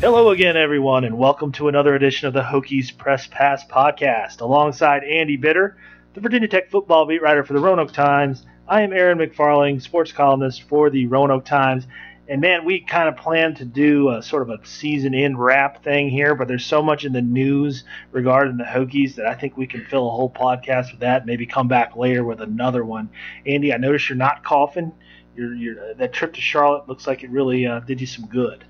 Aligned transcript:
Hello 0.00 0.30
again, 0.30 0.56
everyone, 0.56 1.04
and 1.04 1.16
welcome 1.16 1.50
to 1.52 1.68
another 1.68 1.94
edition 1.94 2.28
of 2.28 2.34
the 2.34 2.42
Hokies 2.42 2.96
Press 2.96 3.26
Pass 3.26 3.64
podcast. 3.66 4.40
Alongside 4.42 5.02
Andy 5.02 5.36
Bitter, 5.36 5.78
the 6.12 6.20
Virginia 6.20 6.46
Tech 6.46 6.70
football 6.70 7.06
beat 7.06 7.22
writer 7.22 7.42
for 7.42 7.54
the 7.54 7.58
Roanoke 7.58 7.92
Times, 7.92 8.44
I 8.66 8.80
am 8.80 8.92
Aaron 8.94 9.18
McFarling, 9.18 9.82
sports 9.82 10.10
columnist 10.10 10.62
for 10.62 10.88
the 10.88 11.06
Roanoke 11.06 11.44
Times. 11.44 11.86
And 12.26 12.40
man, 12.40 12.64
we 12.64 12.80
kind 12.80 13.08
of 13.08 13.16
planned 13.16 13.58
to 13.58 13.66
do 13.66 14.10
a 14.10 14.22
sort 14.22 14.42
of 14.42 14.50
a 14.50 14.66
season 14.66 15.14
end 15.14 15.38
wrap 15.38 15.84
thing 15.84 16.08
here, 16.08 16.34
but 16.34 16.48
there's 16.48 16.64
so 16.64 16.82
much 16.82 17.04
in 17.04 17.12
the 17.12 17.20
news 17.20 17.84
regarding 18.12 18.56
the 18.56 18.64
Hokies 18.64 19.16
that 19.16 19.26
I 19.26 19.34
think 19.34 19.56
we 19.56 19.66
can 19.66 19.84
fill 19.84 20.08
a 20.08 20.10
whole 20.10 20.30
podcast 20.30 20.90
with 20.90 21.00
that. 21.00 21.26
Maybe 21.26 21.44
come 21.44 21.68
back 21.68 21.96
later 21.96 22.24
with 22.24 22.40
another 22.40 22.82
one. 22.82 23.10
Andy, 23.44 23.74
I 23.74 23.76
notice 23.76 24.08
you're 24.08 24.16
not 24.16 24.42
coughing. 24.42 24.92
You're, 25.36 25.54
you're, 25.54 25.94
that 25.94 26.14
trip 26.14 26.32
to 26.34 26.40
Charlotte 26.40 26.88
looks 26.88 27.06
like 27.06 27.24
it 27.24 27.30
really 27.30 27.66
uh, 27.66 27.80
did 27.80 28.00
you 28.00 28.06
some 28.06 28.26
good. 28.26 28.64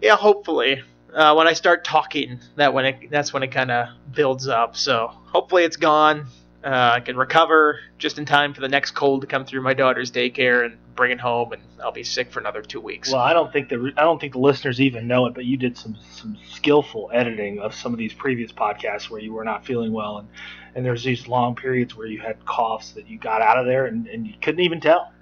Yeah, 0.00 0.16
hopefully. 0.16 0.82
Uh, 1.12 1.34
when 1.34 1.46
I 1.46 1.52
start 1.52 1.84
talking, 1.84 2.40
that 2.56 2.72
when 2.72 2.86
it, 2.86 3.10
that's 3.10 3.32
when 3.32 3.42
it 3.42 3.52
kind 3.52 3.70
of 3.70 3.88
builds 4.12 4.48
up. 4.48 4.76
So 4.76 5.08
hopefully 5.26 5.64
it's 5.64 5.76
gone. 5.76 6.26
Uh, 6.64 6.92
I 6.94 7.00
can 7.00 7.16
recover 7.16 7.80
just 7.98 8.18
in 8.18 8.24
time 8.24 8.54
for 8.54 8.62
the 8.62 8.68
next 8.68 8.92
cold 8.92 9.20
to 9.20 9.26
come 9.26 9.44
through 9.44 9.60
my 9.60 9.74
daughter's 9.74 10.10
daycare 10.10 10.64
and 10.64 10.78
bring 10.94 11.12
it 11.12 11.20
home, 11.20 11.52
and 11.52 11.62
I'll 11.82 11.92
be 11.92 12.04
sick 12.04 12.30
for 12.30 12.40
another 12.40 12.62
two 12.62 12.80
weeks. 12.80 13.10
Well, 13.10 13.20
I 13.20 13.32
don't 13.32 13.52
think 13.52 13.68
the 13.68 13.92
I 13.96 14.02
don't 14.02 14.20
think 14.20 14.32
the 14.32 14.38
listeners 14.38 14.80
even 14.80 15.06
know 15.06 15.26
it, 15.26 15.34
but 15.34 15.44
you 15.44 15.56
did 15.56 15.76
some 15.76 15.96
some 16.12 16.36
skillful 16.50 17.10
editing 17.12 17.58
of 17.58 17.74
some 17.74 17.92
of 17.92 17.98
these 17.98 18.12
previous 18.12 18.52
podcasts 18.52 19.10
where 19.10 19.20
you 19.20 19.32
were 19.32 19.44
not 19.44 19.64
feeling 19.64 19.92
well, 19.92 20.18
and 20.18 20.28
and 20.74 20.84
there's 20.84 21.04
these 21.04 21.28
long 21.28 21.54
periods 21.54 21.96
where 21.96 22.06
you 22.06 22.20
had 22.20 22.44
coughs 22.44 22.92
that 22.92 23.08
you 23.08 23.18
got 23.18 23.42
out 23.42 23.58
of 23.58 23.66
there 23.66 23.86
and, 23.86 24.06
and 24.08 24.26
you 24.26 24.34
couldn't 24.40 24.60
even 24.60 24.80
tell. 24.80 25.12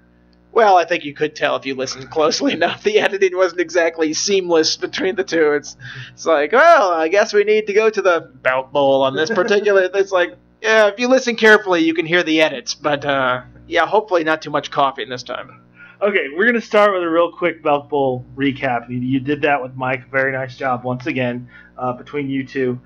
Well, 0.51 0.77
I 0.77 0.85
think 0.85 1.03
you 1.03 1.13
could 1.13 1.35
tell 1.35 1.55
if 1.55 1.65
you 1.65 1.73
listened 1.75 2.09
closely 2.11 2.53
enough. 2.59 2.83
The 2.83 2.99
editing 2.99 3.35
wasn't 3.35 3.61
exactly 3.61 4.13
seamless 4.13 4.77
between 4.77 5.15
the 5.15 5.23
two. 5.23 5.53
It's 5.53 5.75
it's 6.13 6.25
like, 6.25 6.51
well, 6.51 6.91
I 6.91 7.07
guess 7.07 7.33
we 7.33 7.43
need 7.43 7.67
to 7.67 7.73
go 7.73 7.89
to 7.89 8.01
the 8.01 8.31
Belk 8.41 8.71
Bowl 8.71 9.01
on 9.01 9.15
this 9.15 9.29
particular. 9.29 9.89
it's 9.93 10.11
like, 10.11 10.35
yeah, 10.61 10.87
if 10.87 10.99
you 10.99 11.07
listen 11.07 11.35
carefully, 11.35 11.81
you 11.81 11.93
can 11.93 12.05
hear 12.05 12.23
the 12.23 12.41
edits. 12.41 12.75
But 12.75 13.03
uh, 13.03 13.41
yeah, 13.67 13.85
hopefully 13.85 14.23
not 14.23 14.41
too 14.41 14.51
much 14.51 14.69
coughing 14.71 15.09
this 15.09 15.23
time. 15.23 15.62
Okay, 16.03 16.27
we're 16.35 16.45
gonna 16.45 16.59
start 16.59 16.93
with 16.93 17.01
a 17.01 17.09
real 17.09 17.31
quick 17.31 17.63
Belk 17.63 17.87
Bowl 17.87 18.25
recap. 18.35 18.89
You, 18.89 18.97
you 18.97 19.21
did 19.21 19.43
that 19.43 19.63
with 19.63 19.73
Mike. 19.75 20.11
Very 20.11 20.33
nice 20.33 20.57
job 20.57 20.83
once 20.83 21.05
again 21.05 21.47
uh, 21.77 21.93
between 21.93 22.29
you 22.29 22.45
two. 22.45 22.77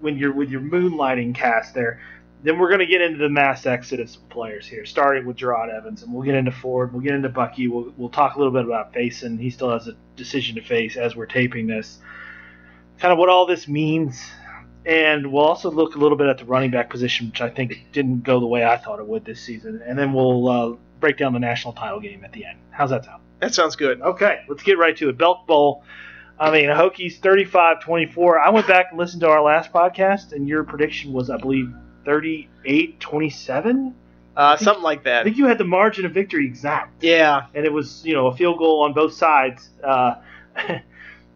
When 0.00 0.18
you're 0.18 0.32
with 0.32 0.50
your 0.50 0.62
moonlighting 0.62 1.36
cast 1.36 1.74
there, 1.74 2.00
then 2.42 2.58
we're 2.58 2.70
gonna 2.70 2.86
get 2.86 3.02
into 3.02 3.18
the 3.18 3.28
mass 3.28 3.66
exodus 3.66 4.16
of 4.16 4.28
players 4.30 4.66
here, 4.66 4.84
starting 4.84 5.26
with 5.26 5.36
Jerod 5.36 5.72
Evans, 5.72 6.02
and 6.02 6.12
we'll 6.12 6.24
get 6.24 6.34
into 6.34 6.50
Ford. 6.50 6.92
We'll 6.92 7.02
get 7.02 7.14
into 7.14 7.28
Bucky. 7.28 7.68
We'll 7.68 7.94
we'll 7.96 8.08
talk 8.08 8.34
a 8.34 8.38
little 8.38 8.52
bit 8.52 8.64
about 8.64 8.92
Facyson. 8.92 9.38
He 9.38 9.50
still 9.50 9.70
has 9.70 9.86
a 9.86 9.94
decision 10.16 10.56
to 10.56 10.62
face 10.62 10.96
as 10.96 11.14
we're 11.14 11.26
taping 11.26 11.68
this. 11.68 12.00
Kind 12.98 13.12
of 13.12 13.18
what 13.18 13.28
all 13.28 13.46
this 13.46 13.68
means, 13.68 14.20
and 14.84 15.30
we'll 15.32 15.44
also 15.44 15.70
look 15.70 15.94
a 15.94 15.98
little 15.98 16.18
bit 16.18 16.26
at 16.26 16.38
the 16.38 16.46
running 16.46 16.72
back 16.72 16.90
position, 16.90 17.28
which 17.28 17.42
I 17.42 17.48
think 17.48 17.86
didn't 17.92 18.24
go 18.24 18.40
the 18.40 18.46
way 18.46 18.64
I 18.64 18.76
thought 18.76 18.98
it 18.98 19.06
would 19.06 19.24
this 19.24 19.40
season. 19.40 19.80
And 19.86 19.96
then 19.96 20.12
we'll 20.12 20.48
uh, 20.48 20.76
break 21.00 21.16
down 21.16 21.32
the 21.32 21.38
national 21.38 21.72
title 21.72 22.00
game 22.00 22.24
at 22.24 22.32
the 22.32 22.44
end. 22.44 22.58
How's 22.70 22.90
that 22.90 23.04
sound? 23.04 23.22
That 23.40 23.54
sounds 23.54 23.76
good. 23.76 24.00
Okay, 24.00 24.40
let's 24.48 24.62
get 24.62 24.78
right 24.78 24.96
to 24.96 25.08
it. 25.08 25.18
Belk 25.18 25.46
Bowl. 25.46 25.84
I 26.38 26.50
mean, 26.50 26.66
Hokies 26.66 27.18
35 27.18 27.82
24. 27.82 28.38
I 28.38 28.50
went 28.50 28.66
back 28.66 28.86
and 28.90 28.98
listened 28.98 29.20
to 29.22 29.28
our 29.28 29.42
last 29.42 29.72
podcast, 29.72 30.32
and 30.32 30.48
your 30.48 30.64
prediction 30.64 31.12
was, 31.12 31.30
I 31.30 31.38
believe, 31.38 31.72
38 32.04 33.00
27? 33.00 33.94
Uh, 34.36 34.56
something 34.56 34.82
like 34.82 35.04
that. 35.04 35.20
I 35.20 35.24
think 35.24 35.38
you 35.38 35.46
had 35.46 35.56
the 35.56 35.64
margin 35.64 36.04
of 36.04 36.12
victory 36.12 36.44
exact. 36.44 37.02
Yeah. 37.02 37.46
And 37.54 37.64
it 37.64 37.72
was, 37.72 38.04
you 38.04 38.12
know, 38.12 38.26
a 38.26 38.36
field 38.36 38.58
goal 38.58 38.82
on 38.82 38.92
both 38.92 39.14
sides. 39.14 39.70
Uh, 39.82 40.16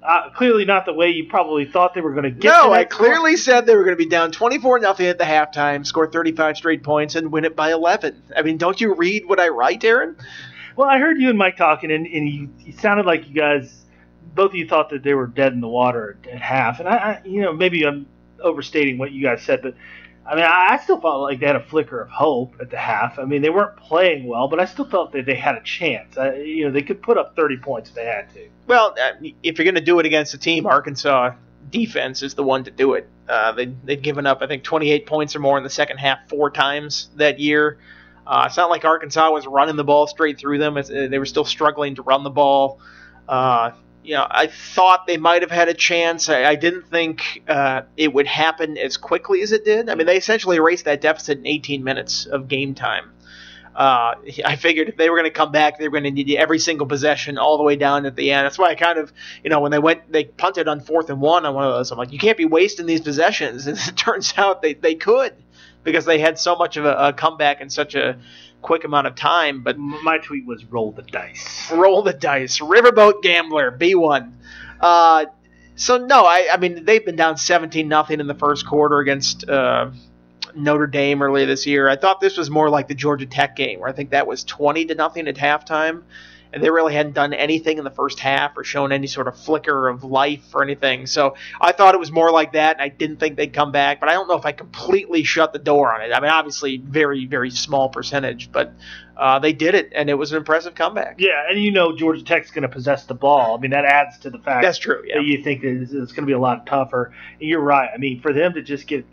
uh, 0.02 0.30
clearly 0.30 0.64
not 0.64 0.86
the 0.86 0.92
way 0.94 1.10
you 1.10 1.26
probably 1.26 1.64
thought 1.64 1.94
they 1.94 2.00
were 2.00 2.12
going 2.12 2.24
to 2.24 2.30
get 2.30 2.48
No, 2.48 2.68
to 2.68 2.70
I 2.70 2.84
clearly 2.84 3.36
said 3.36 3.66
they 3.66 3.76
were 3.76 3.84
going 3.84 3.96
to 3.96 4.02
be 4.02 4.08
down 4.08 4.32
24 4.32 4.78
nothing 4.78 5.06
at 5.06 5.18
the 5.18 5.24
halftime, 5.24 5.86
score 5.86 6.10
35 6.10 6.56
straight 6.56 6.82
points, 6.82 7.14
and 7.14 7.30
win 7.30 7.44
it 7.44 7.54
by 7.54 7.72
11. 7.72 8.22
I 8.36 8.42
mean, 8.42 8.56
don't 8.56 8.80
you 8.80 8.94
read 8.94 9.26
what 9.26 9.38
I 9.38 9.48
write, 9.48 9.84
Aaron? 9.84 10.16
Well, 10.76 10.88
I 10.88 10.98
heard 10.98 11.20
you 11.20 11.28
and 11.28 11.38
Mike 11.38 11.56
talking, 11.56 11.90
and, 11.90 12.06
and 12.06 12.28
you, 12.28 12.48
you 12.60 12.72
sounded 12.72 13.04
like 13.04 13.28
you 13.28 13.34
guys, 13.34 13.84
both 14.34 14.52
of 14.52 14.54
you 14.54 14.66
thought 14.66 14.90
that 14.90 15.02
they 15.02 15.14
were 15.14 15.26
dead 15.26 15.52
in 15.52 15.60
the 15.60 15.68
water 15.68 16.18
at, 16.24 16.30
at 16.30 16.40
half. 16.40 16.80
And 16.80 16.88
I, 16.88 16.96
I, 16.96 17.22
you 17.24 17.42
know, 17.42 17.52
maybe 17.52 17.84
I'm 17.84 18.06
overstating 18.42 18.96
what 18.96 19.12
you 19.12 19.22
guys 19.22 19.42
said, 19.42 19.60
but 19.60 19.74
I 20.26 20.34
mean, 20.34 20.44
I, 20.44 20.78
still 20.82 21.00
felt 21.00 21.22
like 21.22 21.40
they 21.40 21.46
had 21.46 21.56
a 21.56 21.64
flicker 21.64 22.00
of 22.00 22.08
hope 22.08 22.54
at 22.60 22.70
the 22.70 22.76
half. 22.76 23.18
I 23.18 23.24
mean, 23.24 23.42
they 23.42 23.50
weren't 23.50 23.76
playing 23.76 24.26
well, 24.26 24.48
but 24.48 24.60
I 24.60 24.64
still 24.64 24.84
felt 24.84 25.12
that 25.12 25.26
they 25.26 25.34
had 25.34 25.56
a 25.56 25.62
chance. 25.62 26.16
I, 26.16 26.34
you 26.34 26.64
know, 26.64 26.70
they 26.70 26.82
could 26.82 27.02
put 27.02 27.18
up 27.18 27.34
30 27.34 27.56
points 27.56 27.88
if 27.88 27.96
they 27.96 28.04
had 28.04 28.32
to. 28.34 28.48
Well, 28.66 28.94
uh, 29.00 29.12
if 29.42 29.58
you're 29.58 29.64
going 29.64 29.74
to 29.74 29.80
do 29.80 29.98
it 29.98 30.06
against 30.06 30.34
a 30.34 30.38
team, 30.38 30.66
Arkansas 30.66 31.32
defense 31.70 32.22
is 32.22 32.34
the 32.34 32.42
one 32.42 32.64
to 32.64 32.70
do 32.70 32.94
it. 32.94 33.08
Uh, 33.28 33.52
they, 33.52 33.66
they'd 33.84 34.02
given 34.02 34.26
up, 34.26 34.42
I 34.42 34.46
think, 34.46 34.62
28 34.62 35.06
points 35.06 35.34
or 35.34 35.40
more 35.40 35.56
in 35.56 35.64
the 35.64 35.70
second 35.70 35.98
half 35.98 36.28
four 36.28 36.50
times 36.50 37.08
that 37.16 37.38
year. 37.38 37.78
Uh, 38.26 38.44
it's 38.46 38.56
not 38.56 38.70
like 38.70 38.84
Arkansas 38.84 39.30
was 39.30 39.46
running 39.46 39.76
the 39.76 39.84
ball 39.84 40.06
straight 40.06 40.38
through 40.38 40.58
them. 40.58 40.76
It's, 40.76 40.90
uh, 40.90 41.08
they 41.10 41.18
were 41.18 41.26
still 41.26 41.44
struggling 41.44 41.96
to 41.96 42.02
run 42.02 42.22
the 42.22 42.30
ball. 42.30 42.80
Uh, 43.28 43.72
you 44.10 44.16
know, 44.16 44.26
I 44.28 44.48
thought 44.48 45.06
they 45.06 45.18
might 45.18 45.42
have 45.42 45.52
had 45.52 45.68
a 45.68 45.74
chance. 45.74 46.28
I, 46.28 46.42
I 46.42 46.56
didn't 46.56 46.88
think 46.88 47.44
uh, 47.46 47.82
it 47.96 48.12
would 48.12 48.26
happen 48.26 48.76
as 48.76 48.96
quickly 48.96 49.40
as 49.42 49.52
it 49.52 49.64
did. 49.64 49.88
I 49.88 49.94
mean, 49.94 50.08
they 50.08 50.16
essentially 50.16 50.56
erased 50.56 50.84
that 50.86 51.00
deficit 51.00 51.38
in 51.38 51.46
18 51.46 51.84
minutes 51.84 52.26
of 52.26 52.48
game 52.48 52.74
time. 52.74 53.12
Uh, 53.72 54.16
I 54.44 54.56
figured 54.56 54.88
if 54.88 54.96
they 54.96 55.10
were 55.10 55.16
going 55.16 55.30
to 55.30 55.38
come 55.38 55.52
back, 55.52 55.78
they 55.78 55.86
were 55.86 55.92
going 55.92 56.02
to 56.02 56.10
need 56.10 56.34
every 56.34 56.58
single 56.58 56.88
possession 56.88 57.38
all 57.38 57.56
the 57.56 57.62
way 57.62 57.76
down 57.76 58.04
at 58.04 58.16
the 58.16 58.32
end. 58.32 58.46
That's 58.46 58.58
why 58.58 58.70
I 58.70 58.74
kind 58.74 58.98
of, 58.98 59.12
you 59.44 59.50
know, 59.50 59.60
when 59.60 59.70
they 59.70 59.78
went, 59.78 60.10
they 60.10 60.24
punted 60.24 60.66
on 60.66 60.80
fourth 60.80 61.08
and 61.08 61.20
one 61.20 61.46
on 61.46 61.54
one 61.54 61.66
of 61.66 61.74
those. 61.74 61.92
I'm 61.92 61.98
like, 61.98 62.12
you 62.12 62.18
can't 62.18 62.36
be 62.36 62.46
wasting 62.46 62.86
these 62.86 63.00
possessions. 63.00 63.66
And 63.68 63.78
it 63.78 63.96
turns 63.96 64.34
out 64.36 64.60
they, 64.60 64.74
they 64.74 64.96
could 64.96 65.34
because 65.82 66.04
they 66.04 66.18
had 66.18 66.38
so 66.38 66.56
much 66.56 66.76
of 66.76 66.84
a, 66.84 66.94
a 67.08 67.12
comeback 67.12 67.60
in 67.60 67.70
such 67.70 67.94
a 67.94 68.18
quick 68.62 68.84
amount 68.84 69.06
of 69.06 69.14
time. 69.14 69.62
But 69.62 69.78
My 69.78 70.18
tweet 70.18 70.46
was 70.46 70.64
roll 70.64 70.92
the 70.92 71.02
dice. 71.02 71.70
roll 71.72 72.02
the 72.02 72.12
dice. 72.12 72.58
Riverboat 72.60 73.22
Gambler, 73.22 73.70
B1. 73.76 74.32
Uh, 74.80 75.26
so 75.76 75.98
no, 75.98 76.24
I, 76.24 76.48
I 76.52 76.56
mean 76.58 76.84
they've 76.84 77.04
been 77.04 77.16
down 77.16 77.36
17 77.36 77.88
nothing 77.88 78.20
in 78.20 78.26
the 78.26 78.34
first 78.34 78.66
quarter 78.66 78.98
against 78.98 79.48
uh, 79.48 79.90
Notre 80.54 80.86
Dame 80.86 81.22
earlier 81.22 81.46
this 81.46 81.66
year. 81.66 81.88
I 81.88 81.96
thought 81.96 82.20
this 82.20 82.36
was 82.36 82.50
more 82.50 82.68
like 82.68 82.88
the 82.88 82.94
Georgia 82.94 83.26
Tech 83.26 83.56
game, 83.56 83.80
where 83.80 83.88
I 83.88 83.92
think 83.92 84.10
that 84.10 84.26
was 84.26 84.44
20 84.44 84.86
to 84.86 84.94
nothing 84.94 85.28
at 85.28 85.36
halftime, 85.36 86.02
and 86.52 86.62
they 86.62 86.70
really 86.70 86.94
hadn't 86.94 87.12
done 87.12 87.32
anything 87.32 87.78
in 87.78 87.84
the 87.84 87.90
first 87.90 88.18
half 88.20 88.56
or 88.56 88.64
shown 88.64 88.92
any 88.92 89.06
sort 89.06 89.28
of 89.28 89.38
flicker 89.38 89.88
of 89.88 90.04
life 90.04 90.54
or 90.54 90.62
anything. 90.62 91.06
So 91.06 91.36
I 91.60 91.72
thought 91.72 91.94
it 91.94 91.98
was 91.98 92.10
more 92.10 92.30
like 92.30 92.52
that, 92.52 92.76
and 92.76 92.82
I 92.82 92.88
didn't 92.88 93.18
think 93.18 93.36
they'd 93.36 93.52
come 93.52 93.72
back. 93.72 94.00
But 94.00 94.08
I 94.08 94.12
don't 94.12 94.28
know 94.28 94.36
if 94.36 94.46
I 94.46 94.52
completely 94.52 95.24
shut 95.24 95.52
the 95.52 95.58
door 95.58 95.94
on 95.94 96.02
it. 96.02 96.12
I 96.12 96.20
mean, 96.20 96.30
obviously, 96.30 96.78
very 96.78 97.26
very 97.26 97.50
small 97.50 97.88
percentage, 97.88 98.50
but 98.50 98.72
uh, 99.16 99.38
they 99.38 99.52
did 99.52 99.74
it, 99.74 99.92
and 99.94 100.08
it 100.08 100.14
was 100.14 100.32
an 100.32 100.38
impressive 100.38 100.74
comeback. 100.74 101.16
Yeah, 101.18 101.44
and 101.48 101.62
you 101.62 101.70
know 101.70 101.94
Georgia 101.94 102.24
Tech's 102.24 102.50
going 102.50 102.62
to 102.62 102.68
possess 102.68 103.04
the 103.04 103.14
ball. 103.14 103.56
I 103.56 103.60
mean, 103.60 103.70
that 103.72 103.84
adds 103.84 104.18
to 104.20 104.30
the 104.30 104.38
fact 104.38 104.64
That's 104.64 104.78
true. 104.78 105.02
Yeah. 105.06 105.18
that 105.18 105.24
you 105.24 105.42
think 105.44 105.60
that 105.60 105.82
it's, 105.82 105.92
it's 105.92 106.12
going 106.12 106.22
to 106.22 106.26
be 106.26 106.32
a 106.32 106.38
lot 106.38 106.66
tougher. 106.66 107.12
And 107.38 107.48
you're 107.48 107.60
right. 107.60 107.90
I 107.94 107.98
mean, 107.98 108.20
for 108.22 108.32
them 108.32 108.54
to 108.54 108.62
just 108.62 108.86
get 108.86 109.04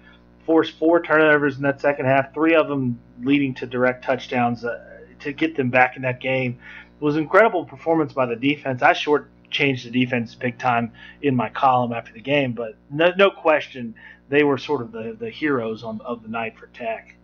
force 0.45 0.69
four 0.69 1.01
turnovers 1.01 1.57
in 1.57 1.63
that 1.63 1.81
second 1.81 2.05
half, 2.05 2.33
three 2.33 2.55
of 2.55 2.69
them 2.69 2.99
leading 3.21 3.53
to 3.55 3.65
direct 3.65 4.05
touchdowns, 4.05 4.63
uh, 4.63 4.81
to 5.19 5.33
get 5.33 5.57
them 5.57 5.69
back 5.69 5.97
in 5.97 6.03
that 6.03 6.21
game 6.21 6.57
was 6.99 7.17
incredible 7.17 7.65
performance 7.65 8.13
by 8.13 8.25
the 8.25 8.35
defense. 8.35 8.81
I 8.81 8.93
short 8.93 9.29
changed 9.49 9.85
the 9.85 9.91
defense 9.91 10.35
big 10.35 10.57
time 10.57 10.91
in 11.21 11.35
my 11.35 11.49
column 11.49 11.93
after 11.93 12.11
the 12.13 12.21
game, 12.21 12.53
but 12.53 12.75
no, 12.89 13.11
no 13.17 13.31
question 13.31 13.95
they 14.29 14.43
were 14.43 14.57
sort 14.57 14.81
of 14.81 14.91
the, 14.91 15.15
the 15.17 15.29
heroes 15.29 15.83
on, 15.83 16.01
of 16.01 16.21
the 16.21 16.29
night 16.29 16.57
for 16.57 16.67
Tech. 16.67 17.15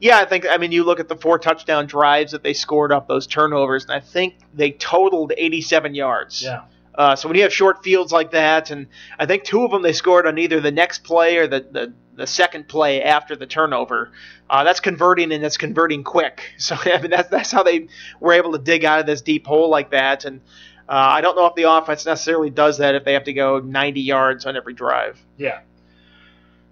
Yeah, 0.00 0.18
I 0.18 0.24
think. 0.24 0.46
I 0.50 0.56
mean, 0.56 0.72
you 0.72 0.82
look 0.82 0.98
at 0.98 1.08
the 1.08 1.14
four 1.14 1.38
touchdown 1.38 1.86
drives 1.86 2.32
that 2.32 2.42
they 2.42 2.54
scored 2.54 2.90
up 2.90 3.06
those 3.06 3.28
turnovers, 3.28 3.84
and 3.84 3.92
I 3.92 4.00
think 4.00 4.34
they 4.52 4.72
totaled 4.72 5.32
87 5.36 5.94
yards. 5.94 6.42
Yeah. 6.42 6.64
Uh, 6.94 7.16
so 7.16 7.28
when 7.28 7.36
you 7.36 7.42
have 7.42 7.52
short 7.52 7.82
fields 7.82 8.12
like 8.12 8.32
that, 8.32 8.70
and 8.70 8.86
I 9.18 9.26
think 9.26 9.44
two 9.44 9.64
of 9.64 9.70
them 9.70 9.82
they 9.82 9.92
scored 9.92 10.26
on 10.26 10.38
either 10.38 10.60
the 10.60 10.70
next 10.70 11.04
play 11.04 11.38
or 11.38 11.46
the 11.46 11.60
the, 11.60 11.94
the 12.14 12.26
second 12.26 12.68
play 12.68 13.02
after 13.02 13.34
the 13.34 13.46
turnover. 13.46 14.12
Uh, 14.50 14.64
that's 14.64 14.80
converting 14.80 15.32
and 15.32 15.42
that's 15.42 15.56
converting 15.56 16.04
quick. 16.04 16.42
So 16.58 16.76
I 16.84 17.00
mean 17.00 17.10
that's 17.10 17.28
that's 17.30 17.50
how 17.50 17.62
they 17.62 17.88
were 18.20 18.34
able 18.34 18.52
to 18.52 18.58
dig 18.58 18.84
out 18.84 19.00
of 19.00 19.06
this 19.06 19.22
deep 19.22 19.46
hole 19.46 19.70
like 19.70 19.90
that. 19.92 20.24
And 20.24 20.40
uh, 20.88 20.92
I 20.92 21.20
don't 21.22 21.36
know 21.36 21.46
if 21.46 21.54
the 21.54 21.70
offense 21.70 22.04
necessarily 22.04 22.50
does 22.50 22.78
that 22.78 22.94
if 22.94 23.04
they 23.04 23.14
have 23.14 23.24
to 23.24 23.32
go 23.32 23.58
90 23.60 24.00
yards 24.00 24.44
on 24.44 24.56
every 24.56 24.74
drive. 24.74 25.18
Yeah. 25.38 25.60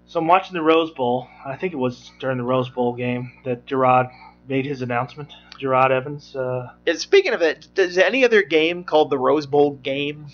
So 0.05 0.19
I'm 0.19 0.27
watching 0.27 0.53
the 0.53 0.61
Rose 0.61 0.91
Bowl. 0.91 1.27
I 1.45 1.55
think 1.55 1.73
it 1.73 1.77
was 1.77 2.11
during 2.19 2.37
the 2.37 2.43
Rose 2.43 2.69
Bowl 2.69 2.93
game 2.93 3.31
that 3.45 3.65
Jerod 3.65 4.11
made 4.47 4.65
his 4.65 4.81
announcement. 4.81 5.31
Jerod 5.59 5.91
Evans. 5.91 6.35
Uh, 6.35 6.71
speaking 6.95 7.33
of 7.33 7.41
it, 7.41 7.67
does 7.75 7.97
any 7.97 8.25
other 8.25 8.41
game 8.41 8.83
called 8.83 9.09
the 9.09 9.17
Rose 9.17 9.45
Bowl 9.45 9.71
game? 9.71 10.27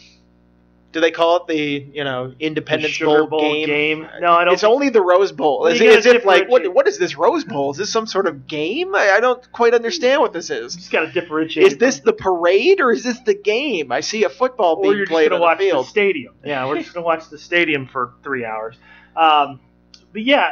Do 0.94 1.02
they 1.02 1.12
call 1.12 1.36
it 1.38 1.48
the 1.48 1.56
you 1.94 2.04
know 2.06 2.34
Independence 2.40 2.94
Sugar 2.94 3.28
Bowl, 3.28 3.42
game? 3.42 4.08
No, 4.22 4.32
I 4.32 4.46
don't. 4.46 4.54
It's 4.54 4.64
only 4.64 4.90
the 4.90 5.02
Rose 5.02 5.34
Bowl. 5.34 5.60
Well, 5.60 5.72
Is 5.72 5.82
it, 5.82 5.90
is 5.90 6.06
it 6.06 6.26
like 6.26 6.50
what? 6.50 6.74
What 6.74 6.88
is 6.88 6.98
this 6.98 7.18
Rose 7.18 7.44
Bowl? 7.44 7.72
Is 7.72 7.78
this 7.78 7.92
some 7.92 8.08
sort 8.08 8.26
of 8.26 8.48
game? 8.48 8.96
I, 8.96 9.12
I 9.12 9.20
don't 9.20 9.52
quite 9.52 9.74
understand 9.74 10.22
what 10.22 10.32
this 10.32 10.50
you 10.50 10.56
is. 10.56 10.76
just 10.76 10.90
got 10.92 11.02
to 11.02 11.12
differentiate. 11.12 11.68
Is 11.74 11.78
this 11.78 12.00
the 12.00 12.14
parade 12.14 12.80
or 12.80 12.92
is 12.92 13.04
this 13.04 13.20
the 13.20 13.36
game? 13.36 13.92
I 13.92 14.00
see 14.00 14.24
a 14.24 14.30
football 14.30 14.82
being 14.82 15.06
played 15.06 15.34
on 15.34 15.42
watch 15.42 15.60
the 15.60 15.66
field. 15.66 15.86
the 15.86 15.90
stadium? 15.90 16.36
Yeah, 16.44 16.66
we're 16.66 16.80
just 16.80 16.94
gonna 16.94 17.06
watch 17.06 17.30
the 17.30 17.38
stadium 17.38 17.88
for 17.88 18.14
three 18.24 18.46
hours. 18.46 18.78
Um, 19.16 19.60
but 20.14 20.24
yeah, 20.24 20.52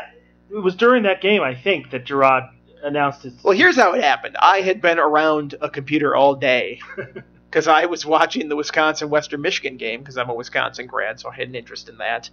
it 0.52 0.58
was 0.58 0.76
during 0.76 1.04
that 1.04 1.22
game 1.22 1.42
I 1.42 1.56
think 1.56 1.92
that 1.92 2.06
Jerod 2.06 2.50
announced 2.86 3.24
his. 3.24 3.34
Well, 3.44 3.58
here's 3.58 3.76
how 3.76 3.94
it 3.94 4.04
happened. 4.04 4.38
I 4.40 4.62
had 4.62 4.82
been 4.82 5.00
around 5.00 5.56
a 5.62 5.70
computer 5.70 6.16
all 6.16 6.36
day 6.36 6.80
because 7.50 7.68
I 7.68 7.86
was 7.86 8.06
watching 8.06 8.48
the 8.50 8.56
Wisconsin 8.56 9.10
Western 9.10 9.42
Michigan 9.42 9.78
game 9.78 10.02
because 10.02 10.18
I'm 10.18 10.30
a 10.30 10.34
Wisconsin 10.34 10.88
grad, 10.88 11.20
so 11.20 11.30
I 11.30 11.36
had 11.36 11.50
an 11.50 11.56
interest 11.56 11.90
in 11.90 11.98
that. 11.98 12.30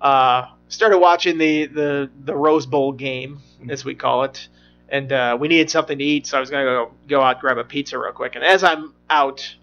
Uh, 0.00 0.46
started 0.68 0.98
watching 0.98 1.38
the, 1.38 1.66
the, 1.66 2.10
the 2.24 2.34
Rose 2.34 2.66
Bowl 2.66 2.92
game, 2.92 3.40
as 3.68 3.84
we 3.84 3.94
call 3.94 4.24
it, 4.24 4.48
and 4.88 5.10
uh, 5.10 5.36
we 5.40 5.48
needed 5.48 5.70
something 5.70 5.98
to 5.98 6.04
eat, 6.04 6.26
so 6.26 6.36
I 6.36 6.40
was 6.40 6.50
going 6.50 6.64
to 6.64 6.70
go, 6.70 6.92
go 7.08 7.22
out 7.22 7.40
grab 7.40 7.58
a 7.58 7.64
pizza 7.64 7.98
real 7.98 8.12
quick. 8.12 8.36
And 8.36 8.44
as 8.44 8.62
I'm 8.62 8.94
out, 9.08 9.56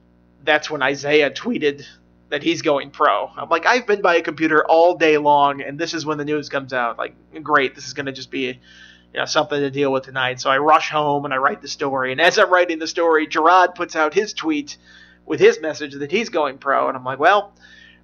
that's 0.43 0.69
when 0.69 0.81
Isaiah 0.81 1.31
tweeted 1.31 1.85
that 2.29 2.41
he's 2.41 2.61
going 2.63 2.89
pro. 2.89 3.29
I'm 3.37 3.47
like, 3.49 3.65
I've 3.65 3.85
been 3.85 4.01
by 4.01 4.15
a 4.15 4.21
computer 4.21 4.65
all 4.65 4.97
day 4.97 5.17
long, 5.17 5.61
and 5.61 5.77
this 5.77 5.93
is 5.93 6.05
when 6.05 6.17
the 6.17 6.25
news 6.25 6.49
comes 6.49 6.73
out. 6.73 6.97
Like, 6.97 7.13
great, 7.43 7.75
this 7.75 7.85
is 7.85 7.93
going 7.93 8.07
to 8.07 8.11
just 8.11 8.31
be 8.31 8.59
you 9.13 9.19
know, 9.19 9.25
something 9.25 9.59
to 9.59 9.69
deal 9.69 9.91
with 9.91 10.03
tonight. 10.03 10.41
So 10.41 10.49
I 10.49 10.57
rush 10.57 10.89
home 10.89 11.25
and 11.25 11.33
I 11.33 11.37
write 11.37 11.61
the 11.61 11.67
story. 11.67 12.11
And 12.11 12.19
as 12.19 12.39
I'm 12.39 12.51
writing 12.51 12.79
the 12.79 12.87
story, 12.87 13.27
Jerod 13.27 13.75
puts 13.75 13.95
out 13.95 14.13
his 14.13 14.33
tweet 14.33 14.77
with 15.25 15.39
his 15.39 15.61
message 15.61 15.93
that 15.93 16.11
he's 16.11 16.29
going 16.29 16.57
pro. 16.57 16.87
And 16.87 16.97
I'm 16.97 17.03
like, 17.03 17.19
well, 17.19 17.53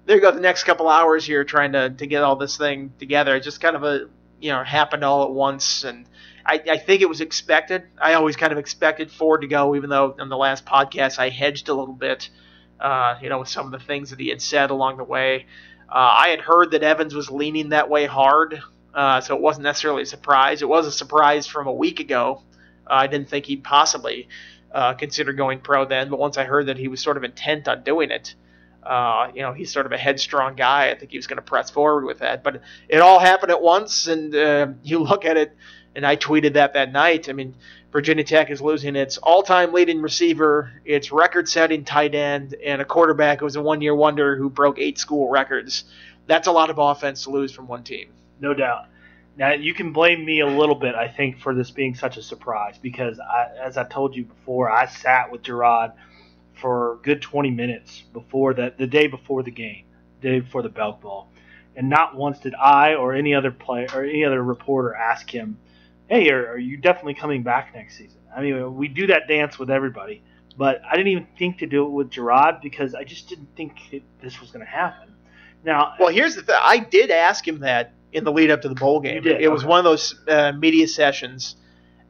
there 0.06 0.16
you 0.16 0.22
go. 0.22 0.30
The 0.30 0.40
next 0.40 0.64
couple 0.64 0.88
hours 0.88 1.24
here 1.24 1.44
trying 1.44 1.72
to, 1.72 1.90
to 1.90 2.06
get 2.06 2.22
all 2.22 2.36
this 2.36 2.56
thing 2.56 2.92
together. 2.98 3.36
It 3.36 3.40
just 3.40 3.60
kind 3.60 3.76
of 3.76 3.82
a 3.82 4.08
you 4.40 4.50
know 4.50 4.62
happened 4.62 5.04
all 5.04 5.24
at 5.24 5.30
once. 5.30 5.84
And 5.84 6.06
I, 6.46 6.62
I 6.70 6.78
think 6.78 7.02
it 7.02 7.08
was 7.08 7.20
expected. 7.20 7.82
I 8.00 8.14
always 8.14 8.36
kind 8.36 8.52
of 8.52 8.58
expected 8.58 9.10
Ford 9.10 9.42
to 9.42 9.46
go, 9.46 9.74
even 9.74 9.90
though 9.90 10.14
on 10.18 10.28
the 10.28 10.36
last 10.36 10.64
podcast 10.64 11.18
I 11.18 11.28
hedged 11.28 11.68
a 11.68 11.74
little 11.74 11.94
bit. 11.94 12.30
Uh, 12.78 13.18
you 13.20 13.28
know, 13.28 13.40
with 13.40 13.48
some 13.48 13.66
of 13.66 13.72
the 13.72 13.86
things 13.86 14.08
that 14.08 14.18
he 14.18 14.28
had 14.28 14.40
said 14.40 14.70
along 14.70 14.96
the 14.96 15.04
way. 15.04 15.44
Uh, 15.86 15.98
I 15.98 16.28
had 16.28 16.40
heard 16.40 16.70
that 16.70 16.82
Evans 16.82 17.14
was 17.14 17.30
leaning 17.30 17.68
that 17.70 17.90
way 17.90 18.06
hard, 18.06 18.62
uh, 18.94 19.20
so 19.20 19.36
it 19.36 19.40
wasn't 19.40 19.64
necessarily 19.64 20.02
a 20.02 20.06
surprise. 20.06 20.62
It 20.62 20.68
was 20.68 20.86
a 20.86 20.92
surprise 20.92 21.46
from 21.46 21.66
a 21.66 21.72
week 21.72 22.00
ago. 22.00 22.42
Uh, 22.86 22.94
I 22.94 23.06
didn't 23.06 23.28
think 23.28 23.46
he'd 23.46 23.64
possibly 23.64 24.28
uh, 24.72 24.94
consider 24.94 25.32
going 25.32 25.60
pro 25.60 25.84
then, 25.84 26.10
but 26.10 26.18
once 26.18 26.38
I 26.38 26.44
heard 26.44 26.66
that 26.66 26.76
he 26.76 26.88
was 26.88 27.00
sort 27.00 27.16
of 27.16 27.24
intent 27.24 27.68
on 27.68 27.82
doing 27.82 28.10
it, 28.10 28.34
uh, 28.82 29.30
you 29.34 29.42
know, 29.42 29.52
he's 29.52 29.70
sort 29.70 29.86
of 29.86 29.92
a 29.92 29.98
headstrong 29.98 30.56
guy. 30.56 30.90
I 30.90 30.98
think 30.98 31.10
he 31.10 31.18
was 31.18 31.26
going 31.26 31.36
to 31.36 31.42
press 31.42 31.70
forward 31.70 32.04
with 32.04 32.20
that. 32.20 32.42
But 32.42 32.62
it 32.88 32.98
all 32.98 33.18
happened 33.18 33.52
at 33.52 33.60
once, 33.60 34.06
and 34.06 34.34
uh, 34.34 34.68
you 34.82 34.98
look 35.02 35.24
at 35.24 35.36
it, 35.36 35.56
and 35.94 36.06
I 36.06 36.16
tweeted 36.16 36.54
that 36.54 36.74
that 36.74 36.92
night. 36.92 37.28
I 37.28 37.32
mean, 37.32 37.54
Virginia 37.92 38.24
Tech 38.24 38.50
is 38.50 38.60
losing 38.60 38.96
its 38.96 39.18
all-time 39.18 39.72
leading 39.72 40.00
receiver, 40.00 40.72
its 40.84 41.10
record-setting 41.10 41.84
tight 41.84 42.14
end, 42.14 42.54
and 42.64 42.80
a 42.80 42.84
quarterback 42.84 43.40
who 43.40 43.44
was 43.44 43.56
a 43.56 43.62
one-year 43.62 43.94
wonder 43.94 44.36
who 44.36 44.48
broke 44.48 44.78
eight 44.78 44.98
school 44.98 45.28
records. 45.28 45.84
That's 46.26 46.46
a 46.46 46.52
lot 46.52 46.70
of 46.70 46.78
offense 46.78 47.24
to 47.24 47.30
lose 47.30 47.52
from 47.52 47.66
one 47.66 47.82
team. 47.82 48.10
No 48.40 48.54
doubt. 48.54 48.86
Now 49.36 49.52
you 49.52 49.74
can 49.74 49.92
blame 49.92 50.24
me 50.24 50.40
a 50.40 50.46
little 50.46 50.74
bit, 50.74 50.94
I 50.94 51.08
think, 51.08 51.38
for 51.38 51.54
this 51.54 51.70
being 51.70 51.94
such 51.94 52.16
a 52.16 52.22
surprise 52.22 52.76
because, 52.78 53.20
I, 53.20 53.48
as 53.62 53.76
I 53.76 53.84
told 53.84 54.14
you 54.14 54.24
before, 54.24 54.70
I 54.70 54.86
sat 54.86 55.30
with 55.30 55.42
Jerod 55.42 55.92
for 56.54 56.98
good 57.02 57.22
20 57.22 57.50
minutes 57.50 58.02
before 58.12 58.54
that, 58.54 58.76
the 58.76 58.86
day 58.86 59.06
before 59.06 59.42
the 59.42 59.50
game, 59.50 59.84
the 60.20 60.28
day 60.28 60.40
before 60.40 60.62
the 60.62 60.68
Belk 60.68 61.00
Bowl, 61.00 61.28
and 61.76 61.88
not 61.88 62.16
once 62.16 62.40
did 62.40 62.54
I 62.54 62.94
or 62.94 63.14
any 63.14 63.34
other 63.34 63.50
player 63.50 63.86
or 63.94 64.04
any 64.04 64.24
other 64.24 64.42
reporter 64.42 64.94
ask 64.94 65.30
him, 65.30 65.58
"Hey, 66.08 66.28
are, 66.30 66.52
are 66.52 66.58
you 66.58 66.76
definitely 66.76 67.14
coming 67.14 67.42
back 67.42 67.72
next 67.74 67.96
season?" 67.96 68.20
I 68.34 68.42
mean, 68.42 68.74
we 68.74 68.88
do 68.88 69.06
that 69.06 69.28
dance 69.28 69.58
with 69.58 69.70
everybody, 69.70 70.22
but 70.56 70.82
I 70.88 70.96
didn't 70.96 71.12
even 71.12 71.26
think 71.38 71.58
to 71.58 71.66
do 71.66 71.86
it 71.86 71.90
with 71.90 72.10
Jerod 72.10 72.60
because 72.60 72.94
I 72.94 73.04
just 73.04 73.28
didn't 73.28 73.48
think 73.56 73.92
it, 73.92 74.02
this 74.20 74.40
was 74.40 74.50
going 74.50 74.64
to 74.64 74.70
happen. 74.70 75.14
Now, 75.64 75.94
Well, 75.98 76.08
here's 76.08 76.36
the 76.36 76.42
thing. 76.42 76.56
I 76.60 76.78
did 76.78 77.10
ask 77.10 77.46
him 77.46 77.60
that 77.60 77.92
in 78.12 78.24
the 78.24 78.32
lead 78.32 78.50
up 78.50 78.62
to 78.62 78.68
the 78.68 78.74
bowl 78.74 79.00
game. 79.00 79.22
Did, 79.22 79.40
It 79.40 79.48
was 79.48 79.64
one 79.64 79.78
of 79.78 79.84
those 79.84 80.14
uh, 80.28 80.52
media 80.52 80.88
sessions, 80.88 81.56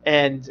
and 0.05 0.49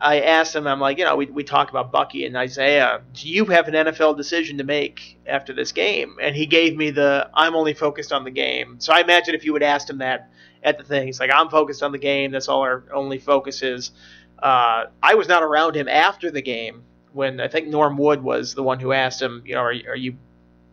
I 0.00 0.20
asked 0.20 0.54
him, 0.54 0.66
I'm 0.66 0.80
like, 0.80 0.98
you 0.98 1.04
know, 1.04 1.16
we, 1.16 1.26
we 1.26 1.42
talk 1.42 1.70
about 1.70 1.90
Bucky 1.90 2.26
and 2.26 2.36
Isaiah. 2.36 3.00
Do 3.14 3.28
you 3.28 3.46
have 3.46 3.66
an 3.66 3.74
NFL 3.74 4.16
decision 4.16 4.58
to 4.58 4.64
make 4.64 5.18
after 5.26 5.54
this 5.54 5.72
game? 5.72 6.16
And 6.20 6.36
he 6.36 6.44
gave 6.44 6.76
me 6.76 6.90
the, 6.90 7.30
I'm 7.32 7.54
only 7.54 7.72
focused 7.72 8.12
on 8.12 8.24
the 8.24 8.30
game. 8.30 8.78
So 8.78 8.92
I 8.92 9.00
imagine 9.00 9.34
if 9.34 9.44
you 9.44 9.54
had 9.54 9.62
asked 9.62 9.88
him 9.88 9.98
that 9.98 10.30
at 10.62 10.76
the 10.76 10.84
thing, 10.84 11.06
he's 11.06 11.18
like, 11.18 11.30
I'm 11.32 11.48
focused 11.48 11.82
on 11.82 11.92
the 11.92 11.98
game. 11.98 12.32
That's 12.32 12.48
all 12.48 12.60
our 12.60 12.84
only 12.92 13.18
focus 13.18 13.62
is. 13.62 13.92
Uh, 14.38 14.86
I 15.02 15.14
was 15.14 15.28
not 15.28 15.42
around 15.42 15.74
him 15.76 15.88
after 15.88 16.30
the 16.30 16.42
game 16.42 16.84
when 17.12 17.40
I 17.40 17.48
think 17.48 17.68
Norm 17.68 17.96
Wood 17.96 18.22
was 18.22 18.54
the 18.54 18.62
one 18.62 18.78
who 18.78 18.92
asked 18.92 19.22
him, 19.22 19.42
you 19.46 19.54
know, 19.54 19.62
are, 19.62 19.74
are 19.88 19.96
you 19.96 20.18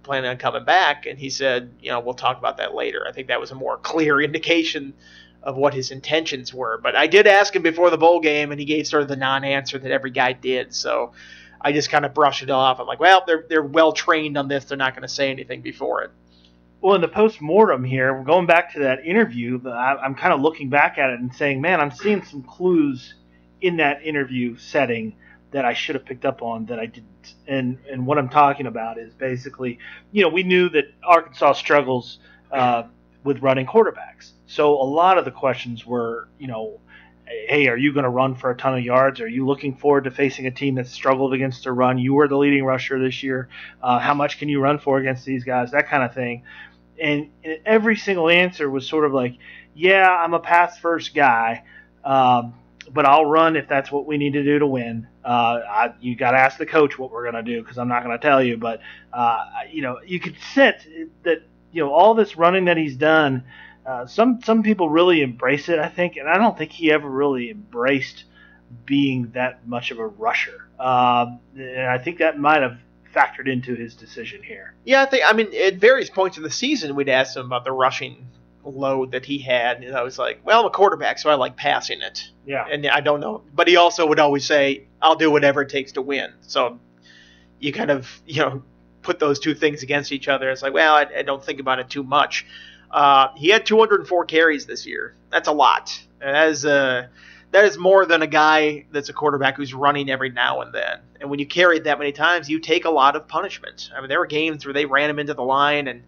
planning 0.03 0.29
on 0.29 0.37
coming 0.37 0.65
back? 0.65 1.05
And 1.05 1.17
he 1.17 1.29
said, 1.29 1.73
you 1.81 1.89
know, 1.89 1.99
we'll 1.99 2.13
talk 2.13 2.37
about 2.37 2.57
that 2.57 2.75
later. 2.75 3.05
I 3.07 3.11
think 3.11 3.27
that 3.27 3.39
was 3.39 3.51
a 3.51 3.55
more 3.55 3.77
clear 3.77 4.21
indication 4.27 4.93
of 5.41 5.57
what 5.57 5.73
his 5.73 5.91
intentions 5.91 6.53
were. 6.53 6.79
But 6.81 6.95
I 6.95 7.07
did 7.07 7.27
ask 7.27 7.55
him 7.55 7.63
before 7.63 7.89
the 7.89 7.97
bowl 7.97 8.19
game, 8.19 8.51
and 8.51 8.59
he 8.59 8.65
gave 8.65 8.87
sort 8.87 9.03
of 9.03 9.09
the 9.09 9.15
non-answer 9.15 9.77
that 9.79 9.91
every 9.91 10.11
guy 10.11 10.33
did. 10.33 10.73
So 10.73 11.13
I 11.59 11.71
just 11.71 11.89
kind 11.89 12.05
of 12.05 12.13
brushed 12.13 12.43
it 12.43 12.49
off. 12.49 12.79
I'm 12.79 12.87
like, 12.87 12.99
well, 12.99 13.23
they're 13.25 13.45
they're 13.47 13.63
well 13.63 13.93
trained 13.93 14.37
on 14.37 14.47
this. 14.47 14.65
They're 14.65 14.77
not 14.77 14.93
going 14.93 15.07
to 15.07 15.13
say 15.13 15.29
anything 15.29 15.61
before 15.61 16.03
it. 16.03 16.11
Well, 16.81 16.95
in 16.95 17.01
the 17.01 17.07
post 17.07 17.39
mortem 17.39 17.83
here, 17.83 18.13
we're 18.13 18.25
going 18.25 18.45
back 18.45 18.73
to 18.73 18.79
that 18.79 19.05
interview. 19.05 19.61
I'm 19.69 20.15
kind 20.15 20.33
of 20.33 20.41
looking 20.41 20.69
back 20.69 20.97
at 20.97 21.11
it 21.11 21.19
and 21.19 21.33
saying, 21.33 21.61
man, 21.61 21.79
I'm 21.79 21.91
seeing 21.91 22.23
some 22.23 22.43
clues 22.43 23.13
in 23.61 23.77
that 23.77 24.03
interview 24.05 24.57
setting 24.57 25.15
that 25.53 25.65
I 25.65 25.73
should 25.73 25.95
have 25.95 26.05
picked 26.05 26.25
up 26.25 26.41
on 26.41 26.65
that 26.65 26.79
I 26.79 26.85
didn't. 26.85 27.35
And 27.47 27.79
and 27.89 28.05
what 28.05 28.17
I'm 28.17 28.29
talking 28.29 28.67
about 28.67 28.97
is 28.97 29.13
basically, 29.13 29.79
you 30.11 30.21
know, 30.21 30.29
we 30.29 30.43
knew 30.43 30.69
that 30.69 30.85
Arkansas 31.03 31.53
struggles 31.53 32.19
uh, 32.51 32.83
with 33.23 33.41
running 33.41 33.65
quarterbacks. 33.65 34.31
So 34.45 34.73
a 34.73 34.83
lot 34.83 35.17
of 35.17 35.25
the 35.25 35.31
questions 35.31 35.85
were, 35.85 36.27
you 36.37 36.47
know, 36.47 36.79
hey, 37.25 37.67
are 37.67 37.77
you 37.77 37.93
going 37.93 38.03
to 38.03 38.09
run 38.09 38.35
for 38.35 38.51
a 38.51 38.57
ton 38.57 38.77
of 38.77 38.83
yards? 38.83 39.21
Are 39.21 39.27
you 39.27 39.45
looking 39.45 39.75
forward 39.75 40.03
to 40.03 40.11
facing 40.11 40.45
a 40.45 40.51
team 40.51 40.75
that 40.75 40.87
struggled 40.87 41.33
against 41.33 41.65
a 41.65 41.71
run? 41.71 41.97
You 41.97 42.13
were 42.13 42.27
the 42.27 42.37
leading 42.37 42.65
rusher 42.65 42.99
this 42.99 43.23
year. 43.23 43.47
Uh, 43.81 43.99
how 43.99 44.13
much 44.13 44.39
can 44.39 44.49
you 44.49 44.59
run 44.59 44.77
for 44.77 44.99
against 44.99 45.25
these 45.25 45.43
guys? 45.43 45.71
That 45.71 45.87
kind 45.87 46.03
of 46.03 46.13
thing 46.13 46.43
and, 46.99 47.29
and 47.43 47.59
every 47.65 47.95
single 47.95 48.29
answer 48.29 48.69
was 48.69 48.87
sort 48.87 49.05
of 49.05 49.13
like, 49.13 49.37
"Yeah, 49.73 50.09
I'm 50.09 50.33
a 50.33 50.39
pass 50.39 50.77
first 50.77 51.13
guy, 51.13 51.63
um, 52.03 52.53
but 52.91 53.05
I'll 53.05 53.25
run 53.25 53.55
if 53.55 53.67
that's 53.67 53.91
what 53.91 54.05
we 54.05 54.17
need 54.17 54.33
to 54.33 54.43
do 54.43 54.59
to 54.59 54.67
win." 54.67 55.07
Uh, 55.23 55.61
I, 55.67 55.93
you 56.01 56.15
got 56.15 56.31
to 56.31 56.37
ask 56.37 56.57
the 56.57 56.65
coach 56.65 56.97
what 56.97 57.11
we're 57.11 57.23
going 57.29 57.43
to 57.43 57.51
do 57.51 57.61
because 57.61 57.77
I'm 57.77 57.87
not 57.87 58.03
going 58.03 58.17
to 58.17 58.21
tell 58.21 58.43
you. 58.43 58.57
But 58.57 58.81
uh, 59.11 59.37
you 59.71 59.81
know, 59.81 59.99
you 60.05 60.19
could 60.19 60.35
sense 60.53 60.83
that 61.23 61.43
you 61.71 61.83
know 61.83 61.93
all 61.93 62.13
this 62.13 62.37
running 62.37 62.65
that 62.65 62.77
he's 62.77 62.95
done. 62.95 63.43
Uh, 63.85 64.05
some 64.05 64.41
some 64.41 64.63
people 64.63 64.89
really 64.89 65.21
embrace 65.21 65.69
it, 65.69 65.79
I 65.79 65.89
think, 65.89 66.15
and 66.15 66.27
I 66.29 66.37
don't 66.37 66.57
think 66.57 66.71
he 66.71 66.91
ever 66.91 67.09
really 67.09 67.49
embraced 67.49 68.25
being 68.85 69.31
that 69.31 69.67
much 69.67 69.91
of 69.91 69.99
a 69.99 70.07
rusher. 70.07 70.67
Um, 70.79 71.39
and 71.55 71.87
I 71.87 71.97
think 71.97 72.19
that 72.19 72.39
might 72.39 72.61
have 72.61 72.77
factored 73.13 73.47
into 73.47 73.75
his 73.75 73.95
decision 73.95 74.41
here. 74.41 74.73
Yeah, 74.85 75.03
I 75.03 75.05
think. 75.05 75.23
I 75.25 75.33
mean, 75.33 75.53
at 75.55 75.75
various 75.75 76.09
points 76.09 76.37
in 76.37 76.43
the 76.43 76.49
season, 76.51 76.95
we'd 76.95 77.09
ask 77.09 77.35
him 77.35 77.45
about 77.45 77.63
the 77.63 77.71
rushing 77.71 78.27
load 78.63 79.11
that 79.11 79.25
he 79.25 79.39
had, 79.39 79.83
and 79.83 79.95
I 79.95 80.03
was 80.03 80.17
like, 80.17 80.41
"Well, 80.43 80.59
I'm 80.61 80.65
a 80.65 80.69
quarterback, 80.69 81.19
so 81.19 81.29
I 81.29 81.35
like 81.35 81.55
passing 81.55 82.01
it." 82.01 82.29
Yeah. 82.45 82.65
and 82.69 82.85
I 82.87 83.01
don't 83.01 83.19
know. 83.19 83.43
But 83.53 83.67
he 83.67 83.75
also 83.75 84.05
would 84.05 84.19
always 84.19 84.45
say, 84.45 84.87
"I'll 85.01 85.15
do 85.15 85.31
whatever 85.31 85.61
it 85.61 85.69
takes 85.69 85.93
to 85.93 86.01
win." 86.01 86.33
So 86.41 86.79
you 87.59 87.71
kind 87.73 87.91
of 87.91 88.21
you 88.25 88.41
know 88.41 88.63
put 89.01 89.19
those 89.19 89.39
two 89.39 89.53
things 89.53 89.83
against 89.83 90.11
each 90.11 90.27
other. 90.27 90.49
It's 90.49 90.61
like, 90.61 90.73
well, 90.73 90.95
I, 90.95 91.05
I 91.17 91.21
don't 91.21 91.43
think 91.43 91.59
about 91.59 91.79
it 91.79 91.89
too 91.89 92.03
much. 92.03 92.45
Uh, 92.89 93.29
he 93.35 93.49
had 93.49 93.65
204 93.65 94.25
carries 94.25 94.65
this 94.65 94.85
year. 94.85 95.15
That's 95.29 95.47
a 95.47 95.51
lot. 95.51 95.99
And 96.21 96.35
that 96.35 96.47
is 96.47 96.65
uh, 96.65 97.07
that 97.51 97.65
is 97.65 97.77
more 97.77 98.05
than 98.05 98.21
a 98.21 98.27
guy 98.27 98.85
that's 98.91 99.09
a 99.09 99.13
quarterback 99.13 99.57
who's 99.57 99.73
running 99.73 100.09
every 100.09 100.29
now 100.29 100.61
and 100.61 100.73
then. 100.73 100.99
And 101.21 101.29
when 101.29 101.39
you 101.39 101.45
carry 101.45 101.77
it 101.77 101.83
that 101.83 101.99
many 101.99 102.11
times, 102.11 102.49
you 102.49 102.59
take 102.59 102.85
a 102.85 102.89
lot 102.89 103.15
of 103.15 103.27
punishment. 103.27 103.89
I 103.95 103.99
mean, 103.99 104.09
there 104.09 104.19
were 104.19 104.25
games 104.25 104.65
where 104.65 104.73
they 104.73 104.85
ran 104.85 105.09
him 105.09 105.19
into 105.19 105.33
the 105.33 105.43
line 105.43 105.87
and 105.87 106.03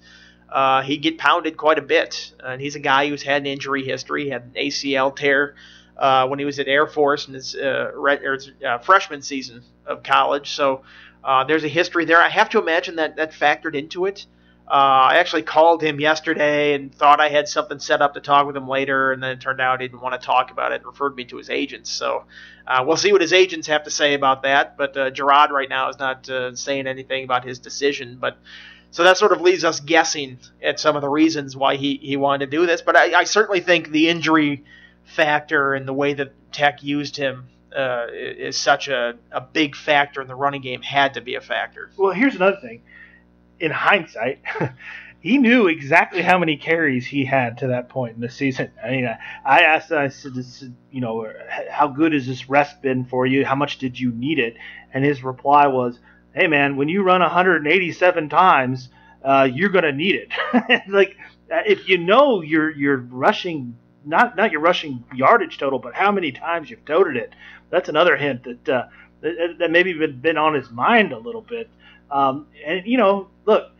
uh, 0.50 0.82
he'd 0.82 1.02
get 1.02 1.18
pounded 1.18 1.58
quite 1.58 1.78
a 1.78 1.82
bit. 1.82 2.34
And 2.44 2.62
he's 2.62 2.76
a 2.76 2.80
guy 2.80 3.10
who's 3.10 3.24
had 3.24 3.42
an 3.42 3.48
injury 3.48 3.84
history. 3.84 4.30
Had 4.30 4.44
an 4.44 4.54
ACL 4.56 5.16
tear 5.16 5.56
uh, 5.98 6.28
when 6.28 6.40
he 6.40 6.46
was 6.46 6.60
at 6.60 6.68
Air 6.68 6.88
Force 6.88 7.28
in 7.28 7.34
his, 7.34 7.56
uh, 7.56 7.92
his 8.22 8.52
uh, 8.66 8.78
freshman 8.80 9.22
season 9.22 9.64
of 9.86 10.04
college. 10.04 10.52
So 10.52 10.84
uh, 11.24 11.44
there's 11.46 11.64
a 11.64 11.70
history 11.70 12.06
there. 12.06 12.22
I 12.22 12.30
have 12.30 12.50
to 12.50 12.60
imagine 12.60 12.98
that 12.98 13.16
that 13.16 13.32
factored 13.32 13.76
into 13.76 14.06
it. 14.06 14.26
Uh, 14.68 15.12
I 15.12 15.18
actually 15.18 15.44
called 15.44 15.84
him 15.84 16.00
yesterday 16.00 16.74
and 16.74 16.94
thought 16.94 17.22
I 17.22 17.30
had 17.30 17.48
something 17.48 17.78
set 17.78 18.02
up 18.02 18.16
to 18.16 18.20
talk 18.20 18.48
with 18.48 18.58
him 18.58 18.68
later, 18.68 19.12
and 19.12 19.22
then 19.22 19.34
it 19.34 19.42
turned 19.42 19.62
out 19.62 19.80
he 19.80 19.88
didn't 19.88 20.02
want 20.02 20.20
to 20.20 20.26
talk 20.26 20.50
about 20.50 20.72
it 20.72 20.78
and 20.78 20.86
referred 20.88 21.16
me 21.16 21.24
to 21.26 21.38
his 21.38 21.52
agents. 21.52 21.92
So 21.92 22.26
we'll 22.84 22.98
see 22.98 23.12
what 23.12 23.22
his 23.22 23.32
agents 23.32 23.68
have 23.68 23.84
to 23.84 23.92
say 23.92 24.16
about 24.16 24.42
that. 24.42 24.76
But 24.76 24.96
Jerod 24.96 25.52
right 25.52 25.70
now 25.70 25.90
is 25.90 26.00
not 26.00 26.28
saying 26.58 26.88
anything 26.88 27.24
about 27.24 27.46
his 27.46 27.60
decision. 27.60 28.18
But 28.20 28.40
so 28.92 29.04
that 29.04 29.18
sort 29.18 29.32
of 29.32 29.42
leaves 29.42 29.64
us 29.64 29.80
guessing 29.80 30.40
at 30.64 30.80
some 30.80 30.96
of 30.96 31.02
the 31.02 31.10
reasons 31.10 31.56
why 31.56 31.76
he, 31.76 31.98
he 32.02 32.18
wanted 32.18 32.50
to 32.50 32.58
do 32.58 32.66
this. 32.66 32.82
But 32.82 32.96
I, 32.96 33.20
I 33.20 33.24
certainly 33.26 33.60
think 33.60 33.92
the 33.92 34.10
injury 34.10 34.64
factor 35.04 35.74
and 35.74 35.88
the 35.88 35.94
way 35.94 36.14
that 36.14 36.34
Tech 36.52 36.84
used 36.84 37.18
him 37.18 37.50
uh, 37.76 38.08
is 38.12 38.58
such 38.58 38.88
a, 38.88 39.16
a 39.32 39.42
big 39.42 39.76
factor 39.76 40.22
in 40.22 40.28
the 40.28 40.36
running 40.36 40.62
game 40.62 40.82
had 40.82 41.16
to 41.16 41.22
be 41.22 41.36
a 41.36 41.42
factor. 41.42 41.92
Well, 41.98 42.14
here's 42.14 42.36
another 42.36 42.58
thing. 42.62 42.82
In 43.60 43.72
hindsight, 43.72 44.42
he 45.20 45.38
knew 45.38 45.68
exactly 45.68 46.22
how 46.22 46.38
many 46.38 46.56
carries 46.56 47.06
he 47.06 47.26
had 47.26 47.58
to 47.58 47.68
that 47.68 47.90
point 47.90 48.16
in 48.16 48.22
the 48.22 48.30
season. 48.30 48.72
I 48.84 48.92
mean, 48.92 49.18
I 49.44 49.62
asked, 49.62 49.92
I 49.92 50.08
said, 50.10 50.34
you 50.92 51.02
know, 51.02 51.32
how 51.70 51.88
good 51.88 52.14
has 52.14 52.28
this 52.28 52.48
rest 52.48 52.82
been 52.82 53.06
for 53.06 53.26
you? 53.26 53.46
How 53.46 53.56
much 53.56 53.78
did 53.78 54.00
you 54.00 54.12
need 54.12 54.40
it? 54.40 54.56
And 54.94 55.04
his 55.04 55.24
reply 55.24 55.68
was, 55.68 56.00
hey, 56.36 56.48
man, 56.48 56.76
when 56.76 56.90
you 56.90 57.02
run 57.04 57.22
187 57.22 58.30
times, 58.30 58.90
uh, 59.24 59.48
you're 59.52 59.70
to 59.70 59.92
need 59.92 60.16
it. 60.16 60.84
like, 60.90 61.18
if 61.50 61.88
you 61.88 61.98
know 61.98 62.42
you're 62.42 62.72
you're 62.72 62.98
rushing 62.98 63.78
not 64.06 64.36
not 64.36 64.52
your 64.52 64.62
rushing 64.62 65.04
yardage 65.14 65.58
total, 65.58 65.80
but 65.80 65.94
how 65.94 66.12
many 66.12 66.32
times 66.32 66.70
you've 66.70 66.86
toted 66.86 67.18
it. 67.18 67.34
That's 67.70 67.90
another 67.90 68.16
hint 68.16 68.44
that 68.44 68.70
uh, 68.70 68.88
that, 69.22 69.56
that 69.60 69.72
maybe 69.72 69.94
been, 69.94 70.20
been 70.20 70.38
on 70.38 70.54
his 70.54 70.70
mind 70.70 71.12
a 71.12 71.18
little 71.18 71.42
bit. 71.42 71.70
Um, 72.12 72.48
and 72.66 72.86
you 72.86 72.98
know, 72.98 73.30
look, 73.46 73.72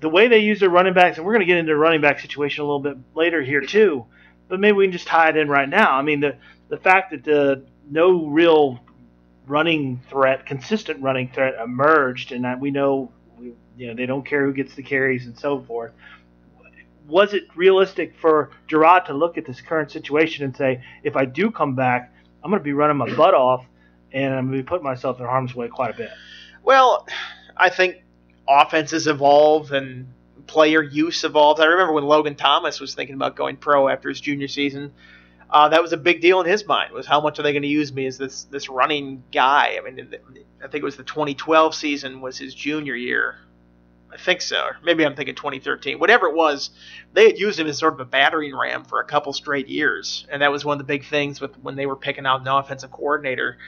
the 0.00 0.08
way 0.08 0.28
they 0.28 0.40
use 0.40 0.60
their 0.60 0.70
running 0.70 0.94
backs, 0.94 1.16
and 1.16 1.26
we're 1.26 1.32
going 1.32 1.40
to 1.40 1.46
get 1.46 1.58
into 1.58 1.72
the 1.72 1.78
running 1.78 2.00
back 2.00 2.20
situation 2.20 2.62
a 2.62 2.64
little 2.64 2.80
bit 2.80 2.96
later 3.14 3.42
here 3.42 3.62
too. 3.62 4.06
But 4.48 4.60
maybe 4.60 4.76
we 4.76 4.84
can 4.84 4.92
just 4.92 5.06
tie 5.06 5.30
it 5.30 5.36
in 5.36 5.48
right 5.48 5.68
now. 5.68 5.92
I 5.92 6.02
mean, 6.02 6.20
the 6.20 6.36
the 6.68 6.76
fact 6.76 7.12
that 7.12 7.24
the 7.24 7.64
no 7.90 8.26
real 8.26 8.80
running 9.50 10.00
threat, 10.08 10.46
consistent 10.46 11.02
running 11.02 11.30
threat 11.30 11.54
emerged, 11.62 12.32
and 12.32 12.60
we 12.60 12.70
know, 12.70 13.12
you 13.76 13.88
know, 13.88 13.94
they 13.94 14.06
don't 14.06 14.24
care 14.24 14.46
who 14.46 14.52
gets 14.52 14.74
the 14.74 14.82
carries 14.82 15.26
and 15.26 15.38
so 15.38 15.60
forth 15.60 15.92
was 17.10 17.34
it 17.34 17.44
realistic 17.56 18.14
for 18.20 18.50
Jerod 18.68 19.06
to 19.06 19.12
look 19.12 19.36
at 19.36 19.44
this 19.44 19.60
current 19.60 19.90
situation 19.90 20.44
and 20.44 20.56
say, 20.56 20.82
if 21.02 21.16
I 21.16 21.24
do 21.24 21.50
come 21.50 21.74
back, 21.74 22.14
I'm 22.42 22.50
going 22.50 22.60
to 22.60 22.64
be 22.64 22.72
running 22.72 22.96
my 22.96 23.12
butt 23.14 23.34
off 23.34 23.66
and 24.12 24.32
I'm 24.32 24.46
going 24.46 24.58
to 24.58 24.62
be 24.62 24.66
putting 24.66 24.84
myself 24.84 25.20
in 25.20 25.26
harm's 25.26 25.54
way 25.54 25.68
quite 25.68 25.94
a 25.94 25.96
bit? 25.96 26.10
Well, 26.62 27.06
I 27.56 27.68
think 27.68 27.96
offenses 28.48 29.06
evolve 29.06 29.72
and 29.72 30.12
player 30.46 30.82
use 30.82 31.22
evolves. 31.24 31.60
I 31.60 31.66
remember 31.66 31.92
when 31.92 32.04
Logan 32.04 32.36
Thomas 32.36 32.80
was 32.80 32.94
thinking 32.94 33.14
about 33.14 33.36
going 33.36 33.56
pro 33.56 33.88
after 33.88 34.08
his 34.08 34.20
junior 34.20 34.48
season. 34.48 34.92
Uh, 35.52 35.68
that 35.68 35.82
was 35.82 35.92
a 35.92 35.96
big 35.96 36.20
deal 36.20 36.40
in 36.40 36.46
his 36.46 36.66
mind. 36.66 36.92
Was 36.92 37.06
how 37.06 37.20
much 37.20 37.38
are 37.38 37.42
they 37.42 37.52
going 37.52 37.62
to 37.62 37.68
use 37.68 37.92
me 37.92 38.06
as 38.06 38.18
this 38.18 38.44
this 38.44 38.68
running 38.68 39.24
guy? 39.32 39.78
I 39.78 39.90
mean, 39.90 40.14
I 40.62 40.68
think 40.68 40.82
it 40.82 40.84
was 40.84 40.96
the 40.96 41.04
2012 41.04 41.74
season 41.74 42.20
was 42.20 42.38
his 42.38 42.54
junior 42.54 42.94
year, 42.94 43.38
I 44.12 44.16
think 44.16 44.40
so. 44.40 44.70
maybe 44.82 45.04
I'm 45.04 45.14
thinking 45.14 45.34
2013. 45.34 45.98
Whatever 45.98 46.26
it 46.26 46.34
was, 46.34 46.70
they 47.12 47.26
had 47.26 47.38
used 47.38 47.58
him 47.58 47.66
as 47.66 47.78
sort 47.78 47.94
of 47.94 48.00
a 48.00 48.04
battering 48.04 48.56
ram 48.56 48.84
for 48.84 49.00
a 49.00 49.04
couple 49.04 49.32
straight 49.32 49.68
years, 49.68 50.26
and 50.30 50.42
that 50.42 50.50
was 50.50 50.64
one 50.64 50.74
of 50.74 50.78
the 50.78 50.92
big 50.92 51.04
things 51.04 51.40
with 51.40 51.56
when 51.58 51.76
they 51.76 51.86
were 51.86 51.96
picking 51.96 52.26
out 52.26 52.40
an 52.40 52.48
offensive 52.48 52.90
coordinator. 52.90 53.58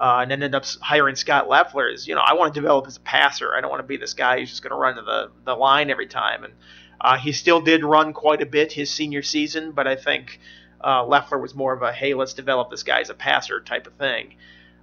Uh, 0.00 0.20
and 0.22 0.30
ended 0.30 0.54
up 0.54 0.64
hiring 0.80 1.16
Scott 1.16 1.48
Loeffler. 1.48 1.88
Is 1.88 2.06
you 2.06 2.14
know 2.14 2.20
I 2.20 2.34
want 2.34 2.54
to 2.54 2.60
develop 2.60 2.86
as 2.86 2.98
a 2.98 3.00
passer. 3.00 3.52
I 3.56 3.60
don't 3.60 3.68
want 3.68 3.82
to 3.82 3.86
be 3.86 3.96
this 3.96 4.14
guy 4.14 4.38
who's 4.38 4.48
just 4.48 4.62
going 4.62 4.70
to 4.70 4.76
run 4.76 4.94
to 4.94 5.02
the 5.02 5.32
the 5.44 5.56
line 5.56 5.90
every 5.90 6.06
time. 6.06 6.44
And 6.44 6.54
uh, 7.00 7.18
he 7.18 7.32
still 7.32 7.60
did 7.60 7.82
run 7.82 8.12
quite 8.12 8.40
a 8.40 8.46
bit 8.46 8.70
his 8.70 8.92
senior 8.92 9.22
season, 9.22 9.72
but 9.72 9.88
I 9.88 9.96
think 9.96 10.38
uh, 10.82 11.04
Loeffler 11.04 11.38
was 11.38 11.54
more 11.54 11.72
of 11.72 11.82
a 11.82 11.92
hey 11.92 12.14
let's 12.14 12.34
develop 12.34 12.70
this 12.70 12.82
guy 12.82 13.00
as 13.00 13.10
a 13.10 13.14
passer 13.14 13.60
type 13.60 13.86
of 13.86 13.94
thing. 13.94 14.36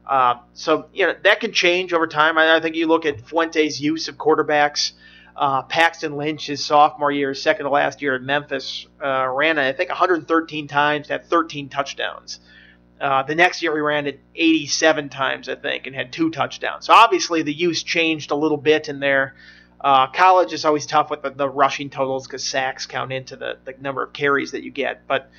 Uh, 0.06 0.36
so 0.54 0.88
you 0.94 1.08
know 1.08 1.16
that 1.24 1.40
can 1.40 1.52
change 1.52 1.94
over 1.94 2.08
time. 2.08 2.38
I, 2.38 2.56
I, 2.56 2.60
think 2.60 2.76
you 2.76 2.88
look 2.88 3.06
at 3.06 3.26
Fuente's 3.26 3.82
use 3.82 4.08
of 4.08 4.18
quarterbacks. 4.18 4.92
Uh, 5.36 5.64
Paxton 5.64 6.16
Lynch, 6.16 6.48
his 6.48 6.64
sophomore 6.64 7.12
year, 7.12 7.34
second 7.34 7.66
to 7.66 7.70
last 7.70 8.02
year 8.02 8.16
at 8.16 8.22
Memphis, 8.22 8.88
uh, 9.04 9.28
ran 9.28 9.60
I 9.60 9.74
think 9.74 9.90
113 9.90 10.68
times, 10.68 11.10
had 11.10 11.26
13 11.26 11.68
touchdowns. 11.68 12.40
Uh, 13.02 13.24
the 13.24 13.36
next 13.36 13.62
year 13.62 13.76
he 13.76 13.82
ran 13.82 14.08
it 14.08 14.22
87 14.36 15.10
times, 15.10 15.50
I 15.50 15.56
think, 15.56 15.88
and 15.88 15.96
had 15.96 16.14
two 16.14 16.30
touchdowns. 16.30 16.86
So 16.86 16.94
obviously 16.94 17.42
the 17.42 17.54
use 17.54 17.84
changed 17.84 18.32
a 18.32 18.36
little 18.36 18.58
bit 18.58 18.88
in 18.88 19.00
there. 19.02 19.36
Uh, 19.82 20.08
college 20.08 20.54
is 20.54 20.64
always 20.64 20.86
tough 20.86 21.10
with 21.10 21.22
the, 21.22 21.32
the 21.32 21.50
rushing 21.50 21.90
totals 21.90 22.26
because 22.26 22.44
sacks 22.44 22.86
count 22.86 23.12
into 23.12 23.36
the, 23.36 23.58
the 23.66 23.76
number 23.82 24.02
of 24.02 24.14
carries 24.14 24.52
that 24.52 24.64
you 24.64 24.72
get. 24.72 25.06
But 25.08 25.30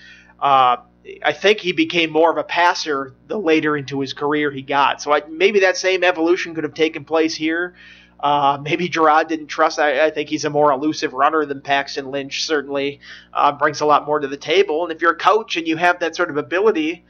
uh, 0.41 0.77
I 1.23 1.33
think 1.33 1.61
he 1.61 1.73
became 1.73 2.11
more 2.11 2.31
of 2.31 2.37
a 2.37 2.45
passer 2.45 3.15
the 3.29 3.39
later 3.39 3.77
into 3.77 4.01
his 4.01 4.13
career 4.13 4.51
he 4.51 4.63
got. 4.63 5.01
So 5.01 5.13
I, 5.13 5.23
maybe 5.29 5.61
that 5.61 5.77
same 5.77 6.03
evolution 6.03 6.55
could 6.55 6.65
have 6.65 6.75
taken 6.75 7.05
place 7.05 7.35
here. 7.35 7.75
Uh, 8.19 8.59
maybe 8.61 8.89
Jerod 8.89 9.29
didn't 9.29 9.49
trust. 9.49 9.79
I, 9.79 10.07
I, 10.07 10.11
think 10.11 10.31
he's 10.31 10.47
a 10.47 10.51
more 10.51 10.73
elusive 10.73 11.13
runner 11.13 11.45
than 11.45 11.61
Paxton 11.61 12.11
Lynch. 12.11 12.47
Certainly 12.47 13.01
uh, 13.33 13.53
brings 13.53 13.83
a 13.83 13.87
lot 13.87 14.07
more 14.07 14.19
to 14.19 14.27
the 14.27 14.39
table. 14.39 14.85
And 14.85 14.93
if 14.93 15.03
you're 15.03 15.13
a 15.13 15.17
coach 15.17 15.57
and 15.57 15.69
you 15.69 15.77
have 15.77 16.01
that 16.01 16.17
sort 16.17 16.31
of 16.31 16.39
ability, 16.39 17.05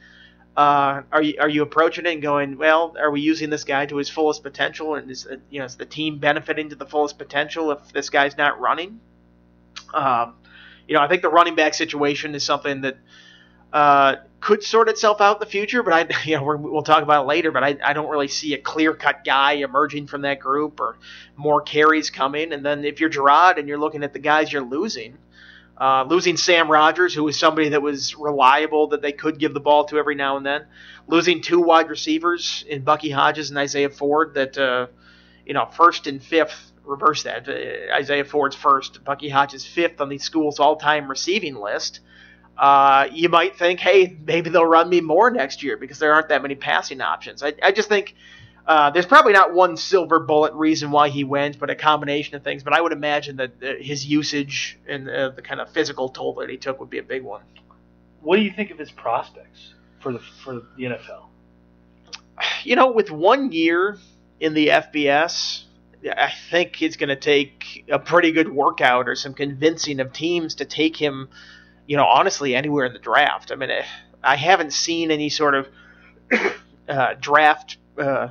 uh, 0.57 1.03
are 1.11 1.21
you 1.21 1.35
are 1.39 1.47
you 1.47 1.61
approaching 1.61 2.05
it 2.05 2.13
and 2.13 2.21
going, 2.21 2.57
well, 2.57 2.95
are 2.99 3.09
we 3.09 3.21
using 3.21 3.49
this 3.49 3.63
guy 3.63 3.85
to 3.85 3.95
his 3.97 4.09
fullest 4.09 4.43
potential? 4.43 4.95
And 4.95 5.09
is 5.09 5.27
you 5.49 5.59
know 5.59 5.65
is 5.65 5.75
the 5.75 5.85
team 5.85 6.19
benefiting 6.19 6.69
to 6.69 6.75
the 6.75 6.85
fullest 6.85 7.17
potential 7.17 7.71
if 7.71 7.93
this 7.93 8.09
guy's 8.09 8.35
not 8.37 8.59
running? 8.59 8.99
Um, 9.93 10.35
you 10.87 10.95
know, 10.95 11.01
I 11.01 11.07
think 11.07 11.21
the 11.21 11.29
running 11.29 11.55
back 11.55 11.73
situation 11.73 12.35
is 12.35 12.43
something 12.43 12.81
that 12.81 12.97
uh, 13.73 14.15
could 14.39 14.63
sort 14.63 14.87
itself 14.89 15.19
out 15.19 15.37
in 15.37 15.39
the 15.39 15.51
future, 15.51 15.83
but 15.83 15.93
I, 15.93 16.23
you 16.25 16.37
know, 16.37 16.43
we 16.43 16.69
will 16.69 16.83
talk 16.83 17.03
about 17.03 17.23
it 17.23 17.27
later. 17.27 17.51
But 17.51 17.63
I, 17.63 17.77
I 17.83 17.93
don't 17.93 18.09
really 18.09 18.27
see 18.27 18.53
a 18.53 18.57
clear 18.57 18.93
cut 18.93 19.23
guy 19.25 19.53
emerging 19.53 20.07
from 20.07 20.21
that 20.21 20.39
group 20.39 20.79
or 20.79 20.97
more 21.35 21.61
carries 21.61 22.09
coming. 22.09 22.53
And 22.53 22.65
then 22.65 22.85
if 22.85 22.99
you're 22.99 23.09
Jerod 23.09 23.57
and 23.57 23.67
you're 23.67 23.77
looking 23.77 24.03
at 24.03 24.13
the 24.13 24.19
guys 24.19 24.51
you're 24.51 24.63
losing, 24.63 25.17
uh, 25.79 26.05
losing 26.07 26.37
Sam 26.37 26.71
Rogers, 26.71 27.13
who 27.13 27.23
was 27.23 27.37
somebody 27.37 27.69
that 27.69 27.81
was 27.81 28.15
reliable 28.15 28.87
that 28.87 29.01
they 29.01 29.11
could 29.11 29.37
give 29.37 29.53
the 29.53 29.59
ball 29.59 29.85
to 29.85 29.97
every 29.97 30.15
now 30.15 30.37
and 30.37 30.45
then, 30.45 30.65
losing 31.07 31.41
two 31.41 31.61
wide 31.61 31.89
receivers 31.89 32.65
in 32.67 32.83
Bucky 32.83 33.11
Hodges 33.11 33.49
and 33.49 33.59
Isaiah 33.59 33.89
Ford 33.89 34.33
that, 34.33 34.57
uh, 34.57 34.87
you 35.45 35.53
know, 35.53 35.65
first 35.65 36.07
and 36.07 36.23
fifth 36.23 36.66
reverse 36.87 37.23
that. 37.23 37.47
Uh, 37.47 37.93
Isaiah 37.93 38.25
Ford's 38.25 38.55
first, 38.55 39.03
Bucky 39.03 39.29
Hodges 39.29 39.65
fifth 39.65 40.01
on 40.01 40.09
the 40.09 40.17
school's 40.17 40.59
all-time 40.59 41.09
receiving 41.09 41.55
list. 41.55 41.99
Uh, 42.57 43.07
you 43.11 43.29
might 43.29 43.57
think, 43.57 43.79
hey, 43.79 44.17
maybe 44.25 44.49
they'll 44.49 44.65
run 44.65 44.89
me 44.89 44.99
more 45.01 45.29
next 45.29 45.61
year 45.61 45.77
because 45.77 45.99
there 45.99 46.13
aren't 46.13 46.29
that 46.29 46.41
many 46.41 46.55
passing 46.55 47.01
options. 47.01 47.43
I, 47.43 47.53
I 47.61 47.71
just 47.71 47.87
think 47.87 48.15
uh, 48.65 48.89
there's 48.89 49.05
probably 49.05 49.33
not 49.33 49.53
one 49.53 49.77
silver 49.77 50.19
bullet 50.19 50.53
reason 50.53 50.91
why 50.91 51.09
he 51.09 51.23
went, 51.23 51.59
but 51.59 51.69
a 51.69 51.75
combination 51.75 52.35
of 52.35 52.43
things. 52.43 52.63
But 52.63 52.73
I 52.73 52.81
would 52.81 52.91
imagine 52.91 53.37
that 53.37 53.51
uh, 53.63 53.73
his 53.79 54.05
usage 54.05 54.77
and 54.87 55.09
uh, 55.09 55.29
the 55.29 55.41
kind 55.41 55.61
of 55.61 55.69
physical 55.69 56.09
toll 56.09 56.33
that 56.35 56.49
he 56.49 56.57
took 56.57 56.79
would 56.79 56.89
be 56.89 56.97
a 56.97 57.03
big 57.03 57.23
one. 57.23 57.43
What 58.21 58.35
do 58.35 58.41
you 58.41 58.51
think 58.51 58.71
of 58.71 58.77
his 58.77 58.91
prospects 58.91 59.73
for 60.01 60.11
the 60.11 60.19
for 60.43 60.55
the 60.55 60.83
NFL? 60.83 61.27
You 62.63 62.75
know, 62.75 62.91
with 62.91 63.09
one 63.09 63.51
year 63.51 63.97
in 64.39 64.53
the 64.53 64.67
FBS, 64.67 65.63
I 66.09 66.31
think 66.49 66.81
it's 66.81 66.95
going 66.95 67.09
to 67.09 67.15
take 67.15 67.85
a 67.89 67.99
pretty 67.99 68.31
good 68.31 68.49
workout 68.49 69.07
or 69.07 69.15
some 69.15 69.33
convincing 69.33 69.99
of 69.99 70.13
teams 70.13 70.55
to 70.55 70.65
take 70.65 70.95
him 70.95 71.29
you 71.87 71.95
know, 71.95 72.05
honestly, 72.05 72.53
anywhere 72.53 72.85
in 72.85 72.93
the 72.93 72.99
draft. 72.99 73.51
I 73.51 73.55
mean, 73.55 73.71
eh, 73.71 73.85
I 74.23 74.35
haven't 74.35 74.73
seen 74.73 75.09
any 75.09 75.29
sort 75.29 75.55
of 75.55 75.67
uh, 76.89 77.15
draft 77.19 77.77
uh, 77.97 78.29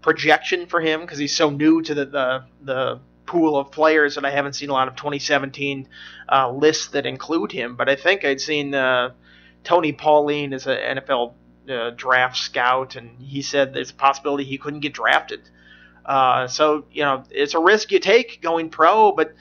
projection 0.00 0.66
for 0.66 0.80
him 0.80 1.02
because 1.02 1.18
he's 1.18 1.36
so 1.36 1.50
new 1.50 1.82
to 1.82 1.94
the, 1.94 2.06
the, 2.06 2.44
the 2.62 3.00
pool 3.26 3.56
of 3.56 3.70
players, 3.70 4.16
and 4.16 4.26
I 4.26 4.30
haven't 4.30 4.54
seen 4.54 4.70
a 4.70 4.72
lot 4.72 4.88
of 4.88 4.96
2017 4.96 5.86
uh, 6.30 6.50
lists 6.50 6.88
that 6.88 7.04
include 7.06 7.52
him. 7.52 7.76
But 7.76 7.88
I 7.88 7.96
think 7.96 8.24
I'd 8.24 8.40
seen 8.40 8.74
uh, 8.74 9.12
Tony 9.62 9.92
Pauline 9.92 10.54
as 10.54 10.66
an 10.66 10.98
NFL 10.98 11.34
uh, 11.68 11.90
draft 11.90 12.38
scout, 12.38 12.96
and 12.96 13.20
he 13.20 13.42
said 13.42 13.74
there's 13.74 13.90
a 13.90 13.94
possibility 13.94 14.44
he 14.44 14.58
couldn't 14.58 14.80
get 14.80 14.94
drafted. 14.94 15.40
Uh, 16.04 16.46
so 16.46 16.84
you 16.90 17.02
know, 17.02 17.24
it's 17.30 17.54
a 17.54 17.58
risk 17.58 17.90
you 17.92 17.98
take 17.98 18.40
going 18.42 18.70
pro, 18.70 19.12
but 19.12 19.34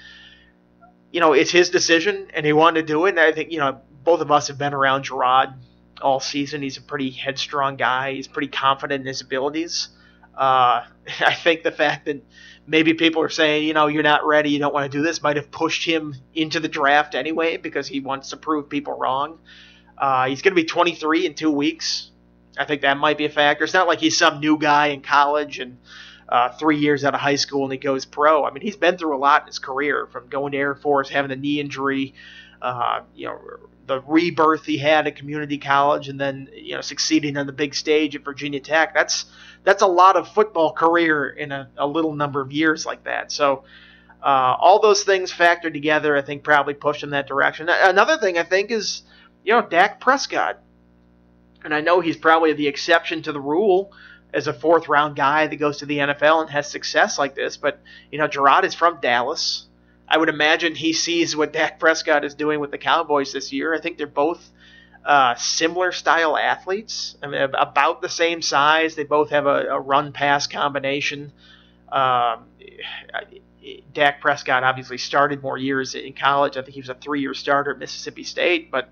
you 1.11 1.19
know, 1.19 1.33
it's 1.33 1.51
his 1.51 1.69
decision, 1.69 2.27
and 2.33 2.45
he 2.45 2.53
wanted 2.53 2.87
to 2.87 2.93
do 2.93 3.05
it. 3.05 3.09
And 3.09 3.19
I 3.19 3.31
think 3.31 3.51
you 3.51 3.59
know, 3.59 3.81
both 4.03 4.21
of 4.21 4.31
us 4.31 4.47
have 4.47 4.57
been 4.57 4.73
around 4.73 5.05
Jerod 5.05 5.55
all 6.01 6.19
season. 6.19 6.61
He's 6.61 6.77
a 6.77 6.81
pretty 6.81 7.09
headstrong 7.09 7.75
guy. 7.77 8.13
He's 8.13 8.27
pretty 8.27 8.49
confident 8.49 9.01
in 9.01 9.07
his 9.07 9.21
abilities. 9.21 9.89
Uh, 10.35 10.85
I 11.19 11.33
think 11.33 11.63
the 11.63 11.71
fact 11.71 12.05
that 12.05 12.23
maybe 12.65 12.93
people 12.93 13.21
are 13.21 13.29
saying, 13.29 13.67
you 13.67 13.73
know, 13.73 13.87
you're 13.87 14.03
not 14.03 14.25
ready, 14.25 14.49
you 14.51 14.59
don't 14.59 14.73
want 14.73 14.91
to 14.91 14.97
do 14.97 15.03
this, 15.03 15.21
might 15.21 15.35
have 15.35 15.51
pushed 15.51 15.85
him 15.85 16.15
into 16.33 16.59
the 16.59 16.67
draft 16.67 17.15
anyway 17.15 17.57
because 17.57 17.87
he 17.87 17.99
wants 17.99 18.29
to 18.29 18.37
prove 18.37 18.69
people 18.69 18.97
wrong. 18.97 19.39
Uh, 19.97 20.27
he's 20.27 20.41
going 20.41 20.51
to 20.51 20.61
be 20.61 20.65
23 20.65 21.25
in 21.25 21.33
two 21.33 21.51
weeks. 21.51 22.11
I 22.57 22.65
think 22.65 22.81
that 22.81 22.97
might 22.97 23.17
be 23.17 23.25
a 23.25 23.29
factor. 23.29 23.63
It's 23.63 23.73
not 23.73 23.87
like 23.87 23.99
he's 23.99 24.17
some 24.17 24.39
new 24.39 24.57
guy 24.57 24.87
in 24.87 25.01
college 25.01 25.59
and 25.59 25.77
uh, 26.29 26.49
three 26.49 26.77
years 26.77 27.03
out 27.03 27.13
of 27.13 27.19
high 27.19 27.35
school 27.35 27.63
and 27.63 27.71
he 27.71 27.77
goes 27.77 28.05
pro. 28.05 28.45
I 28.45 28.51
mean, 28.51 28.61
he's 28.61 28.75
been 28.75 28.97
through 28.97 29.15
a 29.15 29.19
lot 29.19 29.41
in 29.41 29.47
his 29.47 29.59
career, 29.59 30.07
from 30.07 30.27
going 30.27 30.53
to 30.53 30.57
Air 30.57 30.75
Force, 30.75 31.09
having 31.09 31.31
a 31.31 31.35
knee 31.35 31.59
injury, 31.59 32.13
uh, 32.61 33.01
you 33.15 33.27
know, 33.27 33.39
the 33.85 34.01
rebirth 34.01 34.65
he 34.65 34.77
had 34.77 35.07
at 35.07 35.15
community 35.15 35.57
college, 35.57 36.07
and 36.07 36.19
then 36.19 36.49
you 36.53 36.75
know 36.75 36.81
succeeding 36.81 37.35
on 37.37 37.45
the 37.45 37.51
big 37.51 37.75
stage 37.75 38.15
at 38.15 38.23
Virginia 38.23 38.59
Tech. 38.59 38.93
That's 38.93 39.25
that's 39.63 39.81
a 39.81 39.87
lot 39.87 40.15
of 40.15 40.29
football 40.29 40.71
career 40.71 41.29
in 41.29 41.51
a, 41.51 41.69
a 41.77 41.85
little 41.85 42.13
number 42.13 42.41
of 42.41 42.51
years 42.51 42.85
like 42.85 43.03
that. 43.05 43.31
So. 43.31 43.63
Uh, 44.21 44.55
all 44.57 44.79
those 44.79 45.03
things 45.03 45.33
factored 45.33 45.73
together, 45.73 46.15
I 46.15 46.21
think, 46.21 46.43
probably 46.43 46.75
pushed 46.75 47.03
in 47.03 47.09
that 47.09 47.27
direction. 47.27 47.67
Another 47.67 48.17
thing 48.17 48.37
I 48.37 48.43
think 48.43 48.71
is, 48.71 49.03
you 49.43 49.51
know, 49.51 49.61
Dak 49.61 49.99
Prescott. 49.99 50.59
And 51.65 51.73
I 51.75 51.81
know 51.81 51.99
he's 51.99 52.15
probably 52.15 52.53
the 52.53 52.69
exception 52.69 53.21
to 53.23 53.33
the 53.33 53.41
rule 53.41 53.91
as 54.33 54.47
a 54.47 54.53
fourth 54.53 54.87
round 54.87 55.15
guy 55.15 55.47
that 55.47 55.55
goes 55.57 55.77
to 55.77 55.85
the 55.85 55.99
NFL 55.99 56.41
and 56.41 56.49
has 56.49 56.69
success 56.69 57.19
like 57.19 57.35
this. 57.35 57.57
But, 57.57 57.79
you 58.11 58.17
know, 58.17 58.27
Jerod 58.27 58.63
is 58.63 58.73
from 58.73 58.99
Dallas. 58.99 59.65
I 60.07 60.17
would 60.17 60.29
imagine 60.29 60.75
he 60.75 60.93
sees 60.93 61.35
what 61.35 61.53
Dak 61.53 61.79
Prescott 61.79 62.25
is 62.25 62.33
doing 62.35 62.59
with 62.59 62.71
the 62.71 62.77
Cowboys 62.77 63.33
this 63.33 63.51
year. 63.51 63.73
I 63.73 63.79
think 63.79 63.97
they're 63.97 64.07
both 64.07 64.43
uh, 65.05 65.35
similar 65.35 65.91
style 65.91 66.37
athletes. 66.37 67.15
I 67.21 67.27
mean, 67.27 67.41
about 67.41 68.01
the 68.01 68.09
same 68.09 68.41
size. 68.41 68.95
They 68.95 69.03
both 69.03 69.29
have 69.29 69.45
a, 69.45 69.67
a 69.67 69.79
run 69.79 70.13
pass 70.13 70.47
combination. 70.47 71.31
Um, 71.91 72.45
Dak 73.93 74.19
Prescott 74.19 74.65
obviously 74.65 74.97
started 74.97 75.41
more 75.41 75.57
years 75.57 75.95
in 75.95 76.11
college. 76.11 76.57
I 76.57 76.63
think 76.63 76.73
he 76.73 76.81
was 76.81 76.89
a 76.89 76.95
three 76.95 77.21
year 77.21 77.33
starter 77.33 77.71
at 77.71 77.79
Mississippi 77.79 78.23
State, 78.23 78.69
but 78.69 78.89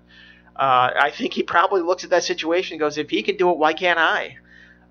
uh, 0.56 0.90
I 0.98 1.12
think 1.14 1.34
he 1.34 1.42
probably 1.42 1.82
looks 1.82 2.04
at 2.04 2.10
that 2.10 2.24
situation 2.24 2.74
and 2.74 2.80
goes, 2.80 2.96
if 2.96 3.10
he 3.10 3.22
can 3.22 3.36
do 3.36 3.50
it, 3.50 3.58
why 3.58 3.74
can't 3.74 3.98
I? 3.98 4.38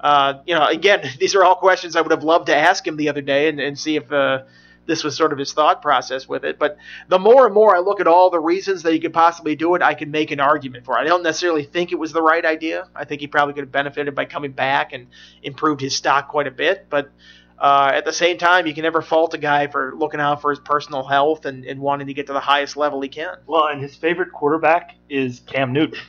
Uh, 0.02 0.42
you 0.46 0.56
know, 0.56 0.66
again, 0.66 1.08
these 1.20 1.36
are 1.36 1.44
all 1.44 1.56
questions 1.56 1.96
I 1.96 2.02
would 2.02 2.12
have 2.12 2.24
loved 2.24 2.48
to 2.48 2.56
ask 2.56 2.86
him 2.86 2.98
the 2.98 3.10
other 3.10 3.22
day 3.22 3.48
and, 3.48 3.60
and 3.60 3.78
see 3.80 3.96
if 3.96 4.12
uh, 4.12 4.44
this 4.88 5.04
was 5.04 5.16
sort 5.16 5.32
of 5.32 5.40
his 5.40 5.54
thought 5.54 5.82
process 5.82 6.28
with 6.28 6.44
it. 6.44 6.58
But 6.60 6.78
the 7.08 7.20
more 7.20 7.46
and 7.46 7.54
more 7.54 7.76
I 7.76 7.80
look 7.80 8.00
at 8.00 8.08
all 8.08 8.30
the 8.30 8.40
reasons 8.40 8.84
that 8.84 8.94
he 8.94 9.00
could 9.00 9.14
possibly 9.14 9.56
do 9.56 9.76
it, 9.76 9.82
I 9.82 9.94
can 9.94 10.12
make 10.12 10.32
an 10.32 10.40
argument 10.40 10.86
for 10.86 10.98
it. 10.98 11.02
I 11.02 11.06
don't 11.06 11.24
necessarily 11.24 11.64
think 11.64 11.92
it 11.92 12.00
was 12.00 12.12
the 12.12 12.22
right 12.22 12.44
idea. 12.44 12.88
I 12.96 13.06
think 13.06 13.22
he 13.22 13.28
probably 13.28 13.54
could 13.54 13.64
have 13.64 13.72
benefited 13.72 14.16
by 14.16 14.26
coming 14.26 14.52
back 14.52 14.92
and 14.94 15.08
improved 15.44 15.82
his 15.82 15.96
stock 15.96 16.30
quite 16.30 16.48
a 16.48 16.52
bit. 16.52 16.88
But 16.90 17.12
uh, 17.60 17.92
at 17.94 18.06
the 18.06 18.14
same 18.14 18.40
time, 18.40 18.66
you 18.66 18.74
can 18.74 18.82
never 18.82 19.04
fault 19.04 19.36
a 19.36 19.38
guy 19.38 19.68
for 19.68 19.94
looking 19.96 20.20
out 20.20 20.42
for 20.42 20.50
his 20.50 20.60
personal 20.60 21.04
health 21.04 21.46
and, 21.46 21.64
and 21.64 21.80
wanting 21.80 22.08
to 22.08 22.14
get 22.14 22.26
to 22.28 22.34
the 22.34 22.40
highest 22.40 22.76
level 22.76 23.00
he 23.02 23.10
can. 23.10 23.38
Well, 23.46 23.68
and 23.68 23.80
his 23.80 23.96
favorite 23.96 24.32
quarterback 24.32 24.96
is 25.10 25.42
Cam 25.42 25.72
Newton. 25.72 26.00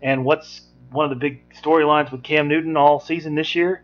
And 0.00 0.24
what's 0.24 0.62
one 0.92 1.04
of 1.04 1.10
the 1.10 1.16
big 1.16 1.42
storylines 1.54 2.10
with 2.10 2.22
Cam 2.22 2.48
Newton 2.48 2.76
all 2.76 3.00
season 3.00 3.34
this 3.34 3.54
year? 3.54 3.82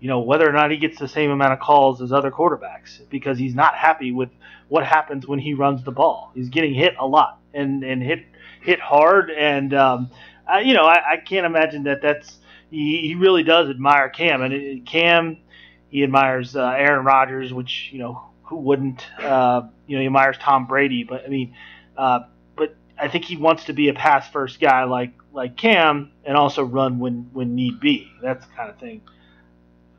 You 0.00 0.08
know, 0.08 0.20
whether 0.20 0.48
or 0.48 0.52
not 0.52 0.70
he 0.70 0.78
gets 0.78 0.98
the 0.98 1.08
same 1.08 1.30
amount 1.30 1.52
of 1.52 1.60
calls 1.60 2.02
as 2.02 2.12
other 2.12 2.30
quarterbacks 2.30 3.00
because 3.08 3.38
he's 3.38 3.54
not 3.54 3.74
happy 3.74 4.10
with 4.10 4.30
what 4.68 4.84
happens 4.84 5.26
when 5.26 5.38
he 5.38 5.54
runs 5.54 5.84
the 5.84 5.92
ball. 5.92 6.32
He's 6.34 6.48
getting 6.48 6.74
hit 6.74 6.94
a 6.98 7.06
lot 7.06 7.38
and, 7.54 7.84
and 7.84 8.02
hit 8.02 8.24
hit 8.60 8.80
hard. 8.80 9.30
And, 9.30 9.74
um, 9.74 10.10
I, 10.46 10.60
you 10.60 10.74
know, 10.74 10.84
I, 10.84 11.12
I 11.12 11.16
can't 11.18 11.46
imagine 11.46 11.84
that 11.84 12.02
that's 12.02 12.38
he, 12.70 13.00
he 13.02 13.14
really 13.14 13.42
does 13.42 13.68
admire 13.68 14.08
Cam. 14.08 14.42
And 14.42 14.52
it, 14.52 14.86
Cam– 14.86 15.38
he 15.92 16.02
admires 16.02 16.56
uh, 16.56 16.70
Aaron 16.70 17.04
Rodgers, 17.04 17.52
which 17.52 17.90
you 17.92 17.98
know 17.98 18.22
who 18.44 18.56
wouldn't? 18.56 19.06
Uh, 19.20 19.68
you 19.86 19.94
know 19.94 20.00
he 20.00 20.06
admires 20.06 20.38
Tom 20.38 20.66
Brady, 20.66 21.04
but 21.04 21.22
I 21.24 21.28
mean, 21.28 21.54
uh, 21.98 22.20
but 22.56 22.74
I 22.98 23.08
think 23.08 23.26
he 23.26 23.36
wants 23.36 23.64
to 23.64 23.74
be 23.74 23.88
a 23.88 23.94
pass 23.94 24.26
first 24.30 24.58
guy 24.58 24.84
like 24.84 25.12
like 25.32 25.56
Cam, 25.56 26.12
and 26.24 26.36
also 26.36 26.62
run 26.62 26.98
when 26.98 27.30
when 27.32 27.54
need 27.54 27.80
be. 27.80 28.10
That's 28.22 28.46
the 28.46 28.52
kind 28.52 28.70
of 28.70 28.78
thing. 28.78 29.02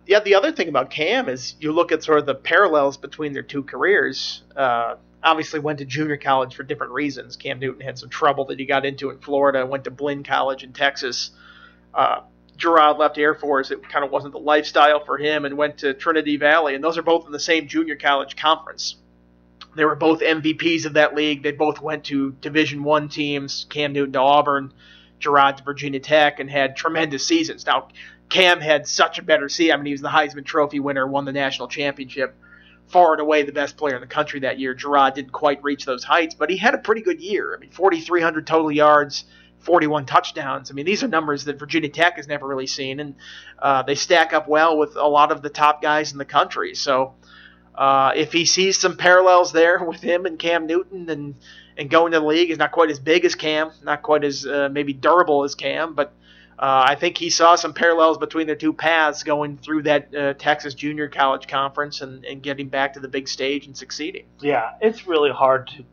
Yeah, 0.06 0.20
the 0.20 0.36
other 0.36 0.52
thing 0.52 0.68
about 0.68 0.90
Cam 0.90 1.30
is 1.30 1.56
you 1.60 1.72
look 1.72 1.92
at 1.92 2.04
sort 2.04 2.20
of 2.20 2.26
the 2.26 2.36
parallels 2.36 2.98
between 2.98 3.34
their 3.34 3.44
two 3.44 3.64
careers. 3.64 4.44
Uh, 4.56 4.96
obviously, 5.24 5.60
went 5.60 5.80
to 5.80 5.86
junior 5.86 6.18
college 6.18 6.56
for 6.56 6.64
different 6.64 6.94
reasons. 6.94 7.36
Cam 7.36 7.60
Newton 7.60 7.82
had 7.82 7.98
some 7.98 8.10
trouble 8.10 8.46
that 8.46 8.60
he 8.60 8.66
got 8.66 8.86
into 8.86 9.10
in 9.10 9.20
Florida. 9.20 9.66
Went 9.66 9.86
to 9.86 9.92
Blinn 9.92 10.24
College 10.24 10.64
in 10.64 10.74
Texas. 10.74 11.32
Uh, 11.94 12.22
Jerod 12.58 13.00
left 13.00 13.18
Air 13.18 13.36
Force, 13.36 13.72
it 13.72 13.88
kind 13.90 14.06
of 14.06 14.12
wasn't 14.12 14.34
the 14.34 14.40
lifestyle 14.40 15.04
for 15.04 15.18
him 15.18 15.46
and 15.46 15.58
went 15.58 15.80
to 15.80 15.94
Trinity 15.94 16.38
Valley. 16.38 16.76
And 16.76 16.84
those 16.84 16.98
are 16.98 17.04
both 17.04 17.26
in 17.26 17.32
the 17.32 17.40
same 17.40 17.68
junior 17.68 17.96
college 17.96 18.36
conference. 18.36 18.96
They 19.76 19.86
were 19.86 19.96
both 19.96 20.20
MVPs 20.20 20.86
of 20.86 20.94
that 20.94 21.16
league. 21.16 21.42
They 21.42 21.52
both 21.52 21.82
went 21.82 22.04
to 22.06 22.32
Division 22.42 22.84
One 22.84 23.10
teams. 23.10 23.66
Cam 23.70 23.94
Newton 23.94 24.14
to 24.14 24.20
Auburn, 24.20 24.72
Jerod 25.24 25.58
to 25.58 25.64
Virginia 25.64 26.00
Tech, 26.00 26.40
and 26.40 26.50
had 26.50 26.76
tremendous 26.76 27.26
seasons. 27.26 27.66
Now, 27.66 27.90
Cam 28.30 28.62
had 28.62 28.88
such 28.88 29.20
a 29.20 29.24
better 29.24 29.50
season. 29.50 29.74
I 29.74 29.78
mean, 29.78 29.86
he 29.88 29.92
was 29.94 30.02
the 30.02 30.10
Heisman 30.10 30.46
Trophy 30.46 30.80
winner, 30.80 31.08
won 31.08 31.26
the 31.26 31.32
national 31.32 31.68
championship, 31.68 32.36
far 32.88 33.14
and 33.14 33.22
away 33.22 33.44
the 33.44 33.52
best 33.52 33.78
player 33.78 33.96
in 33.96 34.02
the 34.02 34.08
country 34.08 34.42
that 34.42 34.60
year. 34.60 34.76
Jerod 34.76 35.16
didn't 35.16 35.32
quite 35.32 35.64
reach 35.64 35.86
those 35.86 36.04
heights, 36.04 36.36
but 36.36 36.50
he 36.50 36.58
had 36.58 36.74
a 36.74 36.80
pretty 36.80 37.02
good 37.02 37.22
year. 37.22 37.56
I 37.56 37.60
mean, 37.60 37.72
4,300 37.72 38.46
total 38.46 38.72
yards, 38.72 39.26
41 39.60 40.06
touchdowns. 40.06 40.72
I 40.72 40.74
mean, 40.74 40.86
these 40.86 41.04
are 41.04 41.08
numbers 41.08 41.46
that 41.46 41.58
Virginia 41.58 41.90
Tech 41.90 42.18
has 42.18 42.28
never 42.28 42.46
really 42.46 42.68
seen, 42.68 43.00
and 43.00 43.16
uh, 43.60 43.84
they 43.84 43.96
stack 43.96 44.34
up 44.34 44.48
well 44.48 44.78
with 44.78 44.96
a 44.96 45.08
lot 45.08 45.32
of 45.32 45.42
the 45.42 45.50
top 45.50 45.82
guys 45.82 46.12
in 46.12 46.18
the 46.18 46.26
country. 46.26 46.76
So 46.76 47.16
uh, 47.76 48.12
if 48.16 48.32
he 48.32 48.46
sees 48.46 48.80
some 48.80 48.98
parallels 48.98 49.52
there 49.52 49.84
with 49.88 50.02
him 50.02 50.26
and 50.26 50.38
Cam 50.38 50.68
Newton 50.68 51.10
and 51.10 51.36
and 51.78 51.90
going 51.90 52.12
to 52.12 52.20
the 52.20 52.26
league 52.26 52.52
is 52.52 52.58
not 52.58 52.72
quite 52.72 52.90
as 52.90 53.00
big 53.00 53.26
as 53.26 53.36
Cam, 53.36 53.72
not 53.84 54.02
quite 54.02 54.24
as 54.24 54.46
uh, 54.46 54.70
maybe 54.72 54.94
durable 54.94 55.44
as 55.44 55.56
Cam, 55.56 55.94
but 55.94 56.14
uh, 56.60 56.86
I 56.88 56.96
think 56.96 57.18
he 57.18 57.30
saw 57.30 57.56
some 57.56 57.74
parallels 57.74 58.18
between 58.18 58.48
their 58.48 58.56
two 58.56 58.74
paths 58.74 59.24
going 59.24 59.58
through 59.58 59.84
that 59.84 60.16
uh, 60.16 60.34
Texas 60.34 60.74
Junior 60.74 61.10
College 61.10 61.48
Conference 61.48 62.02
and, 62.02 62.24
and 62.26 62.44
getting 62.44 62.70
back 62.70 62.94
to 62.94 63.00
the 63.00 63.08
big 63.08 63.28
stage 63.28 63.66
and 63.66 63.76
succeeding. 63.76 64.26
Yeah, 64.40 64.72
it's 64.80 65.08
really 65.08 65.32
hard 65.32 65.68
to 65.70 65.86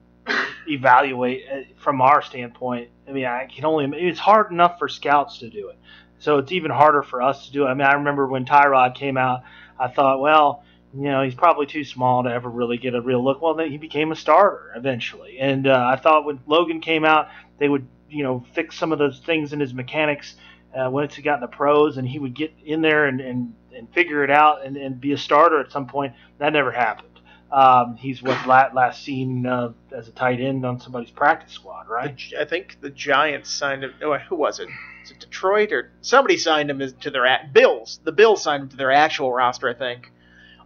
evaluate 0.69 1.45
uh, 1.51 1.61
from 1.77 2.01
our 2.01 2.23
standpoint. 2.23 2.91
I 3.09 3.13
mean, 3.13 3.25
I 3.25 3.47
can 3.47 3.65
only. 3.65 3.87
It's 4.07 4.21
hard 4.21 4.53
enough 4.53 4.79
for 4.79 4.89
scouts 4.89 5.39
to 5.39 5.49
do 5.49 5.71
it, 5.71 5.79
so 6.19 6.39
it's 6.39 6.53
even 6.53 6.71
harder 6.71 7.03
for 7.03 7.23
us 7.23 7.47
to 7.47 7.53
do 7.53 7.65
it. 7.65 7.69
I 7.69 7.75
mean, 7.75 7.87
I 7.87 7.95
remember 7.95 8.27
when 8.27 8.45
Tyrod 8.45 8.95
came 8.95 9.17
out, 9.17 9.43
I 9.79 9.89
thought, 9.89 10.21
well, 10.21 10.63
you 10.95 11.03
know, 11.03 11.23
he's 11.23 11.35
probably 11.35 11.67
too 11.67 11.85
small 11.85 12.25
to 12.25 12.31
ever 12.31 12.49
really 12.49 12.77
get 12.77 12.95
a 12.95 13.01
real 13.01 13.23
look. 13.23 13.41
Well, 13.41 13.55
then 13.55 13.71
he 13.71 13.79
became 13.79 14.13
a 14.13 14.17
starter 14.17 14.73
eventually, 14.77 15.39
and 15.39 15.67
uh, 15.67 15.87
I 15.93 15.97
thought 15.97 16.25
when 16.25 16.41
Logan 16.47 16.81
came 16.81 17.05
out, 17.05 17.29
they 17.59 17.69
would, 17.69 17.87
you 18.09 18.23
know, 18.23 18.45
fix 18.55 18.77
some 18.77 18.93
of 18.93 18.99
those 18.99 19.21
things 19.21 19.53
in 19.53 19.61
his 19.61 19.73
mechanics 19.73 20.35
uh, 20.75 20.91
once 20.91 21.15
he 21.15 21.23
got 21.23 21.35
in 21.35 21.41
the 21.41 21.47
pros, 21.47 21.97
and 21.97 22.09
he 22.09 22.19
would 22.19 22.35
get 22.35 22.53
in 22.65 22.81
there 22.81 23.07
and 23.07 23.21
and, 23.21 23.55
and 23.75 23.93
figure 23.93 24.25
it 24.25 24.31
out 24.31 24.65
and, 24.65 24.77
and 24.77 25.01
be 25.01 25.13
a 25.13 25.19
starter 25.19 25.61
at 25.61 25.71
some 25.71 25.87
point. 25.87 26.15
That 26.39 26.53
never 26.53 26.73
happened. 26.73 27.07
Um, 27.53 27.97
he's 27.97 28.23
what 28.23 28.47
last 28.47 29.03
seen 29.03 29.45
uh, 29.45 29.73
as 29.91 30.07
a 30.07 30.13
tight 30.13 30.41
end 30.41 30.65
on 30.65 30.81
somebody's 30.81 31.11
practice 31.11 31.53
squad, 31.53 31.89
right? 31.89 32.17
I 32.39 32.45
think 32.45 32.79
the 32.81 32.91
Giants 32.91 33.51
signed 33.51 33.83
him. 33.83 33.93
Oh, 34.03 34.17
who 34.19 34.37
was 34.37 34.61
it? 34.61 34.69
Is 35.03 35.11
it 35.11 35.19
Detroit 35.19 35.73
or 35.73 35.91
somebody 36.01 36.37
signed 36.37 36.71
him 36.71 36.81
to 37.01 37.11
their 37.11 37.27
Bills? 37.53 38.01
The 38.05 38.13
Bills 38.13 38.43
signed 38.43 38.65
him 38.65 38.69
to 38.71 38.77
their 38.77 38.93
actual 38.93 39.33
roster, 39.33 39.69
I 39.69 39.75
think. 39.75 40.13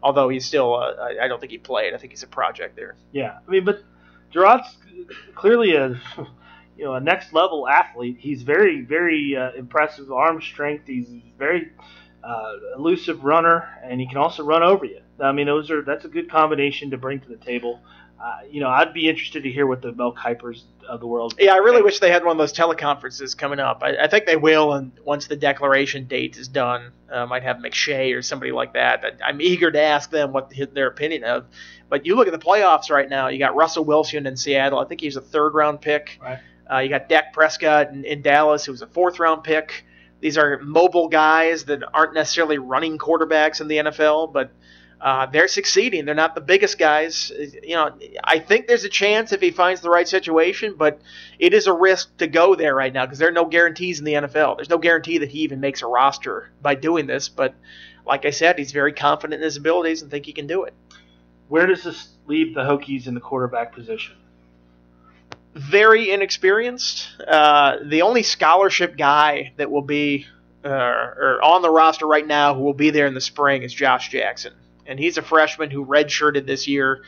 Although 0.04 0.28
he's 0.28 0.44
still, 0.44 0.74
uh, 0.74 0.92
I 1.18 1.28
don't 1.28 1.40
think 1.40 1.50
he 1.50 1.56
played. 1.56 1.94
I 1.94 1.96
think 1.96 2.12
he's 2.12 2.22
a 2.22 2.28
project 2.28 2.76
there. 2.76 2.94
Yeah, 3.10 3.38
I 3.46 3.50
mean, 3.50 3.64
but 3.64 3.82
Jerod's 4.30 4.76
clearly 5.34 5.74
a 5.76 5.98
you 6.76 6.84
know 6.84 6.92
a 6.92 7.00
next 7.00 7.32
level 7.32 7.66
athlete. 7.66 8.18
He's 8.20 8.42
very 8.42 8.82
very 8.82 9.34
uh, 9.34 9.52
impressive 9.52 10.12
arm 10.12 10.42
strength. 10.42 10.86
He's 10.86 11.08
very 11.38 11.72
uh, 12.22 12.52
elusive 12.76 13.24
runner, 13.24 13.80
and 13.82 13.98
he 13.98 14.06
can 14.06 14.18
also 14.18 14.44
run 14.44 14.62
over 14.62 14.84
you. 14.84 15.00
I 15.18 15.32
mean, 15.32 15.46
those 15.46 15.70
are 15.70 15.82
that's 15.82 16.04
a 16.04 16.08
good 16.08 16.30
combination 16.30 16.90
to 16.90 16.98
bring 16.98 17.20
to 17.20 17.28
the 17.28 17.38
table. 17.38 17.80
Uh, 18.20 18.38
you 18.50 18.60
know, 18.60 18.68
I'd 18.68 18.94
be 18.94 19.08
interested 19.08 19.42
to 19.42 19.50
hear 19.50 19.66
what 19.66 19.82
the 19.82 19.92
Mel 19.92 20.12
Kipers 20.14 20.62
of 20.88 21.00
the 21.00 21.06
world. 21.06 21.34
Yeah, 21.38 21.52
I 21.52 21.56
really 21.56 21.76
think. 21.76 21.86
wish 21.86 21.98
they 21.98 22.10
had 22.10 22.24
one 22.24 22.32
of 22.32 22.38
those 22.38 22.52
teleconferences 22.52 23.36
coming 23.36 23.58
up. 23.58 23.82
I, 23.82 24.04
I, 24.04 24.08
think 24.08 24.26
they 24.26 24.36
will, 24.36 24.72
and 24.74 24.92
once 25.04 25.26
the 25.26 25.36
declaration 25.36 26.06
date 26.06 26.36
is 26.36 26.48
done, 26.48 26.92
uh, 27.10 27.26
might 27.26 27.42
have 27.42 27.58
McShay 27.58 28.16
or 28.16 28.22
somebody 28.22 28.52
like 28.52 28.72
that. 28.74 29.04
I, 29.22 29.28
am 29.28 29.40
eager 29.40 29.70
to 29.70 29.80
ask 29.80 30.10
them 30.10 30.32
what 30.32 30.52
their 30.72 30.86
opinion 30.86 31.24
of. 31.24 31.46
But 31.88 32.06
you 32.06 32.16
look 32.16 32.26
at 32.26 32.32
the 32.32 32.38
playoffs 32.38 32.90
right 32.90 33.08
now. 33.08 33.28
You 33.28 33.38
got 33.38 33.54
Russell 33.56 33.84
Wilson 33.84 34.26
in 34.26 34.36
Seattle. 34.36 34.78
I 34.78 34.84
think 34.84 35.00
he's 35.00 35.16
a 35.16 35.20
third 35.20 35.54
round 35.54 35.80
pick. 35.80 36.18
Right. 36.22 36.38
Uh, 36.70 36.78
you 36.78 36.88
got 36.88 37.08
Dak 37.08 37.32
Prescott 37.32 37.90
in, 37.90 38.04
in 38.04 38.22
Dallas, 38.22 38.64
who 38.64 38.72
was 38.72 38.82
a 38.82 38.86
fourth 38.86 39.18
round 39.18 39.44
pick. 39.44 39.84
These 40.20 40.38
are 40.38 40.58
mobile 40.62 41.08
guys 41.08 41.66
that 41.66 41.82
aren't 41.92 42.14
necessarily 42.14 42.56
running 42.56 42.96
quarterbacks 42.96 43.60
in 43.60 43.68
the 43.68 43.76
NFL, 43.76 44.32
but 44.32 44.50
uh, 45.04 45.26
they're 45.26 45.48
succeeding. 45.48 46.06
They're 46.06 46.14
not 46.14 46.34
the 46.34 46.40
biggest 46.40 46.78
guys. 46.78 47.30
You 47.62 47.74
know, 47.74 47.90
I 48.24 48.38
think 48.38 48.66
there's 48.66 48.84
a 48.84 48.88
chance 48.88 49.32
if 49.32 49.40
he 49.42 49.50
finds 49.50 49.82
the 49.82 49.90
right 49.90 50.08
situation, 50.08 50.76
but 50.78 50.98
it 51.38 51.52
is 51.52 51.66
a 51.66 51.74
risk 51.74 52.16
to 52.16 52.26
go 52.26 52.54
there 52.54 52.74
right 52.74 52.90
now 52.90 53.04
because 53.04 53.18
there 53.18 53.28
are 53.28 53.32
no 53.32 53.44
guarantees 53.44 53.98
in 53.98 54.06
the 54.06 54.14
NFL. 54.14 54.56
There's 54.56 54.70
no 54.70 54.78
guarantee 54.78 55.18
that 55.18 55.28
he 55.28 55.40
even 55.40 55.60
makes 55.60 55.82
a 55.82 55.86
roster 55.86 56.50
by 56.62 56.74
doing 56.74 57.06
this. 57.06 57.28
But 57.28 57.54
like 58.06 58.24
I 58.24 58.30
said, 58.30 58.58
he's 58.58 58.72
very 58.72 58.94
confident 58.94 59.42
in 59.42 59.44
his 59.44 59.58
abilities 59.58 60.00
and 60.00 60.10
think 60.10 60.24
he 60.24 60.32
can 60.32 60.46
do 60.46 60.64
it. 60.64 60.72
Where 61.48 61.66
does 61.66 61.84
this 61.84 62.08
leave 62.26 62.54
the 62.54 62.62
Hokies 62.62 63.06
in 63.06 63.12
the 63.12 63.20
quarterback 63.20 63.74
position? 63.74 64.16
Very 65.54 66.12
inexperienced. 66.12 67.08
Uh, 67.28 67.76
the 67.84 68.00
only 68.00 68.22
scholarship 68.22 68.96
guy 68.96 69.52
that 69.58 69.70
will 69.70 69.82
be 69.82 70.26
uh, 70.64 70.68
or 70.68 71.40
on 71.42 71.60
the 71.60 71.68
roster 71.68 72.06
right 72.06 72.26
now 72.26 72.54
who 72.54 72.62
will 72.62 72.72
be 72.72 72.88
there 72.88 73.06
in 73.06 73.12
the 73.12 73.20
spring 73.20 73.62
is 73.62 73.74
Josh 73.74 74.08
Jackson 74.08 74.54
and 74.86 74.98
he's 74.98 75.18
a 75.18 75.22
freshman 75.22 75.70
who 75.70 75.84
redshirted 75.84 76.46
this 76.46 76.66
year. 76.66 77.02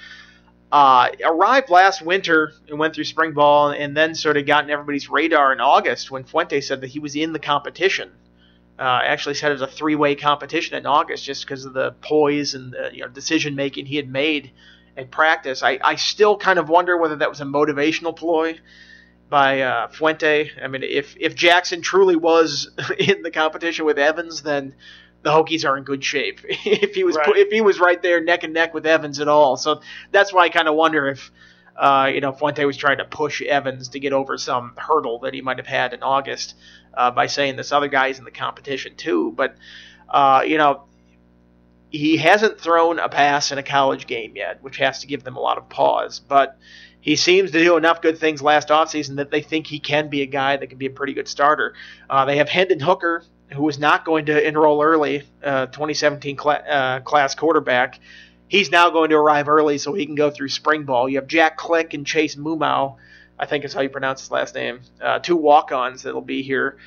Uh, 0.72 1.10
arrived 1.24 1.70
last 1.70 2.02
winter 2.02 2.52
and 2.68 2.78
went 2.78 2.94
through 2.94 3.04
spring 3.04 3.32
ball, 3.32 3.70
and 3.70 3.96
then 3.96 4.14
sort 4.14 4.36
of 4.36 4.46
got 4.46 4.64
in 4.64 4.70
everybody's 4.70 5.08
radar 5.08 5.52
in 5.52 5.60
August 5.60 6.10
when 6.10 6.24
Fuente 6.24 6.60
said 6.60 6.80
that 6.80 6.88
he 6.88 6.98
was 6.98 7.14
in 7.14 7.32
the 7.32 7.38
competition. 7.38 8.10
Uh, 8.78 9.00
actually 9.04 9.34
said 9.34 9.50
it 9.50 9.54
was 9.54 9.62
a 9.62 9.66
three-way 9.66 10.14
competition 10.14 10.76
in 10.76 10.84
August 10.84 11.24
just 11.24 11.46
because 11.46 11.64
of 11.64 11.72
the 11.72 11.92
poise 12.02 12.54
and 12.54 12.72
the, 12.72 12.90
you 12.92 13.00
know, 13.00 13.08
decision 13.08 13.54
making 13.54 13.86
he 13.86 13.96
had 13.96 14.10
made 14.10 14.50
at 14.96 15.10
practice. 15.10 15.62
I, 15.62 15.78
I 15.82 15.94
still 15.94 16.36
kind 16.36 16.58
of 16.58 16.68
wonder 16.68 16.96
whether 16.96 17.16
that 17.16 17.30
was 17.30 17.40
a 17.40 17.44
motivational 17.44 18.14
ploy 18.14 18.58
by 19.28 19.60
uh, 19.62 19.88
Fuente. 19.88 20.50
I 20.62 20.68
mean, 20.68 20.82
if 20.82 21.16
if 21.18 21.34
Jackson 21.34 21.80
truly 21.80 22.16
was 22.16 22.70
in 22.98 23.22
the 23.22 23.30
competition 23.30 23.84
with 23.84 23.98
Evans, 23.98 24.42
then 24.42 24.74
the 25.26 25.32
Hokies 25.32 25.68
are 25.68 25.76
in 25.76 25.82
good 25.82 26.04
shape. 26.04 26.40
if 26.44 26.94
he 26.94 27.02
was 27.02 27.16
Right. 27.16 27.36
if 27.36 27.50
he 27.50 27.60
was 27.60 27.80
right 27.80 28.00
there 28.00 28.20
neck 28.20 28.44
and 28.44 28.54
neck 28.54 28.72
with 28.74 28.86
Evans 28.86 29.18
at 29.18 29.26
all, 29.26 29.56
so 29.56 29.80
that's 30.12 30.32
why 30.32 30.44
I 30.44 30.48
kind 30.48 30.68
of 30.68 30.74
wonder 30.76 31.08
if. 31.08 31.30
Uh, 31.78 32.10
you 32.14 32.22
know, 32.22 32.32
Fuente 32.32 32.64
was 32.64 32.78
trying 32.78 32.96
to 32.96 33.04
push 33.04 33.42
Evans 33.42 33.88
to 33.90 34.00
get 34.00 34.14
over 34.14 34.38
some 34.38 34.72
hurdle 34.78 35.18
that 35.18 35.34
he 35.34 35.42
might 35.42 35.58
have 35.58 35.66
had 35.66 35.92
in 35.92 36.02
August 36.02 36.54
uh, 36.94 37.10
by 37.10 37.26
saying 37.26 37.56
this 37.56 37.70
other 37.70 37.88
guy's 37.88 38.18
in 38.18 38.24
the 38.24 38.30
competition 38.30 38.96
too. 38.96 39.30
But 39.36 39.56
uh, 40.08 40.42
you 40.46 40.56
know, 40.56 40.84
he 41.90 42.16
hasn't 42.16 42.58
thrown 42.58 42.98
a 42.98 43.10
pass 43.10 43.52
in 43.52 43.58
a 43.58 43.62
college 43.62 44.06
game 44.06 44.32
yet, 44.36 44.62
which 44.62 44.78
has 44.78 45.00
to 45.00 45.06
give 45.06 45.22
them 45.22 45.36
a 45.36 45.40
lot 45.40 45.58
of 45.58 45.68
pause. 45.68 46.18
But 46.18 46.56
he 47.02 47.14
seems 47.14 47.50
to 47.50 47.62
do 47.62 47.76
enough 47.76 48.00
good 48.00 48.16
things 48.16 48.40
last 48.40 48.68
offseason 48.68 49.16
that 49.16 49.30
they 49.30 49.42
think 49.42 49.66
he 49.66 49.78
can 49.78 50.08
be 50.08 50.22
a 50.22 50.26
guy 50.26 50.56
that 50.56 50.68
can 50.68 50.78
be 50.78 50.86
a 50.86 50.90
pretty 50.90 51.12
good 51.12 51.28
starter. 51.28 51.74
Uh, 52.08 52.24
they 52.24 52.38
have 52.38 52.48
Hendon 52.48 52.80
Hooker, 52.80 53.22
who 53.52 53.62
was 53.62 53.78
not 53.78 54.04
going 54.04 54.26
to 54.26 54.46
enroll 54.46 54.82
early, 54.82 55.22
uh, 55.42 55.66
2017 55.66 56.36
cla- 56.36 56.54
uh, 56.54 57.00
class 57.00 57.34
quarterback. 57.34 58.00
He's 58.48 58.70
now 58.70 58.90
going 58.90 59.10
to 59.10 59.16
arrive 59.16 59.48
early 59.48 59.78
so 59.78 59.92
he 59.92 60.06
can 60.06 60.14
go 60.14 60.30
through 60.30 60.48
spring 60.48 60.84
ball. 60.84 61.08
You 61.08 61.18
have 61.18 61.26
Jack 61.26 61.56
Click 61.56 61.94
and 61.94 62.06
Chase 62.06 62.36
Mumau, 62.36 62.96
I 63.38 63.46
think 63.46 63.64
is 63.64 63.72
how 63.72 63.80
you 63.80 63.88
pronounce 63.88 64.20
his 64.20 64.30
last 64.30 64.54
name, 64.54 64.80
uh, 65.00 65.18
two 65.18 65.36
walk 65.36 65.72
ons 65.72 66.02
that'll 66.02 66.20
be 66.20 66.42
here. 66.42 66.78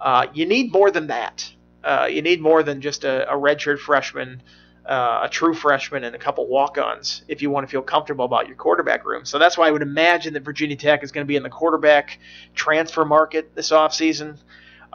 Uh, 0.00 0.26
you 0.34 0.46
need 0.46 0.72
more 0.72 0.90
than 0.90 1.08
that. 1.08 1.50
Uh, 1.84 2.08
you 2.10 2.22
need 2.22 2.40
more 2.40 2.62
than 2.62 2.80
just 2.80 3.04
a, 3.04 3.30
a 3.32 3.36
redshirt 3.36 3.78
freshman, 3.78 4.42
uh, 4.86 5.20
a 5.24 5.28
true 5.28 5.54
freshman, 5.54 6.04
and 6.04 6.14
a 6.14 6.18
couple 6.18 6.46
walk-ons 6.46 7.22
if 7.28 7.42
you 7.42 7.50
want 7.50 7.66
to 7.66 7.70
feel 7.70 7.82
comfortable 7.82 8.24
about 8.24 8.46
your 8.46 8.56
quarterback 8.56 9.04
room. 9.04 9.24
So 9.24 9.38
that's 9.38 9.58
why 9.58 9.68
I 9.68 9.70
would 9.70 9.82
imagine 9.82 10.34
that 10.34 10.44
Virginia 10.44 10.76
Tech 10.76 11.02
is 11.02 11.12
going 11.12 11.24
to 11.24 11.28
be 11.28 11.36
in 11.36 11.42
the 11.42 11.50
quarterback 11.50 12.18
transfer 12.54 13.04
market 13.04 13.54
this 13.54 13.70
offseason. 13.70 14.38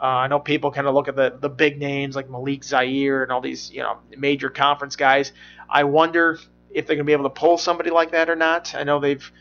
Uh, 0.00 0.06
I 0.06 0.26
know 0.28 0.38
people 0.38 0.70
kind 0.70 0.86
of 0.86 0.94
look 0.94 1.08
at 1.08 1.16
the, 1.16 1.36
the 1.40 1.48
big 1.48 1.78
names 1.78 2.14
like 2.14 2.30
Malik 2.30 2.62
Zaire 2.62 3.22
and 3.22 3.32
all 3.32 3.40
these 3.40 3.70
you 3.70 3.82
know 3.82 3.98
major 4.16 4.48
conference 4.48 4.96
guys. 4.96 5.32
I 5.68 5.84
wonder 5.84 6.38
if 6.70 6.86
they're 6.86 6.96
going 6.96 7.04
to 7.04 7.08
be 7.08 7.12
able 7.12 7.24
to 7.24 7.30
pull 7.30 7.58
somebody 7.58 7.90
like 7.90 8.12
that 8.12 8.30
or 8.30 8.36
not. 8.36 8.74
I 8.74 8.84
know 8.84 9.00
they've 9.00 9.32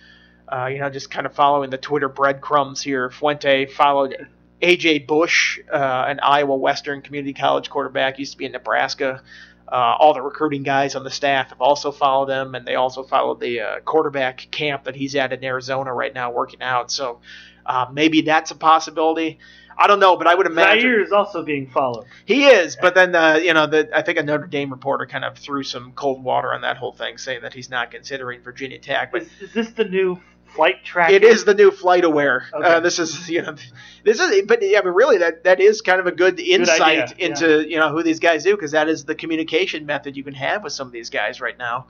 uh, 0.52 0.68
you 0.68 0.80
know 0.80 0.90
just 0.90 1.12
kind 1.12 1.26
of 1.26 1.34
following 1.36 1.70
the 1.70 1.78
Twitter 1.78 2.10
breadcrumbs 2.10 2.82
here. 2.82 3.12
Fuente 3.12 3.68
followed 3.68 4.28
AJ 4.62 5.06
Bush, 5.06 5.60
uh, 5.72 6.06
an 6.08 6.20
Iowa 6.22 6.56
Western 6.56 7.02
Community 7.02 7.34
College 7.34 7.70
quarterback, 7.70 8.18
used 8.18 8.32
to 8.32 8.38
be 8.38 8.46
in 8.46 8.52
Nebraska. 8.52 9.22
Uh, 9.70 9.96
all 10.00 10.14
the 10.14 10.22
recruiting 10.22 10.64
guys 10.64 10.96
on 10.96 11.04
the 11.04 11.12
staff 11.12 11.50
have 11.50 11.62
also 11.62 11.92
followed 11.92 12.30
him, 12.30 12.56
and 12.56 12.66
they 12.66 12.76
also 12.76 13.04
followed 13.04 13.40
the 13.42 13.60
uh, 13.60 13.80
quarterback 13.82 14.48
camp 14.50 14.86
that 14.86 14.96
he's 14.96 15.14
at 15.16 15.34
in 15.34 15.44
Arizona 15.44 15.94
right 15.94 16.14
now, 16.14 16.32
working 16.32 16.62
out. 16.62 16.90
So 16.90 17.20
uh, 17.66 17.88
maybe 17.92 18.22
that's 18.22 18.52
a 18.52 18.56
possibility. 18.56 19.40
I 19.78 19.88
don't 19.88 20.00
know, 20.00 20.18
but 20.18 20.28
I 20.28 20.34
would 20.34 20.48
imagine 20.48 20.82
Zaire 20.82 21.02
is 21.02 21.12
also 21.12 21.44
being 21.44 21.68
followed. 21.68 22.06
he 22.26 22.48
is. 22.48 22.76
But 22.82 22.96
then, 22.96 23.14
uh, 23.14 23.36
you 23.36 23.54
know, 23.54 23.68
the, 23.68 23.90
I 23.96 24.02
think 24.02 24.18
a 24.18 24.24
Notre 24.24 24.48
Dame 24.48 24.72
reporter 24.72 25.06
kind 25.06 25.24
of 25.24 25.38
threw 25.38 25.64
some 25.64 25.92
cold 25.94 26.24
water 26.24 26.54
on 26.54 26.62
that 26.62 26.78
whole 26.78 26.94
thing, 26.94 27.18
saying 27.18 27.42
that 27.42 27.54
he's 27.54 27.70
not 27.70 27.92
considering 27.92 28.42
Virginia 28.42 28.80
Tech. 28.80 29.12
But 29.12 29.24
Is, 29.24 29.30
is 29.42 29.54
this 29.54 29.70
the 29.72 29.86
new 29.86 30.20
flight 30.56 30.84
track? 30.84 31.12
it 31.12 31.24
is 31.24 31.46
the 31.46 31.54
new 31.54 31.70
flight 31.70 32.04
aware. 32.04 32.48
Okay. 32.54 32.66
Uh, 32.66 32.80
this 32.80 32.98
is 32.98 33.30
you 33.30 33.42
know 33.42 33.56
this 34.04 34.20
is 34.20 34.42
but 34.48 34.62
yeah, 34.62 34.82
but 34.82 34.92
really 34.92 35.20
that 35.20 35.44
that 35.44 35.60
is 35.60 35.82
kind 35.82 36.00
of 36.00 36.08
a 36.08 36.12
good 36.12 36.40
insight 36.40 37.12
idea, 37.12 37.28
into 37.30 37.70
you 37.70 37.78
know 37.78 37.92
who 37.92 38.02
these 38.02 38.20
guys 38.20 38.44
do 38.44 38.56
because 38.56 38.72
that 38.72 38.90
is 38.90 39.06
the 39.06 39.16
communication 39.16 39.86
method 39.86 40.18
you 40.18 40.24
can 40.24 40.34
have 40.34 40.64
with 40.64 40.74
some 40.74 40.88
of 40.88 40.94
these 40.94 41.10
guys 41.10 41.40
right 41.40 41.58
now. 41.58 41.88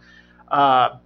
Uh, 0.50 0.98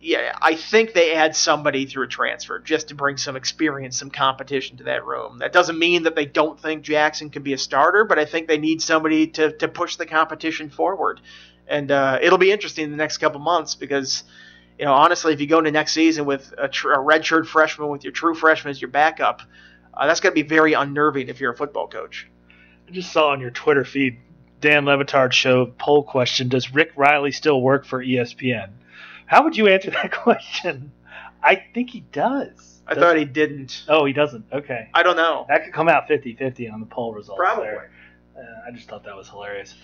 yeah, 0.00 0.36
I 0.40 0.54
think 0.54 0.92
they 0.92 1.14
add 1.14 1.34
somebody 1.34 1.86
through 1.86 2.04
a 2.04 2.08
transfer 2.08 2.60
just 2.60 2.88
to 2.88 2.94
bring 2.94 3.16
some 3.16 3.34
experience, 3.34 3.98
some 3.98 4.10
competition 4.10 4.76
to 4.76 4.84
that 4.84 5.04
room. 5.04 5.38
That 5.38 5.52
doesn't 5.52 5.78
mean 5.78 6.04
that 6.04 6.14
they 6.14 6.24
don't 6.24 6.58
think 6.58 6.82
Jackson 6.82 7.30
can 7.30 7.42
be 7.42 7.52
a 7.52 7.58
starter, 7.58 8.04
but 8.04 8.18
I 8.18 8.24
think 8.24 8.46
they 8.46 8.58
need 8.58 8.80
somebody 8.80 9.26
to, 9.28 9.52
to 9.58 9.66
push 9.66 9.96
the 9.96 10.06
competition 10.06 10.70
forward. 10.70 11.20
And 11.66 11.90
uh, 11.90 12.18
it'll 12.22 12.38
be 12.38 12.52
interesting 12.52 12.84
in 12.84 12.90
the 12.92 12.96
next 12.96 13.18
couple 13.18 13.40
months 13.40 13.74
because, 13.74 14.22
you 14.78 14.84
know, 14.84 14.94
honestly, 14.94 15.32
if 15.32 15.40
you 15.40 15.48
go 15.48 15.58
into 15.58 15.72
next 15.72 15.94
season 15.94 16.26
with 16.26 16.54
a, 16.56 16.68
tr- 16.68 16.92
a 16.92 16.98
redshirt 16.98 17.46
freshman 17.46 17.88
with 17.88 18.04
your 18.04 18.12
true 18.12 18.34
freshman 18.34 18.70
as 18.70 18.80
your 18.80 18.90
backup, 18.90 19.42
uh, 19.94 20.06
that's 20.06 20.20
going 20.20 20.30
to 20.32 20.40
be 20.40 20.48
very 20.48 20.74
unnerving 20.74 21.28
if 21.28 21.40
you're 21.40 21.52
a 21.52 21.56
football 21.56 21.88
coach. 21.88 22.28
I 22.86 22.92
just 22.92 23.12
saw 23.12 23.30
on 23.30 23.40
your 23.40 23.50
Twitter 23.50 23.84
feed 23.84 24.18
Dan 24.60 24.84
Le 24.86 24.96
Batard 24.96 25.32
showed 25.32 25.76
poll 25.76 26.02
question: 26.02 26.48
Does 26.48 26.72
Rick 26.72 26.92
Reilly 26.96 27.32
still 27.32 27.60
work 27.60 27.84
for 27.84 28.02
ESPN? 28.02 28.70
How 29.28 29.44
would 29.44 29.56
you 29.56 29.68
answer 29.68 29.90
that 29.90 30.10
question? 30.24 30.90
I 31.42 31.62
think 31.74 31.90
he 31.90 32.00
does. 32.00 32.80
I 32.86 32.94
Does- 32.94 33.02
thought 33.02 33.16
he 33.16 33.24
didn't. 33.26 33.84
Oh, 33.88 34.04
he 34.06 34.12
doesn't. 34.12 34.46
Okay. 34.52 34.88
I 34.94 35.02
don't 35.02 35.16
know. 35.16 35.44
That 35.48 35.64
could 35.64 35.72
come 35.72 35.88
out 35.88 36.08
50-50 36.08 36.72
on 36.72 36.80
the 36.80 36.86
poll 36.86 37.12
results. 37.14 37.38
Probably. 37.38 37.68
Uh, 37.68 38.40
I 38.66 38.70
just 38.72 38.88
thought 38.88 39.04
that 39.04 39.14
was 39.16 39.28
hilarious. 39.28 39.74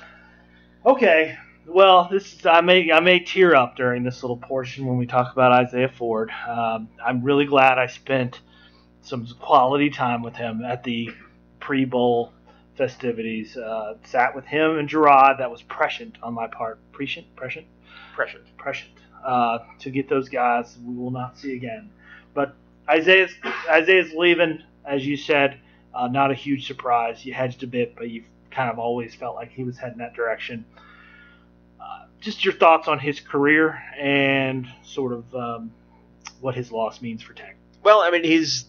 Okay. 0.87 1.37
Well, 1.67 2.09
this 2.11 2.33
is, 2.35 2.45
I 2.47 2.61
may 2.61 2.91
I 2.93 3.01
may 3.01 3.21
tear 3.21 3.55
up 3.55 3.75
during 3.77 4.03
this 4.03 4.23
little 4.23 4.37
portion 4.37 4.85
when 4.87 4.99
we 4.99 5.07
talk 5.07 5.33
about 5.33 5.51
Isaiah 5.53 5.89
Ford. 5.89 6.31
Um, 6.47 6.89
I'm 7.05 7.23
really 7.23 7.47
glad 7.47 7.79
I 7.79 7.87
spent 7.87 8.41
some 9.01 9.27
quality 9.41 9.89
time 9.91 10.23
with 10.23 10.35
him 10.37 10.63
at 10.65 10.85
the 10.85 11.11
pre-bowl 11.61 12.33
festivities. 12.77 13.57
Uh, 13.57 13.95
sat 14.05 14.35
with 14.35 14.45
him 14.45 14.79
and 14.79 14.89
Jerod. 14.89 15.39
That 15.39 15.51
was 15.51 15.63
prescient 15.63 16.17
on 16.23 16.35
my 16.35 16.47
part. 16.49 16.81
Prescient, 16.93 17.35
prescient, 17.35 17.67
Prescient. 18.15 18.45
prescient. 18.59 18.93
Uh, 19.25 19.59
to 19.79 19.91
get 19.91 20.07
those 20.07 20.29
guys 20.29 20.77
we 20.85 20.95
will 20.95 21.11
not 21.11 21.39
see 21.39 21.57
again. 21.57 21.89
But 22.35 22.55
Isaiah's 22.89 23.33
Isaiah's 23.69 24.13
leaving, 24.13 24.63
as 24.85 25.07
you 25.07 25.17
said. 25.17 25.61
Uh, 25.95 26.09
not 26.09 26.31
a 26.31 26.35
huge 26.35 26.67
surprise. 26.67 27.25
You 27.25 27.33
hedged 27.33 27.63
a 27.63 27.67
bit, 27.67 27.95
but 27.97 28.11
you 28.11 28.25
kind 28.51 28.71
of 28.71 28.79
always 28.79 29.15
felt 29.15 29.35
like 29.37 29.51
he 29.51 29.65
was 29.65 29.79
heading 29.79 29.99
that 29.99 30.15
direction. 30.15 30.65
Uh, 31.81 32.07
just 32.21 32.45
your 32.45 32.53
thoughts 32.55 32.89
on 32.89 32.99
his 32.99 33.21
career 33.21 33.81
and 33.99 34.67
sort 34.83 35.13
of 35.13 35.35
um, 35.35 35.73
what 36.41 36.55
his 36.55 36.71
loss 36.71 37.01
means 37.01 37.23
for 37.23 37.33
Tech. 37.33 37.57
Well, 37.83 38.01
I 38.01 38.11
mean, 38.11 38.25
he's, 38.25 38.65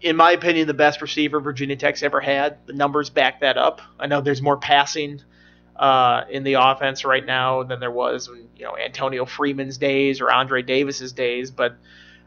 in 0.00 0.16
my 0.16 0.32
opinion, 0.32 0.66
the 0.66 0.74
best 0.74 1.02
receiver 1.02 1.38
Virginia 1.38 1.76
Tech's 1.76 2.02
ever 2.02 2.20
had. 2.20 2.66
The 2.66 2.72
numbers 2.72 3.10
back 3.10 3.40
that 3.40 3.58
up. 3.58 3.80
I 4.00 4.06
know 4.06 4.20
there's 4.20 4.42
more 4.42 4.56
passing 4.56 5.22
uh, 5.76 6.24
in 6.30 6.44
the 6.44 6.54
offense 6.54 7.04
right 7.04 7.24
now 7.24 7.62
than 7.62 7.80
there 7.80 7.90
was 7.90 8.28
in 8.28 8.48
you 8.56 8.64
know 8.64 8.76
Antonio 8.76 9.24
Freeman's 9.24 9.78
days 9.78 10.20
or 10.20 10.30
Andre 10.30 10.62
Davis's 10.62 11.12
days, 11.12 11.50
but 11.50 11.76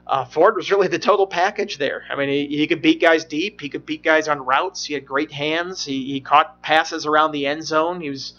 uh, 0.07 0.23
Ford 0.23 0.55
was 0.55 0.71
really 0.71 0.87
the 0.87 0.99
total 0.99 1.27
package 1.27 1.77
there. 1.77 2.03
I 2.09 2.15
mean, 2.15 2.29
he, 2.29 2.47
he 2.47 2.67
could 2.67 2.81
beat 2.81 3.01
guys 3.01 3.25
deep. 3.25 3.59
He 3.59 3.67
could 3.67 3.85
beat 3.85 4.03
guys 4.03 4.27
on 4.27 4.39
routes. 4.39 4.85
He 4.85 4.93
had 4.93 5.05
great 5.05 5.31
hands. 5.31 5.83
He, 5.83 6.05
he 6.13 6.21
caught 6.21 6.61
passes 6.61 7.05
around 7.05 7.33
the 7.33 7.45
end 7.45 7.65
zone. 7.65 7.99
He 7.99 8.09
was 8.09 8.33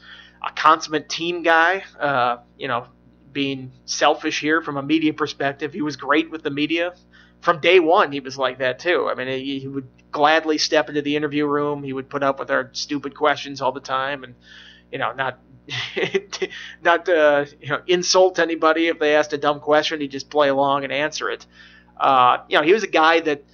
a 0.46 0.50
consummate 0.52 1.10
team 1.10 1.42
guy. 1.42 1.84
Uh, 2.00 2.38
you 2.56 2.68
know, 2.68 2.86
being 3.32 3.70
selfish 3.84 4.40
here 4.40 4.62
from 4.62 4.78
a 4.78 4.82
media 4.82 5.12
perspective, 5.12 5.74
he 5.74 5.82
was 5.82 5.96
great 5.96 6.30
with 6.30 6.42
the 6.42 6.50
media. 6.50 6.94
From 7.40 7.60
day 7.60 7.80
one, 7.80 8.12
he 8.12 8.20
was 8.20 8.38
like 8.38 8.58
that 8.58 8.78
too. 8.78 9.08
I 9.10 9.14
mean, 9.14 9.28
he, 9.28 9.58
he 9.60 9.68
would 9.68 9.88
gladly 10.10 10.56
step 10.56 10.88
into 10.88 11.02
the 11.02 11.16
interview 11.16 11.46
room. 11.46 11.82
He 11.82 11.92
would 11.92 12.08
put 12.08 12.22
up 12.22 12.38
with 12.38 12.50
our 12.50 12.70
stupid 12.72 13.14
questions 13.14 13.60
all 13.60 13.72
the 13.72 13.80
time, 13.80 14.24
and 14.24 14.34
you 14.92 14.98
know, 14.98 15.12
not 15.12 15.38
not 16.82 17.08
uh, 17.08 17.44
you 17.60 17.68
know 17.68 17.82
insult 17.86 18.38
anybody 18.38 18.88
if 18.88 18.98
they 18.98 19.14
asked 19.14 19.32
a 19.32 19.38
dumb 19.38 19.60
question. 19.60 20.00
He'd 20.00 20.10
just 20.10 20.30
play 20.30 20.48
along 20.48 20.84
and 20.84 20.92
answer 20.92 21.30
it. 21.30 21.46
Uh, 21.98 22.38
you 22.48 22.58
know, 22.58 22.64
he 22.64 22.72
was 22.72 22.82
a 22.82 22.88
guy 22.88 23.20
that 23.20 23.44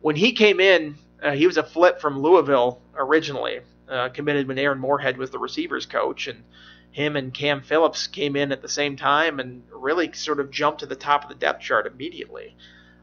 when 0.00 0.16
he 0.16 0.32
came 0.32 0.60
in, 0.60 0.96
uh, 1.22 1.32
he 1.32 1.46
was 1.46 1.56
a 1.56 1.62
flip 1.62 2.00
from 2.00 2.20
Louisville 2.20 2.80
originally, 2.96 3.60
uh, 3.88 4.08
committed 4.10 4.48
when 4.48 4.58
Aaron 4.58 4.78
Moorehead 4.78 5.16
was 5.16 5.30
the 5.30 5.38
receivers 5.38 5.86
coach, 5.86 6.26
and 6.26 6.42
him 6.90 7.16
and 7.16 7.32
Cam 7.32 7.62
Phillips 7.62 8.06
came 8.06 8.36
in 8.36 8.52
at 8.52 8.62
the 8.62 8.68
same 8.68 8.96
time 8.96 9.38
and 9.38 9.62
really 9.70 10.12
sort 10.12 10.40
of 10.40 10.50
jumped 10.50 10.80
to 10.80 10.86
the 10.86 10.96
top 10.96 11.24
of 11.24 11.28
the 11.28 11.34
depth 11.34 11.62
chart 11.62 11.86
immediately. 11.86 12.56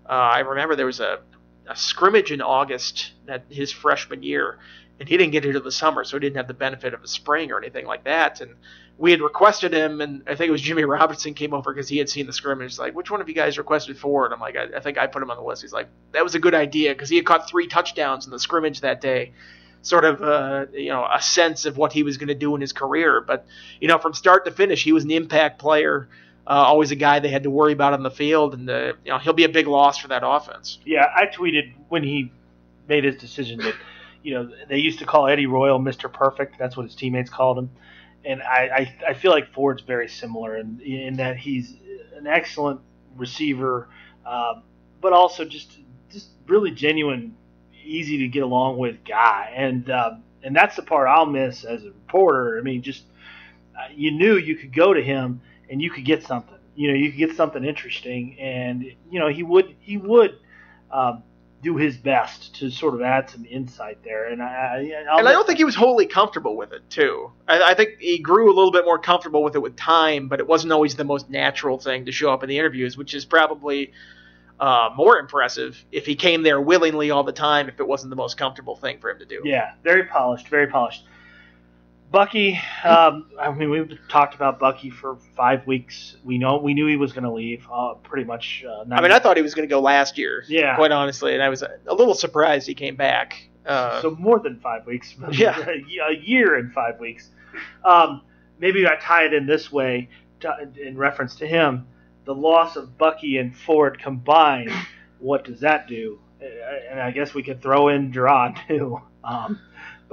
Uh, 0.10 0.14
I 0.14 0.40
remember 0.40 0.76
there 0.76 0.86
was 0.86 1.00
a, 1.00 1.20
a 1.68 1.76
scrimmage 1.76 2.32
in 2.32 2.42
August 2.42 3.14
that 3.26 3.44
his 3.50 3.72
freshman 3.72 4.24
year, 4.24 4.60
and 5.04 5.10
he 5.10 5.18
didn't 5.18 5.34
get 5.34 5.44
here 5.44 5.52
into 5.52 5.60
the 5.60 5.70
summer, 5.70 6.06
so 6.06 6.16
he 6.16 6.22
didn't 6.22 6.38
have 6.38 6.48
the 6.48 6.54
benefit 6.54 6.94
of 6.94 7.04
a 7.04 7.08
spring 7.10 7.52
or 7.52 7.58
anything 7.58 7.86
like 7.86 8.06
that. 8.06 8.40
And 8.40 8.56
we 8.98 9.12
had 9.12 9.20
requested 9.20 9.74
him, 9.74 10.00
and 10.00 10.24
I 10.28 10.36
think 10.36 10.48
it 10.48 10.52
was 10.52 10.62
Jimmy 10.62 10.84
Robertson 10.86 11.34
came 11.34 11.54
over 11.54 11.74
because 11.74 11.90
he 11.90 11.98
had 11.98 12.08
seen 12.08 12.26
the 12.26 12.32
scrimmage. 12.32 12.72
He's 12.72 12.80
like, 12.80 12.96
which 12.96 13.12
one 13.12 13.20
of 13.20 13.28
you 13.28 13.36
guys 13.36 13.58
requested 13.58 13.98
for? 13.98 14.24
And 14.24 14.34
I'm 14.34 14.40
like, 14.40 14.56
I, 14.56 14.78
I 14.78 14.80
think 14.80 14.98
I 14.98 15.08
put 15.08 15.22
him 15.22 15.30
on 15.30 15.36
the 15.36 15.44
list. 15.44 15.62
He's 15.62 15.74
like, 15.74 15.90
that 16.14 16.24
was 16.24 16.36
a 16.36 16.40
good 16.40 16.56
idea 16.56 16.94
because 16.94 17.10
he 17.10 17.18
had 17.18 17.26
caught 17.26 17.50
three 17.50 17.68
touchdowns 17.68 18.24
in 18.26 18.32
the 18.32 18.40
scrimmage 18.40 18.80
that 18.80 19.02
day. 19.02 19.34
Sort 19.82 20.06
of, 20.06 20.24
uh, 20.24 20.68
you 20.72 20.88
know, 20.88 21.06
a 21.14 21.22
sense 21.22 21.66
of 21.66 21.76
what 21.76 21.92
he 21.92 22.04
was 22.04 22.16
going 22.16 22.30
to 22.30 22.36
do 22.36 22.56
in 22.56 22.62
his 22.62 22.72
career. 22.72 23.20
But, 23.20 23.46
you 23.82 23.90
know, 23.90 23.98
from 23.98 24.14
start 24.14 24.46
to 24.46 24.52
finish, 24.52 24.86
he 24.86 24.94
was 24.94 25.04
an 25.04 25.12
impact 25.12 25.60
player. 25.60 26.08
Uh, 26.48 26.52
always 26.52 26.92
a 26.92 26.96
guy 26.96 27.20
they 27.20 27.28
had 27.28 27.44
to 27.44 27.50
worry 27.50 27.74
about 27.74 27.92
on 27.92 28.04
the 28.04 28.12
field, 28.12 28.54
and 28.54 28.70
uh, 28.70 28.94
you 29.06 29.12
know 29.12 29.18
he'll 29.18 29.32
be 29.32 29.46
a 29.46 29.50
big 29.50 29.66
loss 29.66 29.98
for 29.98 30.10
that 30.10 30.24
offense. 30.26 30.80
Yeah, 30.86 31.06
I 31.16 31.26
tweeted 31.26 31.74
when 31.88 32.04
he 32.04 32.34
made 32.88 33.06
his 33.06 33.16
decision 33.16 33.60
that 33.60 33.76
you 34.24 34.34
know 34.34 34.50
they 34.70 34.78
used 34.78 35.00
to 35.00 35.06
call 35.06 35.28
Eddie 35.28 35.46
Royal 35.46 35.80
Mr. 35.80 36.12
Perfect. 36.12 36.58
That's 36.58 36.76
what 36.78 36.86
his 36.86 36.96
teammates 36.96 37.30
called 37.30 37.58
him, 37.58 37.70
and 38.26 38.42
I 38.42 38.96
I, 39.06 39.10
I 39.10 39.14
feel 39.14 39.32
like 39.32 39.54
Ford's 39.54 39.82
very 39.82 40.08
similar 40.08 40.58
in 40.58 40.80
in 40.80 41.18
that 41.18 41.38
he's 41.38 41.76
an 42.16 42.28
excellent 42.28 42.80
receiver, 43.16 43.90
uh, 44.26 44.62
but 45.02 45.14
also 45.14 45.46
just 45.46 45.78
just 46.12 46.30
really 46.48 46.72
genuine, 46.72 47.36
easy 47.84 48.18
to 48.20 48.28
get 48.28 48.44
along 48.44 48.78
with 48.78 49.04
guy, 49.04 49.52
and 49.56 49.90
uh, 49.90 50.16
and 50.44 50.56
that's 50.56 50.76
the 50.76 50.84
part 50.84 51.08
I'll 51.08 51.26
miss 51.26 51.64
as 51.64 51.84
a 51.84 51.88
reporter. 51.88 52.58
I 52.58 52.62
mean, 52.62 52.82
just 52.82 53.04
uh, 53.78 53.92
you 53.94 54.12
knew 54.12 54.38
you 54.38 54.56
could 54.56 54.74
go 54.74 54.94
to 54.94 55.02
him 55.02 55.42
and 55.70 55.82
you 55.82 55.90
could 55.90 56.06
get 56.06 56.24
something. 56.24 56.58
You 56.76 56.90
know, 56.90 56.96
you 56.96 57.12
could 57.12 57.20
get 57.20 57.36
something 57.36 57.64
interesting, 57.64 58.40
and 58.40 58.84
you 59.10 59.20
know 59.20 59.28
he 59.28 59.44
would 59.44 59.76
he 59.80 59.98
would. 59.98 60.38
Um, 60.92 61.24
do 61.64 61.78
his 61.78 61.98
best 61.98 62.56
to 62.58 62.70
sort 62.70 62.94
of 62.94 63.02
add 63.02 63.30
some 63.30 63.46
insight 63.46 64.04
there, 64.04 64.28
and 64.28 64.42
I, 64.42 64.92
I'll 65.10 65.20
and 65.20 65.28
I 65.28 65.32
don't 65.32 65.48
think 65.48 65.58
he 65.58 65.64
was 65.64 65.76
wholly 65.76 66.06
comfortable 66.06 66.56
with 66.58 66.74
it 66.74 66.90
too. 66.90 67.32
I, 67.48 67.72
I, 67.72 67.74
think 67.74 68.00
he 68.00 68.20
grew 68.20 68.48
a 68.52 68.54
little 68.54 68.72
bit 68.72 68.86
more 68.86 69.00
comfortable 69.00 69.44
with 69.44 69.56
it 69.56 69.62
with 69.62 69.76
time, 69.76 70.28
but 70.28 70.40
it 70.40 70.48
wasn't 70.48 70.74
always 70.74 70.96
the 70.96 71.04
most 71.04 71.30
natural 71.30 71.80
thing 71.80 72.06
to 72.06 72.12
show 72.12 72.32
up 72.32 72.44
in 72.44 72.50
the 72.50 72.60
interviews, 72.60 72.98
which 72.98 73.14
is 73.14 73.26
probably 73.26 73.94
uh, 74.60 74.90
more 74.96 75.18
impressive 75.18 75.84
if 75.92 76.06
he 76.06 76.16
came 76.16 76.44
there 76.44 76.60
willingly 76.60 77.12
all 77.12 77.24
the 77.24 77.32
time. 77.32 77.70
If 77.70 77.80
it 77.80 77.88
wasn't 77.88 78.10
the 78.10 78.16
most 78.16 78.38
comfortable 78.38 78.76
thing 78.76 79.00
for 79.00 79.10
him 79.10 79.20
to 79.20 79.26
do. 79.26 79.42
Yeah, 79.44 79.74
very 79.84 80.06
polished, 80.06 80.50
very 80.50 80.68
polished. 80.68 81.06
Bucky, 82.14 82.62
um, 82.84 83.32
I 83.40 83.52
mean, 83.52 83.72
we've 83.72 83.98
talked 84.08 84.36
about 84.36 84.60
Bucky 84.60 84.92
for 84.92 85.18
five 85.36 85.66
weeks. 85.66 86.16
We 86.24 86.38
know 86.38 86.58
we 86.58 86.76
knew 86.76 86.86
he 86.86 86.96
was 86.96 87.12
going 87.12 87.24
to 87.24 87.32
leave. 87.34 87.68
Uh, 87.74 87.96
pretty 87.96 88.24
much. 88.24 88.64
Uh, 88.66 88.86
I 88.92 89.02
mean, 89.02 89.12
I 89.12 89.18
thought 89.18 89.36
he 89.36 89.42
was 89.42 89.56
going 89.56 89.68
to 89.68 89.74
go 89.74 89.82
last 89.82 90.16
year. 90.16 90.44
Yeah. 90.48 90.76
Quite 90.76 90.92
honestly, 90.92 91.34
and 91.34 91.42
I 91.42 91.50
was 91.50 91.64
a, 91.64 91.72
a 91.88 91.96
little 91.96 92.14
surprised 92.14 92.68
he 92.68 92.76
came 92.76 92.96
back. 92.96 93.50
Uh, 93.66 94.00
so 94.00 94.12
more 94.12 94.38
than 94.40 94.60
five 94.60 94.86
weeks. 94.86 95.16
Yeah. 95.32 95.58
a 95.68 96.14
year 96.14 96.58
and 96.58 96.72
five 96.72 97.00
weeks. 97.00 97.32
Um, 97.84 98.22
maybe 98.60 98.86
I 98.86 98.96
tie 98.98 99.26
it 99.26 99.34
in 99.34 99.48
this 99.48 99.72
way, 99.72 100.08
to, 100.42 100.70
in 100.80 100.96
reference 100.96 101.34
to 101.38 101.48
him. 101.48 101.88
The 102.26 102.36
loss 102.36 102.76
of 102.76 102.96
Bucky 102.96 103.40
and 103.40 103.58
Ford 103.58 104.00
combined. 104.00 104.72
What 105.18 105.46
does 105.46 105.62
that 105.62 105.88
do? 105.88 106.20
And 106.92 107.00
I 107.00 107.10
guess 107.10 107.34
we 107.34 107.42
could 107.42 107.60
throw 107.60 107.88
in 107.88 108.12
Jerod 108.12 108.56
too. 108.68 109.02
Um, 109.26 109.58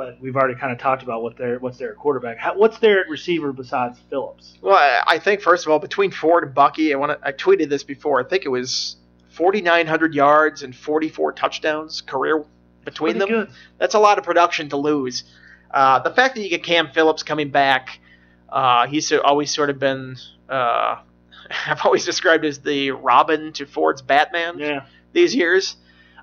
but 0.00 0.18
we've 0.18 0.34
already 0.34 0.54
kind 0.54 0.72
of 0.72 0.78
talked 0.78 1.02
about 1.02 1.22
what 1.22 1.36
their 1.36 1.58
what's 1.58 1.76
their 1.76 1.92
quarterback. 1.92 2.38
How, 2.38 2.56
what's 2.56 2.78
their 2.78 3.04
receiver 3.06 3.52
besides 3.52 3.98
Phillips? 4.08 4.56
Well, 4.62 4.78
I, 5.06 5.18
think 5.18 5.42
first 5.42 5.66
of 5.66 5.72
all 5.72 5.78
between 5.78 6.10
Ford 6.10 6.42
and 6.42 6.54
Bucky, 6.54 6.94
I 6.94 6.96
want 6.96 7.20
I 7.22 7.32
tweeted 7.32 7.68
this 7.68 7.84
before. 7.84 8.18
I 8.18 8.26
think 8.26 8.46
it 8.46 8.48
was 8.48 8.96
4,900 9.32 10.14
yards 10.14 10.62
and 10.62 10.74
44 10.74 11.34
touchdowns 11.34 12.00
career 12.00 12.46
between 12.86 13.18
them. 13.18 13.28
Good. 13.28 13.50
That's 13.76 13.94
a 13.94 13.98
lot 13.98 14.16
of 14.16 14.24
production 14.24 14.70
to 14.70 14.78
lose. 14.78 15.24
Uh, 15.70 15.98
the 15.98 16.14
fact 16.14 16.34
that 16.34 16.40
you 16.40 16.48
get 16.48 16.64
Cam 16.64 16.92
Phillips 16.92 17.22
coming 17.22 17.50
back, 17.50 18.00
uh, 18.48 18.86
he's 18.86 19.12
always 19.12 19.54
sort 19.54 19.68
of 19.68 19.78
been. 19.78 20.16
Uh, 20.48 20.96
I've 21.66 21.84
always 21.84 22.06
described 22.06 22.46
as 22.46 22.60
the 22.60 22.92
Robin 22.92 23.52
to 23.52 23.66
Ford's 23.66 24.00
Batman. 24.00 24.60
Yeah. 24.60 24.86
These 25.12 25.34
years. 25.34 25.76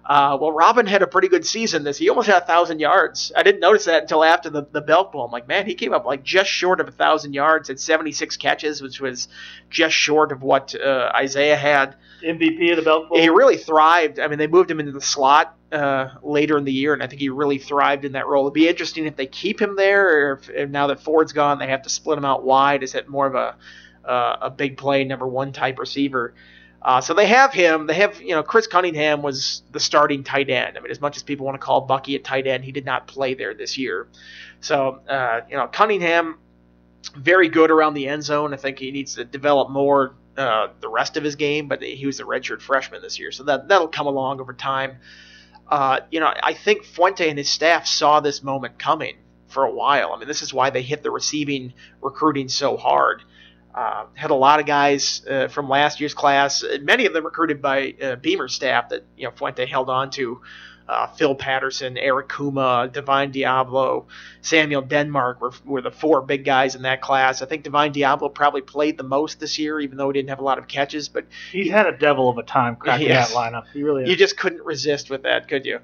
Uh, 0.08 0.38
well, 0.40 0.54
Robin 0.54 0.86
had 0.86 1.02
a 1.02 1.08
pretty 1.08 1.28
good 1.28 1.46
season 1.46 1.84
this. 1.84 1.98
He 1.98 2.08
almost 2.08 2.30
had 2.30 2.42
a 2.42 2.46
thousand 2.46 2.80
yards. 2.80 3.34
I 3.36 3.44
didn't 3.44 3.60
notice 3.60 3.86
that 3.86 4.04
until 4.04 4.24
after 4.24 4.50
the 4.50 4.66
the 4.72 4.80
Belk 4.80 5.12
Bowl. 5.12 5.26
I'm 5.26 5.32
like, 5.32 5.50
man, 5.50 5.66
he 5.66 5.76
came 5.76 5.94
up 5.94 6.06
like 6.06 6.24
just 6.24 6.50
short 6.50 6.80
of 6.80 6.88
a 6.88 6.92
thousand 6.92 7.34
yards, 7.34 7.70
at 7.70 7.78
76 7.78 8.38
catches, 8.38 8.82
which 8.82 9.02
was 9.02 9.28
just 9.70 9.94
short 9.94 10.32
of 10.32 10.44
what 10.44 10.74
uh, 10.74 11.12
Isaiah 11.14 11.58
had. 11.58 11.98
MVP 12.24 12.72
of 12.72 12.78
the 12.78 12.84
Belk 12.84 13.10
Bowl. 13.10 13.20
He 13.20 13.28
really 13.28 13.58
thrived. 13.58 14.18
I 14.20 14.30
mean, 14.30 14.40
they 14.40 14.48
moved 14.48 14.72
him 14.72 14.80
into 14.80 14.94
the 14.94 15.02
slot 15.02 15.58
uh, 15.74 16.12
later 16.24 16.58
in 16.58 16.64
the 16.64 16.72
year, 16.72 16.94
and 16.94 17.04
I 17.04 17.08
think 17.08 17.20
he 17.20 17.28
really 17.28 17.58
thrived 17.58 18.06
in 18.06 18.14
that 18.14 18.28
role. 18.28 18.46
It'd 18.46 18.54
be 18.54 18.70
interesting 18.70 19.08
if 19.08 19.18
they 19.18 19.28
keep 19.28 19.62
him 19.62 19.76
there, 19.76 20.30
or 20.30 20.34
if, 20.38 20.50
if 20.50 20.70
now 20.70 20.88
that 20.88 21.02
Ford's 21.02 21.34
gone, 21.34 21.60
they 21.60 21.68
have 21.68 21.82
to 21.82 21.90
split 21.90 22.18
him 22.18 22.24
out 22.24 22.46
wide. 22.46 22.82
Is 22.82 22.96
it 22.96 23.10
more 23.10 23.28
of 23.28 23.36
a 23.36 23.58
uh, 24.10 24.38
a 24.44 24.50
big 24.50 24.78
play 24.78 25.04
number 25.04 25.28
one 25.28 25.52
type 25.52 25.80
receiver? 25.80 26.34
Uh, 26.82 27.02
so 27.02 27.14
they 27.14 27.28
have 27.28 27.54
him. 27.54 27.88
They 27.88 27.96
have, 27.96 28.22
you 28.22 28.36
know, 28.36 28.44
Chris 28.44 28.68
Cunningham 28.68 29.22
was 29.22 29.64
the 29.72 29.80
starting 29.80 30.24
tight 30.24 30.50
end. 30.50 30.78
I 30.78 30.82
mean, 30.82 30.92
as 30.92 31.02
much 31.02 31.18
as 31.18 31.24
people 31.24 31.46
want 31.46 31.56
to 31.56 31.66
call 31.66 31.82
Bucky 31.82 32.16
a 32.16 32.20
tight 32.20 32.48
end, 32.48 32.64
he 32.64 32.72
did 32.72 32.86
not 32.86 33.08
play 33.08 33.34
there 33.34 33.54
this 33.54 33.78
year. 33.78 34.08
So, 34.62 35.02
uh, 35.10 35.42
you 35.50 35.58
know, 35.58 35.68
Cunningham, 35.68 36.40
very 37.16 37.50
good 37.50 37.72
around 37.72 37.94
the 37.96 38.08
end 38.08 38.24
zone. 38.24 38.54
I 38.54 38.58
think 38.58 38.80
he 38.80 38.92
needs 38.92 39.16
to 39.16 39.26
develop 39.26 39.70
more 39.70 40.16
uh, 40.38 40.68
the 40.82 40.90
rest 40.90 41.18
of 41.18 41.24
his 41.24 41.36
game, 41.36 41.68
but 41.68 41.82
he 41.82 42.06
was 42.06 42.20
a 42.20 42.24
redshirt 42.24 42.62
freshman 42.62 43.02
this 43.02 43.18
year, 43.18 43.32
so 43.32 43.44
that 43.44 43.68
that'll 43.68 43.88
come 43.88 44.08
along 44.08 44.40
over 44.40 44.54
time. 44.54 44.98
Uh, 45.68 46.02
you 46.12 46.20
know, 46.20 46.32
I 46.42 46.54
think 46.54 46.86
Fuente 46.86 47.28
and 47.28 47.38
his 47.38 47.50
staff 47.50 47.88
saw 47.88 48.20
this 48.20 48.44
moment 48.44 48.78
coming 48.80 49.18
for 49.48 49.64
a 49.64 49.72
while. 49.72 50.14
I 50.14 50.20
mean, 50.20 50.28
this 50.28 50.42
is 50.42 50.54
why 50.54 50.70
they 50.70 50.82
hit 50.82 51.04
the 51.04 51.12
receiving 51.12 51.74
recruiting 52.02 52.50
so 52.50 52.78
hard. 52.78 53.24
Uh, 53.78 54.08
had 54.16 54.32
a 54.32 54.36
lot 54.36 54.60
of 54.60 54.66
guys 54.66 55.24
uh, 55.30 55.48
from 55.50 55.70
last 55.70 56.00
year's 56.00 56.16
class, 56.16 56.64
many 56.82 57.06
of 57.06 57.14
them 57.14 57.24
recruited 57.24 57.62
by 57.62 57.94
uh, 58.02 58.16
Beamer's 58.16 58.56
staff 58.56 58.90
that 58.90 59.06
you 59.16 59.26
know 59.26 59.32
Fuente 59.32 59.68
held 59.68 59.88
on 59.88 60.10
to. 60.10 60.42
Uh, 60.90 61.06
Phil 61.06 61.36
Patterson, 61.36 61.96
Eric 61.96 62.28
Kumah, 62.28 62.92
Divine 62.92 63.32
Deablo, 63.32 64.06
Samuel 64.42 64.82
Denmark 64.82 65.42
were, 65.42 65.52
were 65.64 65.82
the 65.84 65.92
four 65.92 66.24
big 66.24 66.44
guys 66.44 66.74
in 66.74 66.82
that 66.84 67.02
class. 67.02 67.44
I 67.44 67.46
think 67.46 67.64
Divine 67.64 67.94
Deablo 67.94 68.34
probably 68.34 68.62
played 68.62 68.98
the 68.98 69.04
most 69.04 69.40
this 69.40 69.60
year, 69.60 69.80
even 69.80 69.98
though 69.98 70.10
he 70.10 70.14
didn't 70.14 70.30
have 70.30 70.40
a 70.40 70.44
lot 70.44 70.58
of 70.58 70.68
catches. 70.68 71.08
But 71.08 71.26
he's 71.52 71.66
he, 71.66 71.70
had 71.70 71.86
a 71.86 71.96
devil 71.96 72.30
of 72.30 72.40
a 72.40 72.44
time 72.44 72.78
cracking 72.78 73.10
yes, 73.10 73.32
that 73.32 73.38
lineup. 73.38 73.66
He 73.74 73.84
really. 73.84 74.10
You 74.10 74.16
just 74.16 74.38
couldn't 74.38 74.66
resist 74.66 75.12
with 75.12 75.22
that, 75.22 75.48
could 75.48 75.68
you? 75.68 75.82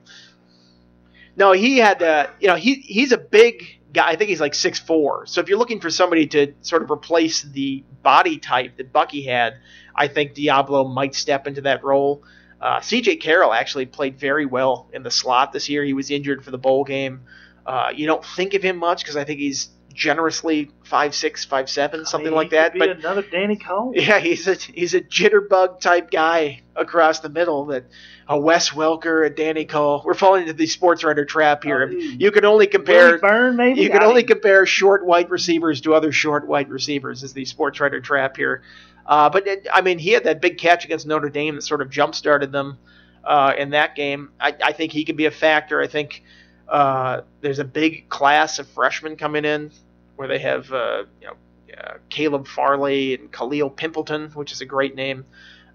No, 1.35 1.51
he 1.51 1.77
had. 1.77 2.01
Uh, 2.01 2.27
you 2.39 2.47
know, 2.47 2.55
he 2.55 2.73
he's 2.73 3.11
a 3.11 3.19
big 3.19 3.81
guy. 3.93 4.09
I 4.09 4.15
think 4.15 4.29
he's 4.29 4.41
like 4.41 4.53
six 4.53 4.79
four. 4.79 5.25
So 5.25 5.41
if 5.41 5.49
you're 5.49 5.57
looking 5.57 5.79
for 5.79 5.89
somebody 5.89 6.27
to 6.27 6.53
sort 6.61 6.83
of 6.83 6.91
replace 6.91 7.41
the 7.41 7.83
body 8.01 8.37
type 8.37 8.77
that 8.77 8.91
Bucky 8.91 9.23
had, 9.23 9.55
I 9.95 10.07
think 10.07 10.33
Deablo 10.33 10.91
might 10.91 11.15
step 11.15 11.47
into 11.47 11.61
that 11.61 11.83
role. 11.83 12.23
Uh, 12.59 12.79
C.J. 12.79 13.17
Carroll 13.17 13.53
actually 13.53 13.85
played 13.85 14.17
very 14.17 14.45
well 14.45 14.89
in 14.93 15.03
the 15.03 15.11
slot 15.11 15.51
this 15.51 15.67
year. 15.67 15.83
He 15.83 15.93
was 15.93 16.09
injured 16.09 16.45
for 16.45 16.51
the 16.51 16.57
bowl 16.57 16.85
game. 16.85 17.21
Uh, 17.65 17.91
you 17.93 18.07
don't 18.07 18.23
think 18.23 18.53
of 18.53 18.63
him 18.63 18.77
much 18.77 19.03
because 19.03 19.17
I 19.17 19.25
think 19.25 19.39
he's 19.39 19.69
generously 19.93 20.71
five 20.83 21.13
six, 21.13 21.45
five 21.45 21.69
seven, 21.69 22.05
something 22.05 22.27
I 22.27 22.29
mean, 22.31 22.35
like 22.37 22.49
that. 22.51 22.73
but 22.77 22.89
another 22.89 23.21
Danny 23.21 23.55
Coale. 23.57 23.91
Yeah, 23.95 24.19
he's 24.19 24.47
a 24.47 24.55
he's 24.55 24.93
a 24.93 25.01
jitterbug 25.01 25.79
type 25.79 26.09
guy 26.09 26.61
across 26.75 27.19
the 27.19 27.29
middle. 27.29 27.65
That 27.67 27.85
a 28.27 28.37
Wes 28.37 28.69
Welker, 28.69 29.25
a 29.25 29.29
Danny 29.29 29.65
Coale. 29.65 30.01
We're 30.05 30.13
falling 30.13 30.43
into 30.43 30.53
the 30.53 30.65
sports 30.65 31.03
writer 31.03 31.25
trap 31.25 31.63
here. 31.63 31.89
Oh, 31.91 31.95
you 31.95 32.31
can 32.31 32.45
only 32.45 32.67
compare 32.67 33.19
maybe. 33.51 33.81
You 33.81 33.89
can 33.89 34.01
I 34.01 34.05
only 34.05 34.21
mean, 34.21 34.27
compare 34.27 34.65
short 34.65 35.05
white 35.05 35.29
receivers 35.29 35.81
to 35.81 35.93
other 35.93 36.11
short 36.11 36.47
white 36.47 36.69
receivers 36.69 37.23
Is 37.23 37.33
the 37.33 37.45
sports 37.45 37.79
writer 37.79 37.99
trap 37.99 38.37
here. 38.37 38.63
Uh, 39.05 39.29
but 39.29 39.47
it, 39.47 39.67
I 39.71 39.81
mean, 39.81 39.99
he 39.99 40.11
had 40.11 40.23
that 40.23 40.41
big 40.41 40.57
catch 40.57 40.85
against 40.85 41.05
Notre 41.05 41.29
Dame 41.29 41.55
that 41.55 41.63
sort 41.63 41.81
of 41.81 41.89
jump 41.89 42.15
started 42.15 42.51
them 42.51 42.77
uh, 43.23 43.53
in 43.57 43.71
that 43.71 43.95
game. 43.95 44.31
I, 44.39 44.55
I 44.63 44.71
think 44.71 44.93
he 44.93 45.03
could 45.03 45.17
be 45.17 45.25
a 45.25 45.31
factor. 45.31 45.81
I 45.81 45.87
think. 45.87 46.23
Uh, 46.65 47.21
there's 47.41 47.59
a 47.59 47.65
big 47.65 48.07
class 48.07 48.57
of 48.57 48.67
freshmen 48.69 49.17
coming 49.17 49.43
in 49.43 49.69
where 50.15 50.29
they 50.29 50.39
have 50.39 50.71
uh, 50.71 51.03
you 51.21 51.27
know 51.27 51.35
uh, 51.77 51.97
Caleb 52.09 52.47
Farley 52.47 53.15
and 53.15 53.31
Kalil 53.31 53.69
Pimpleton, 53.69 54.33
which 54.35 54.51
is 54.51 54.61
a 54.61 54.65
great 54.65 54.95
name. 54.95 55.25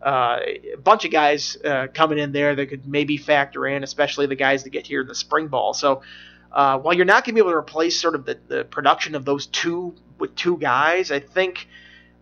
Uh, 0.01 0.39
a 0.75 0.77
bunch 0.77 1.05
of 1.05 1.11
guys 1.11 1.57
uh, 1.65 1.89
coming 1.93 2.19
in 2.19 2.31
there 2.33 2.55
that 2.55 2.67
could 2.67 2.87
maybe 2.87 3.17
factor 3.17 3.67
in, 3.67 3.83
especially 3.83 4.27
the 4.27 4.37
guys 4.37 4.63
that 4.63 4.71
get 4.71 4.87
here 4.87 5.01
in 5.01 5.09
the 5.09 5.15
spring 5.15 5.49
ball. 5.49 5.75
So 5.75 6.03
uh, 6.53 6.79
while 6.79 6.95
you're 6.95 7.05
not 7.05 7.25
going 7.25 7.35
to 7.35 7.35
be 7.35 7.41
able 7.41 7.51
to 7.51 7.57
replace 7.57 8.01
sort 8.01 8.15
of 8.15 8.25
the, 8.25 8.39
the 8.47 8.65
production 8.65 9.15
of 9.15 9.25
those 9.25 9.47
two 9.47 9.95
with 10.19 10.35
two 10.37 10.57
guys, 10.57 11.11
I 11.11 11.21
think 11.21 11.69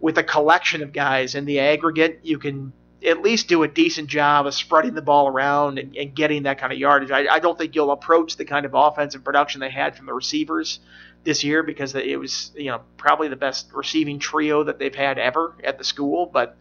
with 0.00 0.18
a 0.18 0.24
collection 0.24 0.82
of 0.82 0.92
guys 0.92 1.34
in 1.34 1.44
the 1.44 1.60
aggregate, 1.60 2.20
you 2.22 2.38
can 2.38 2.72
at 3.04 3.22
least 3.22 3.48
do 3.48 3.62
a 3.62 3.68
decent 3.68 4.08
job 4.08 4.46
of 4.46 4.54
spreading 4.54 4.94
the 4.94 5.02
ball 5.02 5.28
around 5.28 5.78
and, 5.78 5.96
and 5.96 6.14
getting 6.14 6.44
that 6.44 6.58
kind 6.58 6.72
of 6.72 6.78
yardage. 6.78 7.10
I, 7.10 7.26
I, 7.26 7.38
don't 7.38 7.56
think 7.56 7.74
you'll 7.74 7.92
approach 7.92 8.36
the 8.36 8.44
kind 8.44 8.64
of 8.64 8.74
offensive 8.74 9.22
production 9.22 9.60
they 9.60 9.70
had 9.70 9.96
from 9.96 10.06
the 10.06 10.14
receivers 10.14 10.80
this 11.22 11.44
year 11.44 11.62
because 11.62 11.94
it 11.94 12.18
was 12.18 12.52
you 12.56 12.70
know 12.70 12.80
probably 12.96 13.28
the 13.28 13.36
best 13.36 13.70
receiving 13.72 14.18
trio 14.18 14.64
that 14.64 14.78
they've 14.78 14.94
had 14.94 15.18
ever 15.18 15.54
at 15.62 15.78
the 15.78 15.84
school. 15.84 16.26
But 16.26 16.56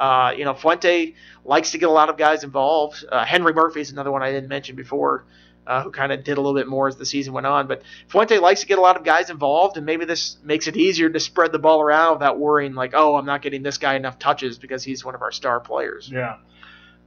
uh, 0.00 0.32
you 0.36 0.44
know 0.44 0.54
Fuente 0.54 1.14
likes 1.44 1.70
to 1.72 1.78
get 1.78 1.88
a 1.88 1.92
lot 1.92 2.08
of 2.08 2.16
guys 2.16 2.42
involved. 2.42 3.04
Uh, 3.10 3.24
Henry 3.24 3.52
Murphy 3.52 3.80
is 3.80 3.90
another 3.92 4.10
one 4.10 4.22
I 4.22 4.32
didn't 4.32 4.48
mention 4.48 4.74
before. 4.74 5.24
Uh, 5.66 5.84
who 5.84 5.90
kind 5.92 6.10
of 6.10 6.24
did 6.24 6.36
a 6.36 6.40
little 6.40 6.58
bit 6.58 6.66
more 6.66 6.88
as 6.88 6.96
the 6.96 7.06
season 7.06 7.32
went 7.32 7.46
on. 7.46 7.68
But 7.68 7.82
Fuente 8.08 8.38
likes 8.38 8.62
to 8.62 8.66
get 8.66 8.78
a 8.78 8.80
lot 8.80 8.96
of 8.96 9.04
guys 9.04 9.30
involved, 9.30 9.76
and 9.76 9.86
maybe 9.86 10.04
this 10.04 10.38
makes 10.42 10.66
it 10.66 10.76
easier 10.76 11.10
to 11.10 11.20
spread 11.20 11.52
the 11.52 11.60
ball 11.60 11.80
around 11.80 12.14
without 12.14 12.40
worrying, 12.40 12.74
like, 12.74 12.92
oh, 12.94 13.14
I'm 13.14 13.26
not 13.26 13.40
getting 13.40 13.62
this 13.62 13.78
guy 13.78 13.94
enough 13.94 14.18
touches 14.18 14.58
because 14.58 14.82
he's 14.82 15.04
one 15.04 15.14
of 15.14 15.22
our 15.22 15.30
star 15.30 15.60
players. 15.60 16.10
Yeah. 16.10 16.38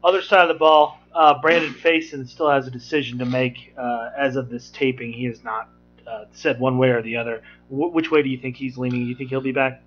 Other 0.04 0.22
side 0.22 0.44
of 0.44 0.48
the 0.50 0.60
ball, 0.60 1.00
uh, 1.14 1.42
Brandon 1.42 1.74
Facyson 1.74 2.30
still 2.30 2.50
has 2.50 2.68
a 2.68 2.72
decision 2.72 3.18
to 3.18 3.26
make. 3.26 3.74
Uh, 3.78 4.12
as 4.18 4.38
of 4.38 4.50
this 4.50 4.70
taping, 4.70 5.12
he 5.12 5.26
has 5.26 5.44
not 5.44 5.68
uh, 6.08 6.26
said 6.32 6.60
one 6.60 6.78
way 6.78 6.90
or 6.90 7.02
the 7.02 7.18
other. 7.18 7.42
Which 7.70 8.12
way 8.12 8.22
do 8.22 8.30
you 8.30 8.38
think 8.38 8.56
he's 8.56 8.78
leaning? 8.78 9.02
Do 9.02 9.08
you 9.08 9.16
think 9.16 9.30
he'll 9.30 9.42
be 9.42 9.52
back? 9.52 9.82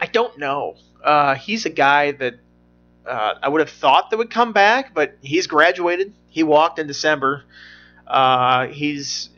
I 0.00 0.06
don't 0.06 0.38
know. 0.38 0.76
Uh, 1.02 1.34
he's 1.34 1.66
a 1.66 1.70
guy 1.70 2.12
that 2.12 2.34
uh, 3.06 3.34
I 3.42 3.48
would 3.48 3.60
have 3.60 3.70
thought 3.70 4.10
that 4.10 4.16
would 4.16 4.30
come 4.30 4.52
back, 4.52 4.94
but 4.94 5.16
he's 5.22 5.46
graduated. 5.46 6.14
He 6.28 6.42
walked 6.42 6.78
in 6.78 6.86
December. 6.86 7.44
Uh, 8.06 8.68
he's, 8.68 9.30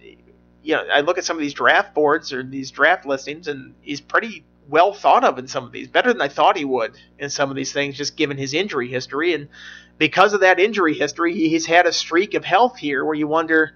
you 0.62 0.74
know, 0.74 0.84
I 0.92 1.00
look 1.00 1.18
at 1.18 1.24
some 1.24 1.36
of 1.36 1.40
these 1.40 1.54
draft 1.54 1.94
boards 1.94 2.32
or 2.32 2.42
these 2.42 2.70
draft 2.70 3.06
listings, 3.06 3.48
and 3.48 3.74
he's 3.80 4.00
pretty 4.00 4.44
well 4.68 4.94
thought 4.94 5.24
of 5.24 5.38
in 5.38 5.46
some 5.46 5.64
of 5.64 5.72
these, 5.72 5.88
better 5.88 6.12
than 6.12 6.22
I 6.22 6.28
thought 6.28 6.56
he 6.56 6.64
would 6.64 6.96
in 7.18 7.30
some 7.30 7.50
of 7.50 7.56
these 7.56 7.72
things, 7.72 7.96
just 7.96 8.16
given 8.16 8.36
his 8.36 8.54
injury 8.54 8.88
history. 8.88 9.34
And 9.34 9.48
because 9.98 10.32
of 10.32 10.40
that 10.40 10.58
injury 10.58 10.94
history, 10.94 11.34
he's 11.34 11.66
had 11.66 11.86
a 11.86 11.92
streak 11.92 12.34
of 12.34 12.44
health 12.44 12.76
here 12.78 13.04
where 13.04 13.14
you 13.14 13.28
wonder, 13.28 13.74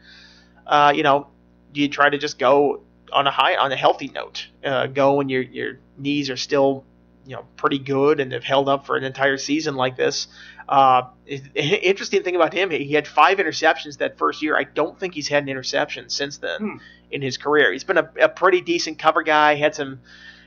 uh, 0.67 0.93
you 0.95 1.03
know, 1.03 1.29
do 1.73 1.81
you 1.81 1.89
try 1.89 2.09
to 2.09 2.19
just 2.19 2.39
go 2.39 2.83
on 3.13 3.27
a 3.27 3.31
high, 3.31 3.57
on 3.57 3.73
a 3.73 3.77
healthy 3.77 4.09
note, 4.09 4.49
uh, 4.65 4.87
go 4.87 5.15
when 5.15 5.29
your 5.29 5.43
your 5.43 5.79
knees 5.97 6.31
are 6.31 6.37
still, 6.37 6.85
you 7.27 7.37
know, 7.37 7.45
pretty 7.57 7.79
good 7.79 8.21
and 8.21 8.33
have 8.33 8.45
held 8.45 8.69
up 8.69 8.87
for 8.87 8.97
an 8.97 9.05
entire 9.05 9.39
season 9.39 9.75
like 9.75 9.97
this. 9.97 10.29
Uh, 10.69 11.03
interesting 11.27 12.23
thing 12.23 12.37
about 12.37 12.53
him, 12.53 12.71
he 12.71 12.93
had 12.93 13.09
five 13.09 13.39
interceptions 13.39 13.99
that 13.99 14.19
first 14.19 14.43
year. 14.43 14.57
I 14.57 14.65
don't 14.65 14.99
think 14.99 15.15
he's 15.15 15.29
had 15.29 15.43
an 15.43 15.49
interception 15.49 16.09
since 16.09 16.39
then 16.39 16.61
hmm. 16.61 16.77
in 17.11 17.23
his 17.23 17.37
career. 17.37 17.73
He's 17.73 17.85
been 17.85 17.99
a, 17.99 18.11
a 18.21 18.29
pretty 18.29 18.61
decent 18.61 18.99
cover 18.99 19.23
guy. 19.23 19.55
Had 19.55 19.75
some 19.75 20.01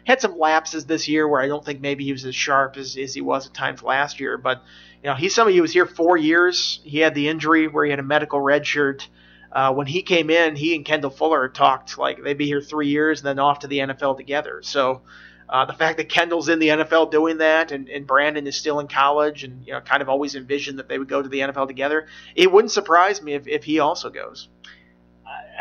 had 0.05 0.21
some 0.21 0.37
lapses 0.37 0.85
this 0.85 1.07
year 1.07 1.27
where 1.27 1.41
I 1.41 1.47
don't 1.47 1.63
think 1.63 1.79
maybe 1.79 2.03
he 2.03 2.11
was 2.11 2.25
as 2.25 2.35
sharp 2.35 2.77
as, 2.77 2.97
as 2.97 3.13
he 3.13 3.21
was 3.21 3.47
at 3.47 3.53
times 3.53 3.83
last 3.83 4.19
year. 4.19 4.37
But 4.37 4.63
you 5.03 5.09
know, 5.09 5.15
he's 5.15 5.33
somebody 5.33 5.55
who 5.55 5.61
was 5.61 5.73
here 5.73 5.85
four 5.85 6.17
years. 6.17 6.79
He 6.83 6.99
had 6.99 7.15
the 7.15 7.27
injury 7.27 7.67
where 7.67 7.85
he 7.85 7.91
had 7.91 7.99
a 7.99 8.03
medical 8.03 8.39
red 8.39 8.65
shirt. 8.65 9.07
Uh, 9.51 9.73
when 9.73 9.87
he 9.87 10.01
came 10.01 10.29
in, 10.29 10.55
he 10.55 10.75
and 10.75 10.85
Kendall 10.85 11.09
Fuller 11.09 11.49
talked 11.49 11.97
like 11.97 12.23
they'd 12.23 12.37
be 12.37 12.45
here 12.45 12.61
three 12.61 12.87
years 12.87 13.19
and 13.19 13.27
then 13.27 13.39
off 13.39 13.59
to 13.59 13.67
the 13.67 13.79
NFL 13.79 14.17
together. 14.17 14.61
So 14.63 15.01
uh, 15.49 15.65
the 15.65 15.73
fact 15.73 15.97
that 15.97 16.07
Kendall's 16.07 16.47
in 16.47 16.59
the 16.59 16.69
NFL 16.69 17.11
doing 17.11 17.39
that 17.39 17.73
and, 17.73 17.89
and 17.89 18.07
Brandon 18.07 18.47
is 18.47 18.55
still 18.55 18.79
in 18.79 18.87
college 18.87 19.43
and 19.43 19.65
you 19.67 19.73
know 19.73 19.81
kind 19.81 20.01
of 20.01 20.07
always 20.07 20.35
envisioned 20.35 20.79
that 20.79 20.87
they 20.87 20.97
would 20.97 21.09
go 21.09 21.21
to 21.21 21.27
the 21.27 21.39
NFL 21.39 21.67
together, 21.67 22.07
it 22.35 22.49
wouldn't 22.49 22.71
surprise 22.71 23.21
me 23.21 23.33
if, 23.33 23.47
if 23.47 23.63
he 23.65 23.79
also 23.79 24.09
goes. 24.09 24.47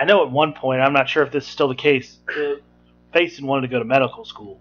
I 0.01 0.05
know 0.05 0.25
at 0.25 0.31
one 0.31 0.53
point, 0.53 0.81
I'm 0.81 0.93
not 0.93 1.09
sure 1.09 1.23
if 1.23 1.33
this 1.33 1.45
is 1.45 1.51
still 1.51 1.69
the 1.69 1.75
case, 1.75 2.19
Facyson 3.15 3.43
wanted 3.43 3.63
to 3.63 3.69
go 3.69 3.79
to 3.81 3.85
medical 3.85 4.25
school. 4.25 4.61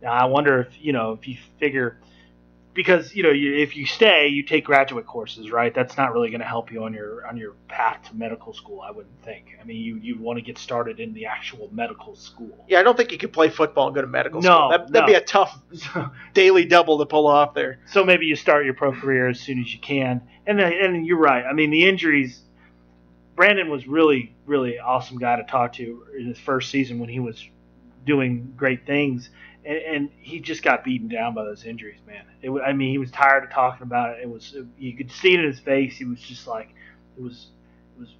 Now 0.00 0.12
I 0.12 0.26
wonder 0.26 0.60
if 0.60 0.68
you 0.80 0.92
know 0.92 1.12
if 1.12 1.26
you 1.26 1.36
figure 1.58 1.98
because 2.78 3.12
you 3.12 3.24
know 3.24 3.32
you, 3.32 3.56
if 3.56 3.74
you 3.74 3.86
stay, 3.86 4.28
you 4.28 4.44
take 4.44 4.64
graduate 4.64 5.04
courses, 5.04 5.50
right? 5.50 5.74
That's 5.74 5.96
not 5.96 6.12
really 6.12 6.30
going 6.30 6.42
to 6.42 6.46
help 6.46 6.70
you 6.70 6.84
on 6.84 6.94
your 6.94 7.26
on 7.26 7.36
your 7.36 7.54
path 7.66 8.08
to 8.08 8.14
medical 8.14 8.54
school. 8.54 8.82
I 8.82 8.92
wouldn't 8.92 9.20
think. 9.24 9.58
I 9.60 9.64
mean, 9.64 9.82
you 9.82 9.96
you 9.96 10.16
want 10.16 10.38
to 10.38 10.42
get 10.42 10.58
started 10.58 11.00
in 11.00 11.12
the 11.12 11.26
actual 11.26 11.68
medical 11.72 12.14
school. 12.14 12.64
Yeah, 12.68 12.78
I 12.78 12.84
don't 12.84 12.96
think 12.96 13.10
you 13.10 13.18
could 13.18 13.32
play 13.32 13.48
football 13.48 13.88
and 13.88 13.96
go 13.96 14.00
to 14.00 14.06
medical 14.06 14.40
school. 14.40 14.52
no, 14.52 14.76
school. 14.76 14.86
That, 14.92 15.00
no. 15.00 15.06
be 15.06 15.14
a 15.14 15.20
tough 15.20 15.60
daily 16.34 16.66
double 16.66 16.98
to 16.98 17.06
pull 17.06 17.26
off 17.26 17.52
there. 17.52 17.80
So 17.86 18.04
maybe 18.04 18.26
you 18.26 18.36
start 18.36 18.64
your 18.64 18.74
pro 18.74 18.92
career 18.92 19.26
as 19.26 19.40
soon 19.40 19.60
as 19.60 19.74
you 19.74 19.80
can. 19.80 20.22
And 20.46 20.56
then, 20.56 20.72
and 20.72 21.04
you're 21.04 21.18
right. 21.18 21.44
I 21.44 21.54
mean, 21.54 21.70
the 21.70 21.84
injuries. 21.84 22.42
Brandon 23.34 23.70
was 23.70 23.88
really 23.88 24.36
really 24.46 24.78
awesome 24.78 25.18
guy 25.18 25.34
to 25.34 25.42
talk 25.42 25.72
to 25.74 26.06
in 26.16 26.26
his 26.26 26.38
first 26.38 26.70
season 26.70 27.00
when 27.00 27.08
he 27.08 27.18
was 27.18 27.44
doing 28.06 28.52
great 28.56 28.86
things 28.86 29.30
and, 29.64 29.78
and 29.78 30.10
he 30.20 30.40
just 30.40 30.62
got 30.62 30.84
beaten 30.84 31.08
down 31.08 31.34
by 31.34 31.44
those 31.44 31.64
injuries, 31.64 32.00
man. 32.06 32.24
It, 32.42 32.50
I 32.50 32.72
mean, 32.72 32.90
he 32.90 32.98
was 32.98 33.10
tired 33.10 33.44
of 33.44 33.50
talking 33.50 33.82
about 33.82 34.18
it. 34.18 34.22
It 34.22 34.28
was 34.28 34.56
you 34.78 34.96
could 34.96 35.10
see 35.10 35.34
it 35.34 35.40
in 35.40 35.46
his 35.46 35.60
face. 35.60 35.96
He 35.96 36.04
was 36.04 36.20
just 36.20 36.46
like 36.46 36.74
it 37.16 37.22
was 37.22 37.48
it 37.96 38.00
was 38.00 38.14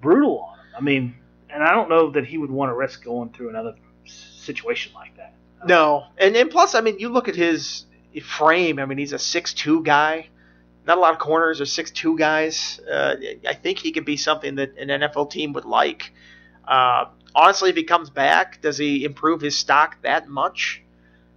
brutal 0.00 0.40
on 0.40 0.58
him. 0.58 0.64
I 0.76 0.80
mean, 0.80 1.14
and 1.50 1.62
I 1.62 1.72
don't 1.72 1.88
know 1.88 2.10
that 2.10 2.26
he 2.26 2.38
would 2.38 2.50
want 2.50 2.70
to 2.70 2.74
risk 2.74 3.04
going 3.04 3.30
through 3.30 3.50
another 3.50 3.74
situation 4.04 4.92
like 4.94 5.16
that. 5.16 5.34
No, 5.66 6.06
and 6.18 6.36
and 6.36 6.50
plus, 6.50 6.74
I 6.74 6.80
mean, 6.80 6.98
you 6.98 7.08
look 7.08 7.28
at 7.28 7.36
his 7.36 7.84
frame. 8.22 8.78
I 8.78 8.86
mean, 8.86 8.98
he's 8.98 9.12
a 9.12 9.18
six-two 9.18 9.82
guy. 9.82 10.28
Not 10.86 10.98
a 10.98 11.00
lot 11.00 11.12
of 11.12 11.18
corners 11.18 11.60
are 11.60 11.66
six-two 11.66 12.16
guys. 12.16 12.80
Uh, 12.90 13.16
I 13.46 13.54
think 13.54 13.78
he 13.78 13.92
could 13.92 14.04
be 14.04 14.16
something 14.16 14.54
that 14.56 14.76
an 14.78 14.88
NFL 14.88 15.30
team 15.30 15.52
would 15.52 15.64
like. 15.64 16.12
Uh, 16.66 17.06
honestly, 17.34 17.70
if 17.70 17.76
he 17.76 17.84
comes 17.84 18.10
back, 18.10 18.60
does 18.60 18.78
he 18.78 19.04
improve 19.04 19.40
his 19.40 19.56
stock 19.56 20.00
that 20.02 20.28
much? 20.28 20.82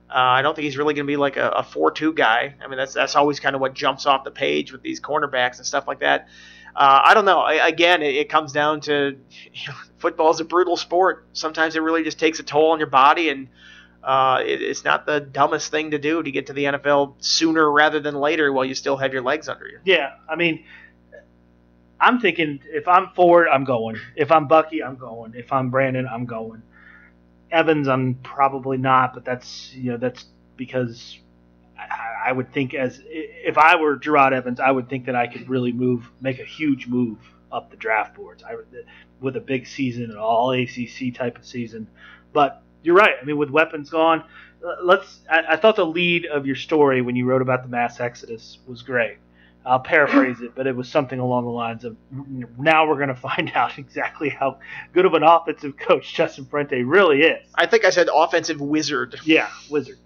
Uh, 0.10 0.15
I 0.17 0.41
don't 0.41 0.56
think 0.56 0.65
he's 0.65 0.77
really 0.77 0.93
going 0.93 1.06
to 1.06 1.12
be 1.12 1.17
like 1.17 1.38
a, 1.38 1.49
a 1.49 1.63
4-2 1.63 2.13
guy. 2.13 2.54
I 2.62 2.67
mean, 2.67 2.77
that's 2.77 2.93
that's 2.93 3.15
always 3.15 3.39
kind 3.39 3.56
of 3.56 3.62
what 3.62 3.73
jumps 3.73 4.06
off 4.06 4.25
the 4.25 4.32
page 4.32 4.71
with 4.71 4.82
these 4.82 4.99
cornerbacks 4.99 5.58
and 5.58 5.65
stuff 5.65 5.88
like 5.88 5.99
that. 5.99 6.27
Uh, 6.75 7.01
I 7.06 7.13
don't 7.13 7.25
know. 7.25 7.39
I, 7.39 7.67
again, 7.67 8.01
it, 8.01 8.15
it, 8.15 8.30
comes 8.30 8.51
down 8.51 8.82
to 8.82 9.17
you 9.54 9.67
know, 9.67 9.73
football 9.97 10.32
is 10.32 10.39
a 10.39 10.45
brutal 10.45 10.77
sport. 10.77 11.27
Sometimes 11.34 11.75
it 11.75 11.82
really 11.82 12.04
just 12.04 12.19
takes 12.19 12.39
a 12.39 12.43
toll 12.43 12.71
on 12.71 12.80
your 12.80 12.88
body, 12.88 13.30
and 13.30 13.47
uh, 14.04 14.41
it, 14.45 14.62
it's 14.62 14.84
not 14.84 15.06
the 15.06 15.19
dumbest 15.19 15.71
thing 15.71 15.91
to 15.91 15.99
do 15.99 16.23
to 16.23 16.32
get 16.32 16.47
to 16.47 16.54
the 16.54 16.65
NFL 16.65 17.15
sooner 17.19 17.69
rather 17.71 17.99
than 17.99 18.15
later 18.15 18.51
while 18.51 18.65
you 18.65 18.75
still 18.75 18.97
have 18.97 19.13
your 19.13 19.21
legs 19.21 19.47
under 19.47 19.67
you. 19.67 19.80
Yeah, 19.84 20.15
I 20.30 20.36
mean, 20.36 20.63
I'm 22.01 22.19
thinking 22.19 22.59
if 22.65 22.87
I'm 22.87 23.09
Ford, 23.09 23.47
I'm 23.47 23.63
going. 23.63 23.95
If 24.15 24.31
I'm 24.31 24.47
Bucky, 24.47 24.83
I'm 24.83 24.95
going. 24.95 25.35
If 25.35 25.53
I'm 25.53 25.69
Brandon, 25.69 26.07
I'm 26.07 26.25
going. 26.25 26.63
Evans, 27.51 27.87
I'm 27.87 28.15
probably 28.15 28.77
not, 28.77 29.13
but 29.13 29.23
that's 29.23 29.71
you 29.75 29.91
know 29.91 29.97
that's 29.97 30.25
because 30.57 31.19
I, 31.77 32.29
I 32.29 32.31
would 32.31 32.51
think 32.51 32.73
as 32.73 32.99
if 33.05 33.59
I 33.59 33.75
were 33.75 33.97
Jerod 33.97 34.31
Evans, 34.33 34.59
I 34.59 34.71
would 34.71 34.89
think 34.89 35.05
that 35.05 35.15
I 35.15 35.27
could 35.27 35.47
really 35.47 35.71
move, 35.71 36.09
make 36.19 36.39
a 36.39 36.43
huge 36.43 36.87
move 36.87 37.19
up 37.51 37.69
the 37.69 37.77
draft 37.77 38.15
boards. 38.15 38.43
I 38.43 38.55
with 39.19 39.35
a 39.35 39.41
big 39.41 39.67
season, 39.67 40.05
an 40.05 40.17
all 40.17 40.51
ACC 40.51 41.13
type 41.13 41.37
of 41.37 41.45
season. 41.45 41.87
But 42.33 42.63
you're 42.81 42.95
right. 42.95 43.13
I 43.21 43.25
mean, 43.25 43.37
with 43.37 43.51
weapons 43.51 43.91
gone, 43.91 44.23
let's. 44.81 45.19
I, 45.29 45.43
I 45.49 45.55
thought 45.55 45.75
the 45.75 45.85
lead 45.85 46.25
of 46.25 46.47
your 46.47 46.55
story 46.55 47.03
when 47.03 47.15
you 47.15 47.25
wrote 47.25 47.43
about 47.43 47.61
the 47.61 47.69
mass 47.69 47.99
exodus 47.99 48.57
was 48.65 48.81
great 48.81 49.17
I'll 49.63 49.80
paraphrase 49.80 50.41
it, 50.41 50.56
but 50.56 50.65
it 50.65 50.76
was 50.76 50.89
something 50.89 51.19
along 51.19 51.45
the 51.45 51.52
lines 51.52 51.86
of 51.86 51.95
now 52.58 52.88
we're 52.88 52.95
going 52.95 53.10
to 53.10 53.15
find 53.15 53.52
out 53.56 53.78
exactly 53.78 54.30
how 54.30 54.60
good 54.93 55.06
of 55.06 55.13
an 55.13 55.24
offensive 55.24 55.78
coach 55.78 56.13
Justin 56.13 56.45
Fuente 56.45 56.82
really 56.82 57.21
is. 57.21 57.47
I 57.56 57.67
think 57.67 57.86
I 57.86 57.91
said 57.91 58.10
offensive 58.13 58.60
wizard. 58.60 59.19
Yeah, 59.24 59.50
wizard. 59.69 60.00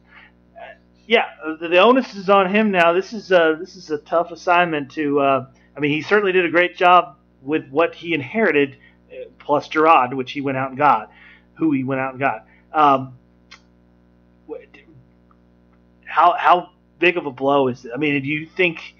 Uh, 0.57 0.73
yeah, 1.07 1.25
the, 1.59 1.69
the, 1.69 1.77
onus 1.77 2.15
is 2.15 2.29
on 2.29 2.53
him 2.53 2.71
now. 2.71 2.91
This 2.91 3.13
is 3.13 3.31
uh, 3.31 3.55
this 3.59 3.75
is 3.75 3.91
a 3.91 3.99
tough 3.99 4.31
assignment 4.31 4.91
to. 4.91 5.19
Uh, 5.19 5.47
I 5.75 5.79
mean, 5.79 5.91
he 5.91 6.01
certainly 6.01 6.31
did 6.31 6.45
a 6.45 6.51
great 6.51 6.75
job 6.75 7.17
with 7.41 7.69
what 7.69 7.95
he 7.95 8.13
inherited, 8.13 8.77
uh, 9.09 9.25
plus 9.39 9.69
Jerod, 9.69 10.13
which 10.15 10.31
he 10.31 10.41
went 10.41 10.57
out 10.57 10.69
and 10.69 10.77
got, 10.77 11.11
who 11.53 11.71
he 11.71 11.83
went 11.83 12.01
out 12.01 12.11
and 12.11 12.19
got. 12.19 12.45
Um, 12.73 13.17
how 16.05 16.33
how 16.37 16.71
big 16.99 17.17
of 17.17 17.25
a 17.25 17.31
blow 17.31 17.67
is 17.67 17.85
it? 17.85 17.91
I 17.93 17.97
mean, 17.97 18.21
do 18.21 18.27
you 18.27 18.47
think? 18.47 18.95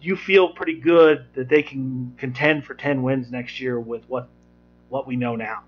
You 0.00 0.16
feel 0.16 0.48
pretty 0.48 0.80
good 0.80 1.26
that 1.34 1.48
they 1.48 1.62
can 1.62 2.14
contend 2.16 2.64
for 2.64 2.74
10 2.74 3.02
wins 3.02 3.30
next 3.30 3.60
year 3.60 3.78
with 3.78 4.04
what 4.08 4.28
what 4.88 5.06
we 5.06 5.16
know 5.16 5.36
now. 5.36 5.62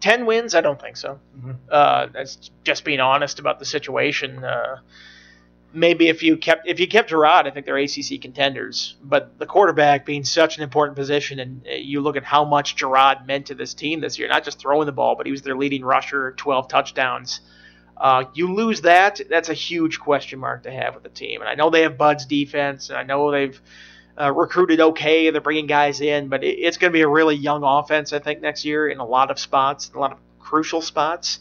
10 0.00 0.26
wins? 0.26 0.54
I 0.54 0.60
don't 0.60 0.80
think 0.80 0.96
so. 0.96 1.18
Mm-hmm. 1.38 1.52
Uh, 1.70 2.06
that's 2.12 2.50
just 2.64 2.84
being 2.84 3.00
honest 3.00 3.38
about 3.38 3.58
the 3.58 3.64
situation. 3.64 4.44
Uh, 4.44 4.78
maybe 5.72 6.08
if 6.08 6.22
you 6.22 6.36
kept 6.36 6.66
if 6.66 6.80
you 6.80 6.86
kept 6.86 7.10
Jerod, 7.10 7.46
I 7.46 7.50
think 7.50 7.66
they're 7.66 7.78
ACC 7.78 8.20
contenders. 8.20 8.96
But 9.02 9.38
the 9.38 9.46
quarterback 9.46 10.04
being 10.04 10.24
such 10.24 10.56
an 10.56 10.62
important 10.62 10.96
position, 10.96 11.38
and 11.38 11.66
uh, 11.66 11.74
you 11.74 12.00
look 12.00 12.16
at 12.16 12.24
how 12.24 12.44
much 12.44 12.76
Jerod 12.76 13.26
meant 13.26 13.46
to 13.46 13.54
this 13.54 13.74
team 13.74 14.00
this 14.00 14.18
year, 14.18 14.28
not 14.28 14.44
just 14.44 14.58
throwing 14.58 14.86
the 14.86 14.92
ball, 14.92 15.16
but 15.16 15.26
he 15.26 15.32
was 15.32 15.42
their 15.42 15.56
leading 15.56 15.84
rusher, 15.84 16.32
12 16.32 16.68
touchdowns. 16.68 17.40
Uh, 18.02 18.24
you 18.34 18.52
lose 18.52 18.80
that, 18.80 19.20
that's 19.30 19.48
a 19.48 19.54
huge 19.54 20.00
question 20.00 20.40
mark 20.40 20.64
to 20.64 20.72
have 20.72 20.94
with 20.94 21.04
the 21.04 21.08
team. 21.08 21.40
And 21.40 21.48
I 21.48 21.54
know 21.54 21.70
they 21.70 21.82
have 21.82 21.96
Bud's 21.96 22.26
defense, 22.26 22.88
and 22.90 22.98
I 22.98 23.04
know 23.04 23.30
they've 23.30 23.62
uh, 24.20 24.32
recruited 24.32 24.80
okay. 24.80 25.30
They're 25.30 25.40
bringing 25.40 25.68
guys 25.68 26.00
in, 26.00 26.26
but 26.26 26.42
it, 26.42 26.58
it's 26.58 26.78
going 26.78 26.92
to 26.92 26.96
be 26.96 27.02
a 27.02 27.08
really 27.08 27.36
young 27.36 27.62
offense, 27.62 28.12
I 28.12 28.18
think, 28.18 28.40
next 28.40 28.64
year 28.64 28.88
in 28.88 28.98
a 28.98 29.06
lot 29.06 29.30
of 29.30 29.38
spots, 29.38 29.92
a 29.94 30.00
lot 30.00 30.10
of 30.10 30.18
crucial 30.40 30.82
spots. 30.82 31.38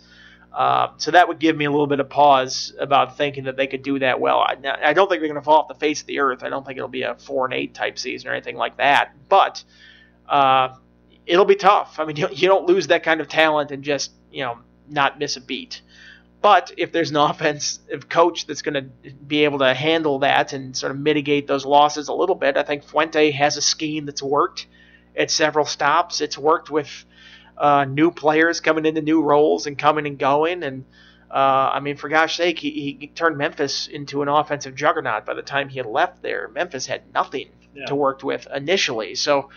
Uh, 0.54 0.90
so 0.98 1.10
that 1.10 1.28
would 1.28 1.40
give 1.40 1.58
me 1.58 1.66
a 1.66 1.72
little 1.72 1.88
bit 1.88 2.00
of 2.00 2.10
pause 2.10 2.76
about 2.80 3.18
thinking 3.18 3.46
that 3.46 3.58
they 3.58 3.66
could 3.66 3.82
do 3.82 3.98
that 3.98 4.20
well. 4.20 4.38
I, 4.38 4.56
I 4.84 4.94
don't 4.94 5.10
think 5.10 5.22
they're 5.22 5.32
going 5.32 5.42
to 5.42 5.42
fall 5.42 5.64
off 5.64 5.68
the 5.68 5.74
face 5.74 6.02
of 6.02 6.08
the 6.08 6.20
earth. 6.20 6.44
I 6.44 6.50
don't 6.50 6.64
think 6.64 6.78
it'll 6.78 6.90
be 6.90 7.02
a 7.02 7.16
four 7.16 7.46
and 7.46 7.56
eight 7.56 7.74
type 7.74 7.98
season 7.98 8.30
or 8.30 8.34
anything 8.34 8.56
like 8.56 8.78
that. 8.78 9.16
But 9.30 9.64
uh, 10.30 10.76
it'll 11.26 11.46
be 11.46 11.56
tough. 11.56 11.96
I 11.98 12.06
mean, 12.06 12.18
you, 12.18 12.28
you 12.32 12.48
don't 12.48 12.68
lose 12.68 12.86
that 12.88 13.02
kind 13.02 13.20
of 13.20 13.28
talent 13.28 13.72
and 13.72 13.84
just 13.84 14.12
you 14.32 14.44
know 14.44 14.60
not 14.88 15.18
miss 15.18 15.38
a 15.38 15.42
beat. 15.42 15.82
But 16.42 16.72
if 16.78 16.92
there's 16.92 17.12
an 17.12 17.18
offensive 17.18 18.10
coach 18.10 18.48
that's 18.48 18.64
going 18.64 18.74
to 18.74 19.12
be 19.12 19.44
able 19.44 19.60
to 19.60 19.74
handle 19.74 20.20
that 20.20 20.54
and 20.54 20.76
sort 20.76 20.92
of 20.92 20.98
mitigate 20.98 21.46
those 21.46 21.66
losses 21.66 22.08
a 22.08 22.14
little 22.14 22.36
bit, 22.36 22.58
I 22.58 22.64
think 22.64 22.84
Fuente 22.84 23.32
has 23.32 23.58
a 23.58 23.62
scheme 23.62 24.06
that's 24.06 24.24
worked 24.24 24.66
at 25.16 25.30
several 25.30 25.66
stops. 25.66 26.20
It's 26.20 26.38
worked 26.38 26.72
with 26.72 27.06
uh, 27.58 27.86
new 27.86 28.10
players 28.10 28.60
coming 28.60 28.88
into 28.88 29.02
new 29.02 29.22
roles 29.22 29.68
and 29.68 29.78
coming 29.78 30.08
and 30.08 30.18
going. 30.18 30.64
And 30.64 30.86
uh, 31.30 31.72
I 31.74 31.80
mean, 31.80 31.96
for 31.96 32.10
gosh 32.10 32.38
sake, 32.38 32.58
he, 32.58 32.98
he, 33.00 33.08
turned 33.08 33.38
Memphis 33.38 33.88
into 33.88 34.24
an 34.24 34.28
offensive 34.28 34.74
juggernaut 34.74 35.26
by 35.26 35.36
the 35.36 35.44
time 35.44 35.70
he 35.70 35.78
had 35.78 35.86
left 35.86 36.24
there. 36.24 36.50
Memphis 36.50 36.88
had 36.88 37.14
nothing 37.14 37.50
yeah. 37.76 37.86
to 37.86 37.96
work 37.96 38.24
with 38.24 38.48
initially. 38.54 39.14
So 39.14 39.50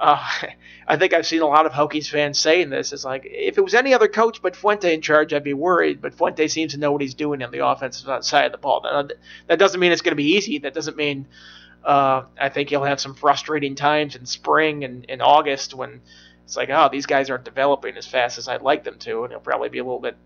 uh, 0.00 0.28
I 0.88 0.96
think 0.96 1.14
I've 1.14 1.26
seen 1.26 1.42
a 1.42 1.46
lot 1.46 1.66
of 1.66 1.72
Hokies 1.72 2.08
fans 2.08 2.38
saying 2.38 2.70
this. 2.70 2.92
It's 2.92 3.04
like 3.04 3.22
if 3.24 3.58
it 3.58 3.60
was 3.60 3.74
any 3.74 3.94
other 3.94 4.08
coach 4.08 4.42
but 4.42 4.56
Fuente 4.56 4.92
in 4.92 5.02
charge, 5.02 5.32
I'd 5.32 5.44
be 5.44 5.54
worried. 5.54 6.00
But 6.00 6.14
Fuente 6.14 6.48
seems 6.48 6.72
to 6.72 6.78
know 6.78 6.90
what 6.90 7.00
he's 7.00 7.14
doing 7.14 7.42
on 7.42 7.52
the 7.52 7.64
offensive 7.64 8.24
side 8.24 8.46
of 8.46 8.52
the 8.52 8.58
ball. 8.58 8.80
That, 9.46 9.58
doesn't 9.58 9.78
mean 9.78 9.92
it's 9.92 10.02
going 10.02 10.12
to 10.12 10.16
be 10.16 10.36
easy. 10.36 10.58
That 10.58 10.74
doesn't 10.74 10.96
mean 10.96 11.28
uh, 11.84 12.24
I 12.38 12.48
think 12.48 12.70
he'll 12.70 12.82
have 12.82 13.00
some 13.00 13.14
frustrating 13.14 13.74
times 13.76 14.16
in 14.16 14.26
spring 14.26 14.84
and 14.84 15.04
in 15.04 15.20
August 15.20 15.74
when 15.74 16.00
it's 16.44 16.56
like, 16.56 16.70
oh, 16.70 16.88
these 16.90 17.06
guys 17.06 17.30
aren't 17.30 17.44
developing 17.44 17.96
as 17.96 18.06
fast 18.06 18.36
as 18.38 18.48
I'd 18.48 18.62
like 18.62 18.82
them 18.82 18.98
to, 18.98 19.22
and 19.22 19.32
he'll 19.32 19.40
probably 19.40 19.68
be 19.68 19.78
a 19.78 19.84
little 19.84 20.00
bit 20.00 20.16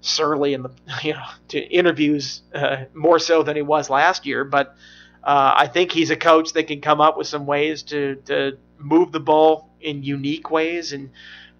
surly 0.00 0.54
in 0.54 0.62
the 0.62 0.70
you 1.02 1.12
know 1.12 1.24
to 1.48 1.58
interviews 1.58 2.42
uh, 2.54 2.84
more 2.94 3.18
so 3.18 3.42
than 3.42 3.56
he 3.56 3.62
was 3.62 3.88
last 3.88 4.26
year. 4.26 4.44
But 4.44 4.74
uh, 5.22 5.54
I 5.56 5.68
think 5.68 5.92
he's 5.92 6.10
a 6.10 6.16
coach 6.16 6.54
that 6.54 6.66
can 6.66 6.80
come 6.80 7.00
up 7.00 7.16
with 7.16 7.26
some 7.26 7.46
ways 7.46 7.84
to 7.84 8.16
to 8.26 8.58
move 8.78 9.12
the 9.12 9.20
ball 9.20 9.70
in 9.80 10.02
unique 10.02 10.50
ways 10.50 10.92
and 10.92 11.10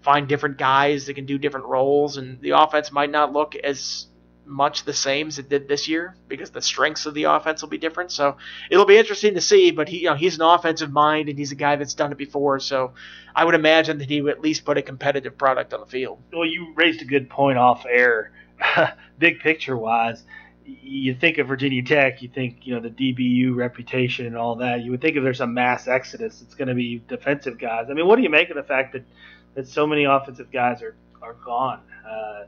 find 0.03 0.29
different 0.29 0.59
guys 0.59 1.07
that 1.07 1.15
can 1.15 1.27
do 1.27 1.39
different 1.39 1.67
roles. 1.67 2.17
And 2.17 2.41
the 2.41 2.51
offense 2.51 2.93
might 2.93 3.11
not 3.11 3.33
look 3.33 3.55
as 3.57 4.07
much 4.49 4.85
the 4.85 4.95
same 4.95 5.29
as 5.29 5.39
it 5.39 5.49
did 5.49 5.69
this 5.69 5.87
year 5.89 6.17
because 6.27 6.51
the 6.51 6.63
strengths 6.63 7.05
of 7.05 7.15
the 7.15 7.25
offense 7.25 7.61
will 7.61 7.69
be 7.69 7.79
different. 7.79 8.11
So 8.11 8.39
it'll 8.71 8.87
be 8.87 8.97
interesting 8.97 9.35
to 9.35 9.41
see. 9.41 9.71
But 9.71 9.89
he, 9.89 9.99
you 9.99 10.09
know, 10.09 10.15
he's 10.15 10.37
an 10.37 10.43
offensive 10.43 10.91
mind 10.91 11.29
and 11.29 11.39
he's 11.39 11.53
a 11.53 11.57
guy 11.57 11.77
that's 11.77 11.95
done 11.95 12.13
it 12.13 12.19
before. 12.19 12.59
So 12.59 12.95
I 13.35 13.45
would 13.45 13.55
imagine 13.55 13.99
that 13.99 14.09
he 14.09 14.23
would 14.23 14.33
at 14.33 14.41
least 14.41 14.65
put 14.65 14.79
a 14.79 14.83
competitive 14.83 15.37
product 15.37 15.75
on 15.75 15.81
the 15.81 15.87
field. 15.87 16.23
Well, 16.33 16.47
you 16.47 16.73
raised 16.75 17.03
a 17.03 17.05
good 17.05 17.29
point 17.29 17.59
off 17.59 17.85
air. 17.87 18.33
Big 19.19 19.41
picture 19.41 19.77
wise, 19.77 20.25
you 20.83 21.15
think 21.15 21.39
of 21.39 21.49
Virginia 21.49 21.83
Tech, 21.83 22.23
you 22.23 22.29
think 22.29 22.67
you 22.67 22.75
know 22.75 22.81
the 22.81 22.91
DBU 22.91 23.55
reputation 23.55 24.27
and 24.27 24.37
all 24.37 24.57
that. 24.57 24.83
You 24.83 24.91
would 24.91 25.01
think 25.01 25.17
if 25.17 25.23
there's 25.23 25.41
a 25.41 25.47
mass 25.47 25.89
exodus, 25.89 26.43
it's 26.43 26.55
going 26.55 26.69
to 26.69 26.75
be 26.75 27.03
defensive 27.09 27.59
guys. 27.59 27.87
I 27.91 27.95
mean, 27.95 28.07
what 28.07 28.17
do 28.17 28.23
you 28.23 28.31
make 28.31 28.51
of 28.51 28.57
the 28.57 28.63
fact 28.63 28.93
that 28.93 29.05
that 29.55 29.67
so 29.67 29.87
many 29.87 30.05
offensive 30.05 30.51
guys 30.51 30.83
are 30.83 30.97
are 31.23 31.35
gone? 31.35 31.81
Uh, 32.09 32.45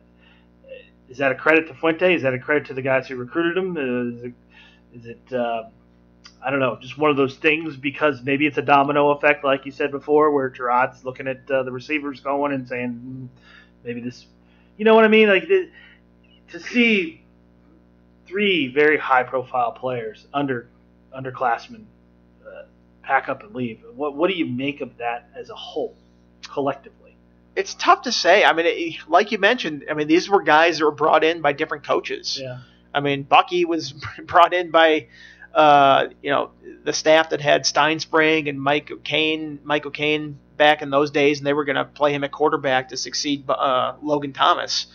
is 1.09 1.19
that 1.19 1.33
a 1.33 1.35
credit 1.35 1.67
to 1.69 1.75
Fuente? 1.75 2.15
Is 2.15 2.23
that 2.23 2.35
a 2.35 2.39
credit 2.39 2.67
to 2.67 2.75
the 2.75 2.83
guys 2.83 3.09
who 3.09 3.17
recruited 3.17 3.57
him? 3.57 3.77
Is 3.77 4.25
it, 4.25 4.35
is 4.95 5.07
it 5.07 5.33
uh, 5.33 5.65
I 6.43 6.51
don't 6.51 6.61
know, 6.61 6.79
just 6.81 6.97
one 6.97 7.11
of 7.11 7.17
those 7.17 7.37
things 7.37 7.77
because 7.77 8.23
maybe 8.23 8.47
it's 8.47 8.59
a 8.59 8.63
domino 8.63 9.11
effect, 9.11 9.45
like 9.45 9.67
you 9.67 9.73
said 9.73 9.91
before, 9.91 10.31
where 10.31 10.49
Jerod's 10.51 11.05
looking 11.05 11.29
at 11.29 11.51
uh, 11.51 11.63
the 11.63 11.73
receivers 11.73 12.21
going 12.21 12.53
and 12.53 12.67
saying, 12.67 13.01
mm, 13.05 13.29
maybe 13.85 14.01
this, 14.01 14.27
you 14.79 14.85
know 14.85 14.95
what 14.95 15.05
I 15.05 15.09
mean? 15.09 15.29
Like 15.29 15.49
to 15.49 16.61
see 16.61 17.20
three 18.31 18.69
very 18.69 18.97
high-profile 18.97 19.73
players 19.73 20.27
under 20.33 20.69
underclassmen 21.17 21.85
uh, 22.47 22.63
pack 23.03 23.29
up 23.29 23.43
and 23.43 23.55
leave. 23.55 23.83
What 23.95 24.17
what 24.17 24.31
do 24.31 24.37
you 24.37 24.47
make 24.47 24.81
of 24.81 24.97
that 24.99 25.29
as 25.35 25.51
a 25.51 25.55
whole, 25.55 25.97
collectively? 26.49 27.17
It's 27.57 27.75
tough 27.75 28.03
to 28.03 28.13
say. 28.13 28.45
I 28.45 28.53
mean, 28.53 28.67
it, 28.67 29.09
like 29.09 29.33
you 29.33 29.39
mentioned, 29.39 29.85
I 29.91 29.95
mean 29.95 30.07
these 30.07 30.31
were 30.31 30.43
guys 30.43 30.79
that 30.79 30.85
were 30.85 30.91
brought 30.93 31.25
in 31.25 31.41
by 31.41 31.53
different 31.53 31.85
coaches. 31.85 32.39
Yeah. 32.41 32.59
I 32.95 33.01
mean, 33.01 33.25
Bucky 33.25 33.65
was 33.65 33.93
brought 34.25 34.55
in 34.55 34.71
by 34.71 35.09
uh, 35.55 36.09
you 36.23 36.31
know, 36.31 36.51
the 36.85 36.93
staff 36.93 37.31
that 37.31 37.41
had 37.41 37.65
Stinespring 37.65 38.49
and 38.49 38.61
Mike 38.61 38.91
O'Cain, 38.91 39.59
Mike 39.65 39.85
O'Cain 39.85 40.39
back 40.57 40.83
in 40.83 40.91
those 40.91 41.11
days, 41.11 41.39
and 41.39 41.47
they 41.47 41.53
were 41.53 41.65
going 41.65 41.77
to 41.77 41.85
play 41.85 42.15
him 42.15 42.23
at 42.23 42.31
quarterback 42.31 42.91
to 42.91 42.97
succeed 42.97 43.45
uh, 43.49 43.95
Logan 44.03 44.33
Thomas. 44.33 44.87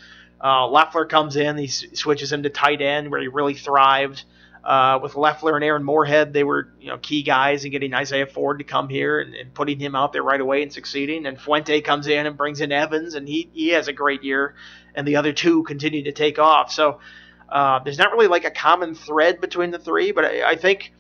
Uh, 0.44 0.68
Loeffler 0.68 1.06
comes 1.06 1.36
in, 1.36 1.58
he 1.58 1.68
switches 1.68 2.32
him 2.32 2.44
to 2.44 2.50
tight 2.50 2.82
end 2.82 3.10
where 3.10 3.22
he 3.22 3.28
really 3.28 3.56
thrived. 3.56 4.24
Uh, 4.64 5.00
with 5.02 5.16
Loeffler 5.16 5.56
and 5.56 5.64
Aaron 5.64 5.84
Moorehead, 5.84 6.34
they 6.34 6.44
were 6.44 6.74
you 6.80 6.88
know 6.88 6.98
key 6.98 7.22
guys 7.22 7.66
in 7.66 7.72
getting 7.72 7.94
Isaiah 7.94 8.26
Ford 8.26 8.58
to 8.58 8.64
come 8.64 8.90
here 8.90 9.20
and, 9.20 9.36
and 9.36 9.54
putting 9.54 9.80
him 9.80 9.96
out 9.96 10.12
there 10.12 10.24
right 10.24 10.42
away 10.42 10.64
and 10.64 10.74
succeeding. 10.74 11.28
And 11.28 11.40
Fuente 11.40 11.82
comes 11.82 12.08
in 12.08 12.26
and 12.26 12.36
brings 12.36 12.62
in 12.62 12.72
Evans, 12.72 13.14
and 13.14 13.28
he 13.28 13.48
he 13.54 13.70
has 13.70 13.88
a 13.88 13.94
great 13.94 14.24
year, 14.24 14.56
and 14.96 15.08
the 15.08 15.18
other 15.18 15.34
two 15.34 15.62
continue 15.64 16.04
to 16.06 16.12
take 16.12 16.40
off. 16.40 16.72
So 16.72 17.00
uh, 17.48 17.80
there's 17.84 18.00
not 18.00 18.12
really 18.12 18.28
like 18.28 18.44
a 18.44 18.52
common 18.52 18.96
thread 18.96 19.40
between 19.40 19.70
the 19.70 19.78
three, 19.78 20.12
but 20.12 20.26
I, 20.26 20.52
I 20.52 20.56
think 20.56 20.94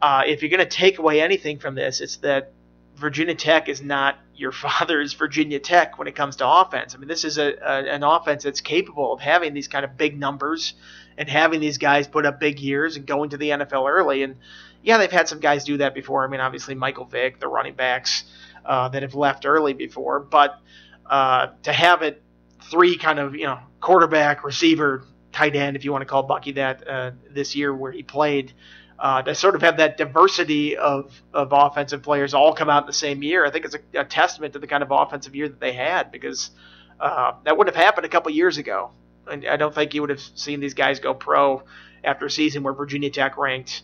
uh, 0.00 0.22
if 0.26 0.42
you're 0.42 0.50
going 0.50 0.60
to 0.60 0.66
take 0.66 0.98
away 0.98 1.20
anything 1.20 1.58
from 1.58 1.74
this, 1.74 2.00
it's 2.00 2.16
that 2.18 2.52
Virginia 2.94 3.34
Tech 3.34 3.68
is 3.68 3.82
not 3.82 4.16
your 4.36 4.52
father's 4.52 5.12
Virginia 5.12 5.58
Tech 5.58 5.98
when 5.98 6.08
it 6.08 6.14
comes 6.14 6.36
to 6.36 6.48
offense. 6.48 6.94
I 6.94 6.98
mean, 6.98 7.08
this 7.08 7.24
is 7.24 7.38
a, 7.38 7.54
a, 7.62 7.94
an 7.94 8.02
offense 8.02 8.44
that's 8.44 8.60
capable 8.60 9.12
of 9.12 9.20
having 9.20 9.54
these 9.54 9.68
kind 9.68 9.84
of 9.84 9.96
big 9.96 10.18
numbers 10.18 10.74
and 11.16 11.28
having 11.28 11.60
these 11.60 11.78
guys 11.78 12.08
put 12.08 12.26
up 12.26 12.40
big 12.40 12.58
years 12.58 12.96
and 12.96 13.06
going 13.06 13.30
to 13.30 13.36
the 13.36 13.50
NFL 13.50 13.88
early. 13.88 14.22
And 14.22 14.36
yeah, 14.82 14.98
they've 14.98 15.10
had 15.10 15.28
some 15.28 15.40
guys 15.40 15.64
do 15.64 15.78
that 15.78 15.94
before. 15.94 16.24
I 16.24 16.28
mean, 16.28 16.40
obviously 16.40 16.74
Michael 16.74 17.04
Vick, 17.04 17.40
the 17.40 17.48
running 17.48 17.74
backs 17.74 18.24
uh, 18.64 18.88
that 18.88 19.02
have 19.02 19.14
left 19.14 19.46
early 19.46 19.72
before, 19.72 20.20
but 20.20 20.58
uh, 21.06 21.48
to 21.62 21.72
have 21.72 22.02
it 22.02 22.22
three 22.70 22.96
kind 22.96 23.18
of 23.18 23.34
you 23.34 23.44
know 23.44 23.58
quarterback, 23.80 24.44
receiver, 24.44 25.04
tight 25.32 25.54
end, 25.54 25.76
if 25.76 25.84
you 25.84 25.92
want 25.92 26.02
to 26.02 26.06
call 26.06 26.22
Bucky 26.22 26.52
that, 26.52 26.88
uh, 26.88 27.10
this 27.30 27.54
year 27.54 27.74
where 27.74 27.92
he 27.92 28.02
played. 28.02 28.52
Uh, 28.96 29.20
to 29.22 29.34
sort 29.34 29.56
of 29.56 29.62
have 29.62 29.78
that 29.78 29.96
diversity 29.96 30.76
of, 30.76 31.10
of 31.32 31.48
offensive 31.52 32.02
players 32.02 32.32
all 32.32 32.54
come 32.54 32.70
out 32.70 32.84
in 32.84 32.86
the 32.86 32.92
same 32.92 33.22
year, 33.22 33.44
I 33.44 33.50
think 33.50 33.64
it's 33.64 33.74
a, 33.74 34.00
a 34.00 34.04
testament 34.04 34.52
to 34.52 34.60
the 34.60 34.68
kind 34.68 34.84
of 34.84 34.92
offensive 34.92 35.34
year 35.34 35.48
that 35.48 35.58
they 35.58 35.72
had 35.72 36.12
because 36.12 36.52
uh, 37.00 37.32
that 37.44 37.56
wouldn't 37.56 37.74
have 37.74 37.84
happened 37.84 38.06
a 38.06 38.08
couple 38.08 38.30
years 38.30 38.56
ago. 38.56 38.92
And 39.26 39.46
I 39.46 39.56
don't 39.56 39.74
think 39.74 39.94
you 39.94 40.00
would 40.02 40.10
have 40.10 40.20
seen 40.20 40.60
these 40.60 40.74
guys 40.74 41.00
go 41.00 41.12
pro 41.12 41.64
after 42.04 42.26
a 42.26 42.30
season 42.30 42.62
where 42.62 42.72
Virginia 42.72 43.10
Tech 43.10 43.36
ranked 43.36 43.82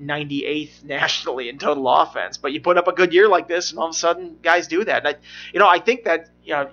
98th 0.00 0.84
nationally 0.84 1.48
in 1.48 1.58
total 1.58 1.88
offense. 1.88 2.36
But 2.36 2.52
you 2.52 2.60
put 2.60 2.76
up 2.76 2.88
a 2.88 2.92
good 2.92 3.12
year 3.12 3.28
like 3.28 3.48
this, 3.48 3.70
and 3.70 3.78
all 3.78 3.86
of 3.86 3.94
a 3.94 3.98
sudden, 3.98 4.36
guys 4.42 4.66
do 4.68 4.84
that. 4.84 5.06
I, 5.06 5.14
you 5.52 5.60
know, 5.60 5.68
I 5.68 5.78
think 5.78 6.04
that 6.04 6.30
you 6.42 6.52
know 6.52 6.70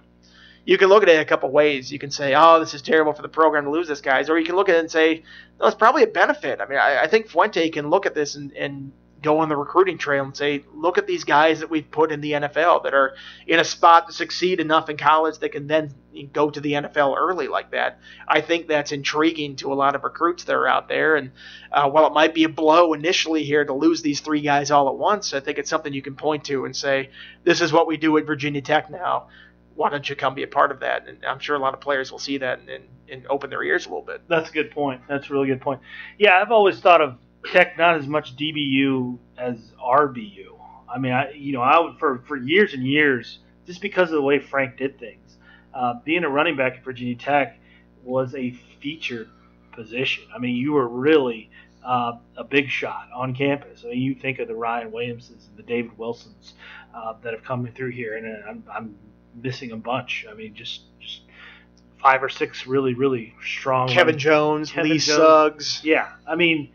you 0.67 0.77
can 0.77 0.89
look 0.89 1.01
at 1.01 1.07
it 1.07 1.21
a 1.21 1.25
couple 1.25 1.49
ways. 1.49 1.93
You 1.93 1.97
can 1.97 2.11
say, 2.11 2.35
"Oh, 2.35 2.59
this 2.59 2.73
is 2.73 2.81
terrible 2.81 3.13
for 3.13 3.21
the 3.21 3.29
program 3.29 3.63
to 3.63 3.71
lose 3.71 3.87
this 3.87 4.01
guys," 4.01 4.29
or 4.29 4.37
you 4.37 4.45
can 4.45 4.57
look 4.57 4.67
at 4.67 4.75
it 4.75 4.79
and 4.79 4.91
say, 4.91 5.23
"No, 5.59 5.65
it's 5.65 5.75
probably 5.75 6.03
a 6.03 6.07
benefit." 6.07 6.59
I 6.59 6.67
mean, 6.67 6.77
I, 6.77 7.03
I 7.03 7.07
think 7.07 7.29
Fuente 7.29 7.69
can 7.69 7.89
look 7.89 8.05
at 8.05 8.13
this 8.13 8.35
and, 8.35 8.51
and 8.51 8.91
go 9.21 9.39
on 9.39 9.47
the 9.47 9.55
recruiting 9.55 9.97
trail 9.97 10.25
and 10.25 10.35
say, 10.35 10.65
"Look 10.75 10.97
at 10.97 11.07
these 11.07 11.23
guys 11.23 11.61
that 11.61 11.69
we've 11.69 11.89
put 11.89 12.11
in 12.11 12.19
the 12.19 12.33
NFL 12.33 12.83
that 12.83 12.93
are 12.93 13.15
in 13.47 13.61
a 13.61 13.63
spot 13.63 14.07
to 14.07 14.13
succeed 14.13 14.59
enough 14.59 14.89
in 14.89 14.97
college 14.97 15.37
that 15.37 15.53
can 15.53 15.67
then 15.67 15.93
go 16.33 16.49
to 16.49 16.59
the 16.59 16.73
NFL 16.73 17.15
early 17.17 17.47
like 17.47 17.71
that." 17.71 17.99
I 18.27 18.41
think 18.41 18.67
that's 18.67 18.91
intriguing 18.91 19.55
to 19.57 19.71
a 19.71 19.75
lot 19.75 19.95
of 19.95 20.03
recruits 20.03 20.43
that 20.43 20.53
are 20.53 20.67
out 20.67 20.89
there. 20.89 21.15
And 21.15 21.31
uh, 21.71 21.89
while 21.89 22.07
it 22.07 22.13
might 22.13 22.33
be 22.33 22.43
a 22.43 22.49
blow 22.49 22.91
initially 22.91 23.45
here 23.45 23.63
to 23.63 23.73
lose 23.73 24.01
these 24.01 24.19
three 24.19 24.41
guys 24.41 24.69
all 24.69 24.89
at 24.89 24.97
once, 24.97 25.33
I 25.33 25.39
think 25.39 25.59
it's 25.59 25.69
something 25.69 25.93
you 25.93 26.01
can 26.01 26.17
point 26.17 26.43
to 26.45 26.65
and 26.65 26.75
say, 26.75 27.11
"This 27.45 27.61
is 27.61 27.71
what 27.71 27.87
we 27.87 27.95
do 27.95 28.17
at 28.17 28.25
Virginia 28.25 28.61
Tech 28.61 28.89
now." 28.89 29.27
Why 29.77 29.89
don't 29.89 30.09
you 30.09 30.15
come 30.15 30.33
be 30.33 30.43
a 30.43 30.47
part 30.47 30.71
of 30.71 30.79
that? 30.79 31.07
And 31.07 31.23
I'm 31.23 31.39
sure 31.39 31.55
a 31.55 31.59
lot 31.59 31.73
of 31.75 31.79
players 31.79 32.11
will 32.11 32.19
see 32.19 32.39
that 32.39 32.59
and, 32.59 32.69
and, 32.69 32.83
and, 33.09 33.27
open 33.27 33.51
their 33.51 33.63
ears 33.63 33.85
a 33.85 33.89
little 33.89 34.03
bit. 34.03 34.21
That's 34.27 34.49
a 34.49 34.51
good 34.51 34.71
point. 34.71 35.01
That's 35.07 35.29
a 35.29 35.33
really 35.33 35.47
good 35.47 35.61
point. 35.61 35.81
Yeah, 36.17 36.41
I've 36.41 36.51
always 36.51 36.79
thought 36.79 36.99
of 36.99 37.17
Tech 37.51 37.77
not 37.77 37.95
as 37.95 38.07
much 38.07 38.35
DBU 38.35 39.19
as 39.37 39.71
RBU. 39.79 40.59
I 40.89 40.97
mean, 40.97 41.13
I 41.13 41.31
you 41.31 41.53
know, 41.53 41.61
I 41.61 41.95
for 41.99 42.23
for 42.27 42.35
years 42.35 42.73
and 42.73 42.83
years, 42.83 43.39
just 43.67 43.81
because 43.81 44.09
of 44.09 44.15
the 44.15 44.21
way 44.21 44.39
Frank 44.39 44.77
did 44.77 44.99
things, 44.99 45.37
uh, 45.73 45.93
being 46.03 46.23
a 46.23 46.29
running 46.29 46.57
back 46.57 46.77
at 46.77 46.83
Virginia 46.83 47.15
Tech 47.15 47.59
was 48.03 48.33
a 48.33 48.51
featured 48.81 49.29
position. 49.73 50.23
I 50.33 50.39
mean, 50.39 50.55
you 50.55 50.73
were 50.73 50.87
really 50.87 51.51
uh, 51.85 52.13
a 52.35 52.43
big 52.43 52.69
shot 52.69 53.09
on 53.13 53.35
campus. 53.35 53.83
I 53.85 53.89
mean, 53.89 54.01
you 54.01 54.15
think 54.15 54.39
of 54.39 54.47
the 54.47 54.55
Ryan 54.55 54.91
Williamsons 54.91 55.47
and 55.47 55.55
the 55.55 55.63
David 55.63 55.97
Wilsons 55.97 56.53
uh, 56.95 57.13
that 57.21 57.33
have 57.33 57.43
come 57.43 57.67
through 57.75 57.91
here, 57.91 58.17
and 58.17 58.43
I'm, 58.45 58.63
I'm 58.73 58.95
missing 59.41 59.71
a 59.71 59.77
bunch. 59.77 60.25
I 60.29 60.33
mean, 60.33 60.53
just 60.53 60.81
just 60.99 61.21
five 62.01 62.23
or 62.23 62.29
six 62.29 62.67
really 62.67 62.93
really 62.93 63.33
strong. 63.43 63.89
Kevin 63.89 64.15
ones. 64.15 64.23
Jones, 64.23 64.71
Kevin 64.71 64.91
Lee 64.91 64.97
Jones. 64.97 65.17
Suggs. 65.17 65.81
Yeah, 65.83 66.09
I 66.27 66.35
mean, 66.35 66.69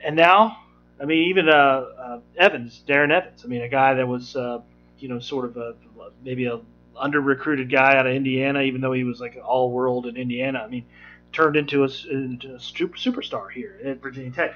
and 0.00 0.16
now, 0.16 0.58
I 1.00 1.04
mean, 1.04 1.28
even 1.28 1.48
uh, 1.48 1.52
uh, 1.52 2.20
Evans, 2.36 2.82
Darren 2.86 3.12
Evans. 3.12 3.42
I 3.44 3.48
mean, 3.48 3.62
a 3.62 3.68
guy 3.68 3.94
that 3.94 4.06
was 4.06 4.36
uh, 4.36 4.60
you 4.98 5.08
know 5.08 5.18
sort 5.18 5.44
of 5.46 5.56
a 5.56 5.74
maybe 6.22 6.46
a 6.46 6.60
under 6.96 7.20
recruited 7.20 7.70
guy 7.70 7.96
out 7.96 8.06
of 8.06 8.14
Indiana, 8.14 8.60
even 8.60 8.80
though 8.80 8.92
he 8.92 9.04
was 9.04 9.20
like 9.20 9.36
all 9.44 9.70
world 9.70 10.06
in 10.06 10.16
Indiana. 10.16 10.60
I 10.60 10.68
mean, 10.68 10.86
turned 11.32 11.56
into 11.56 11.84
a, 11.84 11.88
into 12.10 12.54
a 12.54 12.60
super, 12.60 12.96
superstar 12.96 13.50
here 13.50 13.78
at 13.84 14.00
Virginia 14.00 14.30
Tech. 14.30 14.54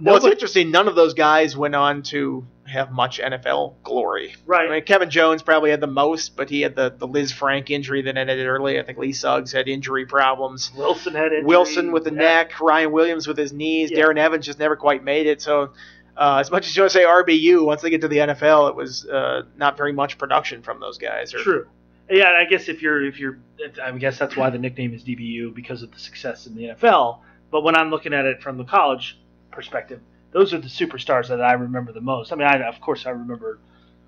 Well, 0.00 0.16
it's 0.16 0.24
interesting. 0.26 0.70
None 0.70 0.88
of 0.88 0.94
those 0.94 1.14
guys 1.14 1.56
went 1.56 1.74
on 1.74 2.02
to 2.04 2.46
have 2.66 2.92
much 2.92 3.18
NFL 3.18 3.76
glory. 3.82 4.34
right? 4.44 4.68
I 4.68 4.72
mean, 4.74 4.82
Kevin 4.84 5.08
Jones 5.08 5.42
probably 5.42 5.70
had 5.70 5.80
the 5.80 5.86
most, 5.86 6.36
but 6.36 6.50
he 6.50 6.60
had 6.60 6.76
the, 6.76 6.90
the 6.96 7.08
Lisfranc 7.08 7.70
injury 7.70 8.02
that 8.02 8.16
ended 8.16 8.46
early. 8.46 8.78
I 8.78 8.82
think 8.82 8.98
Lee 8.98 9.12
Suggs 9.12 9.52
had 9.52 9.68
injury 9.68 10.04
problems. 10.04 10.70
Wilson 10.76 11.14
had 11.14 11.32
injury. 11.32 11.44
Wilson 11.44 11.92
with 11.92 12.04
the 12.04 12.10
Yeah. 12.12 12.18
neck, 12.18 12.60
Ryan 12.60 12.92
Williams 12.92 13.26
with 13.26 13.38
his 13.38 13.52
knees, 13.52 13.90
Yeah. 13.90 14.00
Darren 14.04 14.18
Evans 14.18 14.44
just 14.44 14.58
never 14.58 14.76
quite 14.76 15.02
made 15.02 15.26
it. 15.26 15.40
So, 15.40 15.70
uh, 16.16 16.36
as 16.40 16.50
much 16.50 16.66
as 16.66 16.76
you 16.76 16.82
want 16.82 16.92
to 16.92 16.98
say 16.98 17.04
RBU, 17.04 17.64
once 17.64 17.80
they 17.80 17.88
get 17.90 18.02
to 18.02 18.08
the 18.08 18.18
NFL, 18.18 18.68
it 18.68 18.76
was 18.76 19.06
uh, 19.08 19.44
not 19.56 19.76
very 19.78 19.92
much 19.92 20.18
production 20.18 20.62
from 20.62 20.78
those 20.78 20.98
guys. 20.98 21.32
Or, 21.32 21.38
True. 21.38 21.66
Yeah, 22.10 22.30
I 22.38 22.44
guess 22.44 22.68
if 22.68 22.82
you're 22.82 23.04
if 23.04 23.18
you're, 23.18 23.38
I 23.82 23.92
guess 23.92 24.18
that's 24.18 24.36
why 24.36 24.50
the 24.50 24.58
nickname 24.58 24.92
is 24.94 25.04
DBU 25.04 25.54
because 25.54 25.82
of 25.82 25.90
the 25.92 25.98
success 25.98 26.46
in 26.46 26.54
the 26.54 26.64
NFL. 26.70 27.20
But 27.50 27.62
when 27.62 27.76
I'm 27.76 27.90
looking 27.90 28.12
at 28.14 28.24
it 28.26 28.42
from 28.42 28.56
the 28.58 28.64
college 28.64 29.18
perspective, 29.50 30.00
those 30.32 30.52
are 30.52 30.58
the 30.58 30.68
superstars 30.68 31.28
that 31.28 31.40
I 31.40 31.52
remember 31.54 31.92
the 31.92 32.00
most. 32.00 32.32
I 32.32 32.36
mean, 32.36 32.46
I, 32.46 32.66
of 32.68 32.80
course 32.80 33.06
I 33.06 33.10
remember 33.10 33.58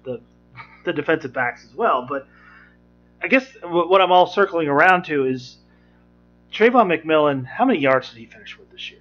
the 0.05 0.21
the 0.85 0.93
defensive 0.93 1.33
backs 1.33 1.65
as 1.65 1.75
well, 1.75 2.07
but 2.09 2.27
I 3.23 3.29
guess 3.29 3.47
what 3.63 4.01
I'm 4.01 4.13
all 4.13 4.27
circling 4.27 4.69
around 4.69 5.05
to 5.05 5.27
is 5.27 5.57
Travon 6.53 6.87
McMillian. 6.89 7.45
How 7.45 7.65
many 7.65 7.79
yards 7.79 8.11
did 8.11 8.19
he 8.19 8.27
finish 8.27 8.59
with 8.59 8.71
this 8.71 8.91
year? 8.91 9.01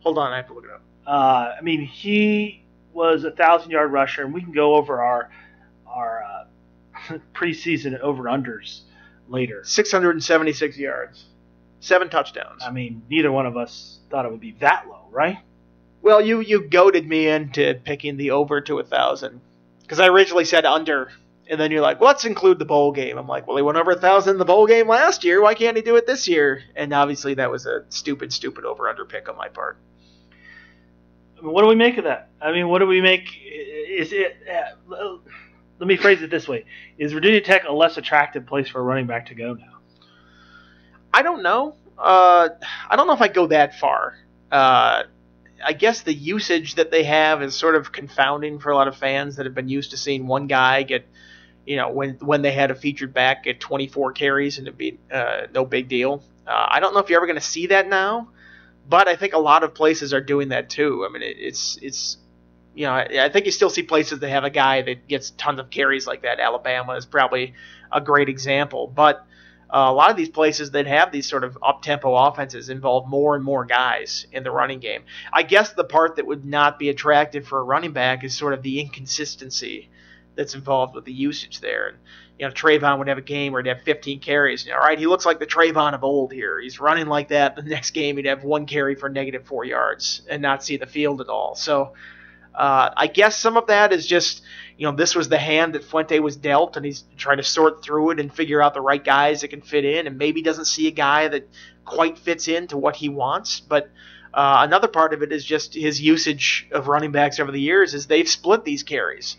Hold 0.00 0.18
on, 0.18 0.32
I 0.32 0.36
have 0.36 0.46
to 0.48 0.54
look 0.54 0.64
it 0.64 0.70
up. 0.70 0.82
Uh, 1.06 1.54
I 1.58 1.60
mean, 1.62 1.82
he 1.82 2.64
was 2.92 3.24
a 3.24 3.30
thousand 3.30 3.70
yard 3.70 3.92
rusher, 3.92 4.24
and 4.24 4.32
we 4.32 4.42
can 4.42 4.52
go 4.52 4.74
over 4.74 5.02
our 5.02 5.30
our 5.86 6.22
uh, 6.22 7.18
preseason 7.34 7.98
over 8.00 8.24
unders 8.24 8.82
later. 9.28 9.62
676 9.64 10.78
yards, 10.78 11.24
seven 11.80 12.08
touchdowns. 12.08 12.62
I 12.64 12.70
mean, 12.70 13.02
neither 13.08 13.30
one 13.30 13.46
of 13.46 13.56
us 13.56 14.00
thought 14.10 14.24
it 14.24 14.30
would 14.30 14.40
be 14.40 14.52
that 14.60 14.86
low, 14.88 15.06
right? 15.10 15.38
Well, 16.02 16.20
you 16.20 16.40
you 16.40 16.68
goaded 16.68 17.08
me 17.08 17.28
into 17.28 17.80
picking 17.84 18.16
the 18.16 18.32
over 18.32 18.60
to 18.62 18.80
a 18.80 18.84
thousand 18.84 19.40
because 19.82 20.00
I 20.00 20.08
originally 20.08 20.44
said 20.44 20.64
under, 20.64 21.10
and 21.48 21.60
then 21.60 21.70
you're 21.70 21.80
like, 21.80 22.00
well, 22.00 22.08
let's 22.08 22.24
include 22.24 22.58
the 22.58 22.64
bowl 22.64 22.90
game. 22.90 23.16
I'm 23.16 23.28
like, 23.28 23.46
well, 23.46 23.56
he 23.56 23.62
went 23.62 23.78
over 23.78 23.92
a 23.92 24.00
thousand 24.00 24.32
in 24.34 24.38
the 24.38 24.44
bowl 24.44 24.66
game 24.66 24.88
last 24.88 25.22
year. 25.22 25.40
Why 25.40 25.54
can't 25.54 25.76
he 25.76 25.82
do 25.82 25.94
it 25.94 26.06
this 26.06 26.26
year? 26.26 26.62
And 26.74 26.92
obviously, 26.92 27.34
that 27.34 27.50
was 27.50 27.66
a 27.66 27.84
stupid, 27.90 28.32
stupid 28.32 28.64
over 28.64 28.88
under 28.88 29.04
pick 29.04 29.28
on 29.28 29.36
my 29.36 29.48
part. 29.48 29.78
I 31.38 31.42
mean, 31.42 31.52
what 31.52 31.62
do 31.62 31.68
we 31.68 31.76
make 31.76 31.98
of 31.98 32.04
that? 32.04 32.30
I 32.40 32.50
mean, 32.50 32.68
what 32.68 32.80
do 32.80 32.86
we 32.86 33.00
make? 33.00 33.28
Is 33.44 34.12
it? 34.12 34.38
Uh, 34.90 35.18
let 35.78 35.86
me 35.86 35.96
phrase 35.96 36.20
it 36.20 36.30
this 36.30 36.48
way: 36.48 36.64
Is 36.98 37.12
Virginia 37.12 37.40
Tech 37.40 37.62
a 37.68 37.72
less 37.72 37.96
attractive 37.96 38.44
place 38.44 38.68
for 38.68 38.80
a 38.80 38.82
running 38.82 39.06
back 39.06 39.26
to 39.26 39.34
go 39.34 39.54
now? 39.54 39.78
I 41.14 41.22
don't 41.22 41.44
know. 41.44 41.76
Uh, 41.96 42.48
I 42.90 42.96
don't 42.96 43.06
know 43.06 43.12
if 43.12 43.20
I 43.20 43.28
go 43.28 43.46
that 43.48 43.78
far. 43.78 44.16
Uh, 44.50 45.04
I 45.64 45.72
guess 45.72 46.02
the 46.02 46.14
usage 46.14 46.76
that 46.76 46.90
they 46.90 47.04
have 47.04 47.42
is 47.42 47.54
sort 47.54 47.74
of 47.74 47.92
confounding 47.92 48.58
for 48.58 48.70
a 48.70 48.76
lot 48.76 48.88
of 48.88 48.96
fans 48.96 49.36
that 49.36 49.46
have 49.46 49.54
been 49.54 49.68
used 49.68 49.90
to 49.92 49.96
seeing 49.96 50.26
one 50.26 50.46
guy 50.46 50.82
get, 50.82 51.06
you 51.66 51.76
know, 51.76 51.90
when 51.90 52.14
when 52.20 52.42
they 52.42 52.52
had 52.52 52.70
a 52.70 52.74
featured 52.74 53.14
back 53.14 53.44
get 53.44 53.60
24 53.60 54.12
carries 54.12 54.58
and 54.58 54.66
it'd 54.66 54.78
be 54.78 54.98
uh, 55.10 55.42
no 55.54 55.64
big 55.64 55.88
deal. 55.88 56.22
Uh, 56.46 56.66
I 56.70 56.80
don't 56.80 56.94
know 56.94 57.00
if 57.00 57.08
you're 57.08 57.18
ever 57.18 57.26
going 57.26 57.38
to 57.38 57.44
see 57.44 57.68
that 57.68 57.88
now, 57.88 58.28
but 58.88 59.08
I 59.08 59.16
think 59.16 59.32
a 59.32 59.38
lot 59.38 59.62
of 59.62 59.74
places 59.74 60.12
are 60.12 60.20
doing 60.20 60.48
that 60.48 60.70
too. 60.70 61.06
I 61.08 61.12
mean, 61.12 61.22
it, 61.22 61.36
it's 61.38 61.78
it's 61.80 62.16
you 62.74 62.86
know, 62.86 62.92
I, 62.92 63.24
I 63.24 63.28
think 63.28 63.46
you 63.46 63.52
still 63.52 63.70
see 63.70 63.82
places 63.82 64.20
that 64.20 64.30
have 64.30 64.44
a 64.44 64.50
guy 64.50 64.82
that 64.82 65.06
gets 65.06 65.30
tons 65.30 65.60
of 65.60 65.70
carries 65.70 66.06
like 66.06 66.22
that. 66.22 66.40
Alabama 66.40 66.94
is 66.94 67.06
probably 67.06 67.54
a 67.90 68.00
great 68.00 68.28
example, 68.28 68.86
but 68.86 69.26
uh, 69.72 69.86
a 69.88 69.92
lot 69.92 70.10
of 70.10 70.16
these 70.16 70.28
places 70.28 70.70
that 70.72 70.86
have 70.86 71.10
these 71.12 71.26
sort 71.26 71.44
of 71.44 71.56
up-tempo 71.62 72.14
offenses 72.14 72.68
involve 72.68 73.08
more 73.08 73.34
and 73.34 73.42
more 73.42 73.64
guys 73.64 74.26
in 74.30 74.42
the 74.42 74.50
running 74.50 74.80
game. 74.80 75.02
I 75.32 75.42
guess 75.42 75.72
the 75.72 75.84
part 75.84 76.16
that 76.16 76.26
would 76.26 76.44
not 76.44 76.78
be 76.78 76.90
attractive 76.90 77.46
for 77.46 77.58
a 77.58 77.64
running 77.64 77.92
back 77.92 78.22
is 78.22 78.36
sort 78.36 78.52
of 78.52 78.62
the 78.62 78.80
inconsistency 78.80 79.88
that's 80.34 80.54
involved 80.54 80.94
with 80.94 81.04
the 81.04 81.12
usage 81.12 81.60
there. 81.60 81.88
And 81.88 81.98
you 82.38 82.46
know, 82.46 82.52
Travon 82.52 82.98
would 82.98 83.08
have 83.08 83.18
a 83.18 83.22
game 83.22 83.52
where 83.52 83.62
he'd 83.62 83.68
have 83.68 83.82
15 83.82 84.20
carries. 84.20 84.68
all 84.68 84.78
right, 84.78 84.98
he 84.98 85.06
looks 85.06 85.24
like 85.24 85.38
the 85.38 85.46
Travon 85.46 85.94
of 85.94 86.04
old 86.04 86.32
here. 86.32 86.60
He's 86.60 86.80
running 86.80 87.06
like 87.06 87.28
that. 87.28 87.56
The 87.62 87.62
next 87.62 87.90
game, 87.92 88.16
he'd 88.16 88.26
have 88.26 88.42
one 88.42 88.66
carry 88.66 88.94
for 88.94 89.08
negative 89.08 89.46
four 89.46 89.64
yards 89.64 90.22
and 90.28 90.42
not 90.42 90.64
see 90.64 90.76
the 90.76 90.86
field 90.86 91.20
at 91.20 91.28
all. 91.28 91.54
So 91.54 91.92
uh, 92.54 92.90
I 92.96 93.06
guess 93.06 93.38
some 93.38 93.56
of 93.56 93.68
that 93.68 93.92
is 93.92 94.06
just, 94.06 94.42
you 94.82 94.88
know, 94.88 94.96
this 94.96 95.14
was 95.14 95.28
the 95.28 95.38
hand 95.38 95.76
that 95.76 95.84
Fuente 95.84 96.18
was 96.18 96.34
dealt, 96.34 96.76
and 96.76 96.84
he's 96.84 97.04
trying 97.16 97.36
to 97.36 97.44
sort 97.44 97.84
through 97.84 98.10
it 98.10 98.18
and 98.18 98.34
figure 98.34 98.60
out 98.60 98.74
the 98.74 98.80
right 98.80 99.04
guys 99.04 99.42
that 99.42 99.48
can 99.48 99.60
fit 99.60 99.84
in, 99.84 100.08
and 100.08 100.18
maybe 100.18 100.42
doesn't 100.42 100.64
see 100.64 100.88
a 100.88 100.90
guy 100.90 101.28
that 101.28 101.48
quite 101.84 102.18
fits 102.18 102.48
into 102.48 102.76
what 102.76 102.96
he 102.96 103.08
wants. 103.08 103.60
But 103.60 103.84
uh, 104.34 104.66
another 104.66 104.88
part 104.88 105.14
of 105.14 105.22
it 105.22 105.30
is 105.30 105.44
just 105.44 105.74
his 105.74 106.00
usage 106.00 106.66
of 106.72 106.88
running 106.88 107.12
backs 107.12 107.38
over 107.38 107.52
the 107.52 107.60
years 107.60 107.94
is 107.94 108.08
they've 108.08 108.28
split 108.28 108.64
these 108.64 108.82
carries. 108.82 109.36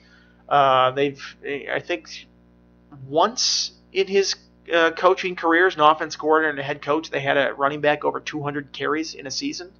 Uh, 0.48 0.91
they've, 0.91 1.22
I 1.46 1.82
think, 1.82 2.26
once 3.06 3.74
in 3.91 4.08
his 4.08 4.38
uh, 4.74 4.91
coaching 4.91 5.36
career 5.36 5.68
as 5.68 5.76
an 5.76 5.82
offense 5.82 6.16
coordinator 6.16 6.52
and 6.52 6.60
a 6.60 6.64
head 6.64 6.82
coach, 6.82 7.10
they 7.10 7.20
had 7.20 7.36
a 7.36 7.54
running 7.54 7.82
back 7.82 8.06
over 8.06 8.22
200 8.22 8.72
carries 8.72 9.14
in 9.14 9.28
a 9.28 9.32
season. 9.32 9.74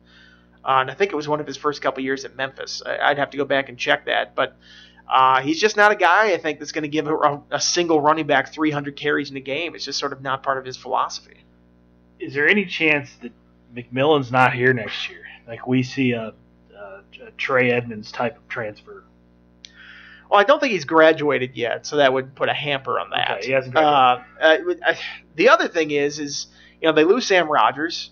Uh, 0.66 0.80
and 0.82 0.92
I 0.92 0.94
think 0.94 1.14
it 1.14 1.16
was 1.16 1.30
one 1.30 1.40
of 1.40 1.48
his 1.48 1.56
first 1.56 1.82
couple 1.82 2.04
years 2.04 2.26
at 2.26 2.36
Memphis. 2.36 2.82
I, 2.86 3.12
would 3.12 3.18
have 3.18 3.30
to 3.30 3.38
go 3.38 3.46
back 3.46 3.70
and 3.70 3.78
check 3.78 4.08
that, 4.08 4.36
but 4.36 4.58
uh, 5.10 5.42
he's 5.42 5.60
just 5.60 5.78
not 5.78 5.92
a 5.92 5.96
guy 5.96 6.34
I 6.34 6.38
think 6.38 6.60
that's 6.60 6.72
going 6.72 6.84
to 6.84 6.88
give 6.88 7.08
a, 7.08 7.42
a, 7.52 7.60
single 7.60 8.00
running 8.00 8.26
back 8.26 8.54
300 8.54 8.96
carries 8.96 9.30
in 9.30 9.38
a 9.38 9.42
game. 9.42 9.76
It's 9.76 9.86
just 9.86 10.00
sort 10.00 10.14
of 10.14 10.22
not 10.22 10.44
part 10.44 10.58
of 10.58 10.66
his 10.66 10.78
philosophy. 10.78 11.44
Is 12.20 12.34
there 12.34 12.48
any 12.48 12.66
chance 12.66 13.14
that 13.22 13.32
McMillian's 13.76 14.32
not 14.32 14.54
here 14.54 14.74
next 14.74 15.10
year? 15.10 15.26
Like 15.48 15.68
we 15.68 15.84
see 15.84 16.12
a, 16.12 16.34
a, 16.76 17.02
a 17.26 17.32
Trey 17.38 17.72
Edmonds 17.72 18.12
type 18.12 18.38
of 18.38 18.48
transfer. 18.48 19.04
Well, 20.30 20.40
I 20.40 20.46
don't 20.46 20.60
think 20.60 20.72
he's 20.72 20.86
graduated 20.86 21.56
yet, 21.56 21.86
so 21.86 21.98
that 21.98 22.12
would 22.12 22.34
put 22.34 22.50
a 22.50 22.54
hamper 22.54 23.00
on 23.00 23.12
that. 23.12 23.38
Okay, 23.38 23.48
he 23.48 23.52
hasn't 23.52 23.76
graduated. 23.76 24.82
Uh, 24.82 24.86
uh, 24.86 24.96
the 25.36 25.50
other 25.50 25.68
thing 25.68 25.92
is, 25.92 26.18
is 26.18 26.48
you 26.82 26.88
know 26.88 26.94
they 26.94 27.04
lose 27.04 27.28
Sam 27.28 27.48
Rogers, 27.52 28.10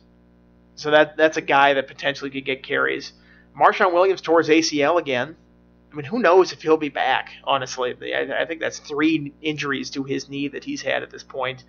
so 0.75 0.91
that 0.91 1.17
that's 1.17 1.37
a 1.37 1.41
guy 1.41 1.73
that 1.73 1.87
potentially 1.87 2.29
could 2.29 2.45
get 2.45 2.61
carries. 2.61 3.13
Marshawn 3.59 3.93
Williams 3.93 4.21
tore 4.21 4.39
his 4.39 4.49
ACL 4.49 4.99
again. 4.99 5.35
I 5.91 5.95
mean, 5.95 6.05
who 6.05 6.19
knows 6.19 6.53
if 6.53 6.61
he'll 6.61 6.77
be 6.77 6.89
back? 6.89 7.31
Honestly, 7.43 7.95
I, 8.13 8.43
I 8.43 8.45
think 8.45 8.61
that's 8.61 8.79
three 8.79 9.33
injuries 9.41 9.89
to 9.91 10.03
his 10.03 10.29
knee 10.29 10.47
that 10.49 10.63
he's 10.63 10.81
had 10.81 11.03
at 11.03 11.09
this 11.09 11.23
point. 11.23 11.65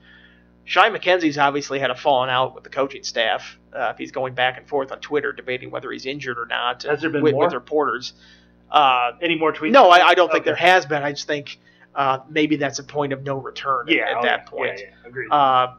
Shai 0.65 0.91
McKenzie's 0.91 1.39
obviously 1.39 1.81
had 1.81 1.91
a 1.91 1.95
falling 1.97 2.31
out 2.31 2.55
with 2.55 2.63
the 2.63 2.71
coaching 2.71 3.03
staff. 3.03 3.59
Uh, 3.73 3.91
if 3.93 3.99
he's 3.99 4.13
going 4.13 4.35
back 4.35 4.59
and 4.59 4.69
forth 4.69 4.93
on 4.93 5.01
Twitter 5.01 5.33
debating 5.33 5.71
whether 5.71 5.91
he's 5.91 6.07
injured 6.07 6.39
or 6.39 6.47
not, 6.47 6.85
has 6.85 7.01
there 7.01 7.11
been 7.11 7.23
with, 7.23 7.35
more? 7.35 7.47
with 7.47 7.55
reporters? 7.55 8.13
Uh, 8.71 9.13
Any 9.21 9.37
more 9.37 9.53
tweets? 9.53 9.73
No, 9.73 9.91
I, 9.91 10.09
I 10.09 10.15
don't 10.15 10.27
okay. 10.27 10.35
think 10.35 10.45
there 10.45 10.55
has 10.55 10.87
been. 10.87 11.03
I 11.03 11.11
just 11.13 11.27
think 11.27 11.59
uh, 11.95 12.21
maybe 12.29 12.57
that's 12.57 12.79
a 12.79 12.85
point 12.85 13.13
of 13.13 13.23
no 13.25 13.37
return 13.37 13.87
yeah, 13.89 14.03
at, 14.03 14.17
at 14.19 14.23
that 14.23 14.47
point. 14.47 14.79
Yeah, 14.79 14.85
yeah, 14.85 15.09
agreed. 15.09 15.31
Uh, 15.31 15.75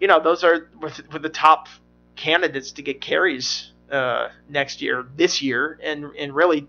you 0.00 0.08
know, 0.08 0.20
those 0.20 0.42
are 0.44 0.70
with, 0.80 1.00
with 1.12 1.22
the 1.22 1.28
top 1.28 1.68
candidates 2.16 2.72
to 2.72 2.82
get 2.82 3.00
carries 3.00 3.72
uh, 3.90 4.28
next 4.48 4.80
year, 4.80 5.06
this 5.16 5.42
year, 5.42 5.78
and 5.82 6.06
and 6.18 6.34
really 6.34 6.66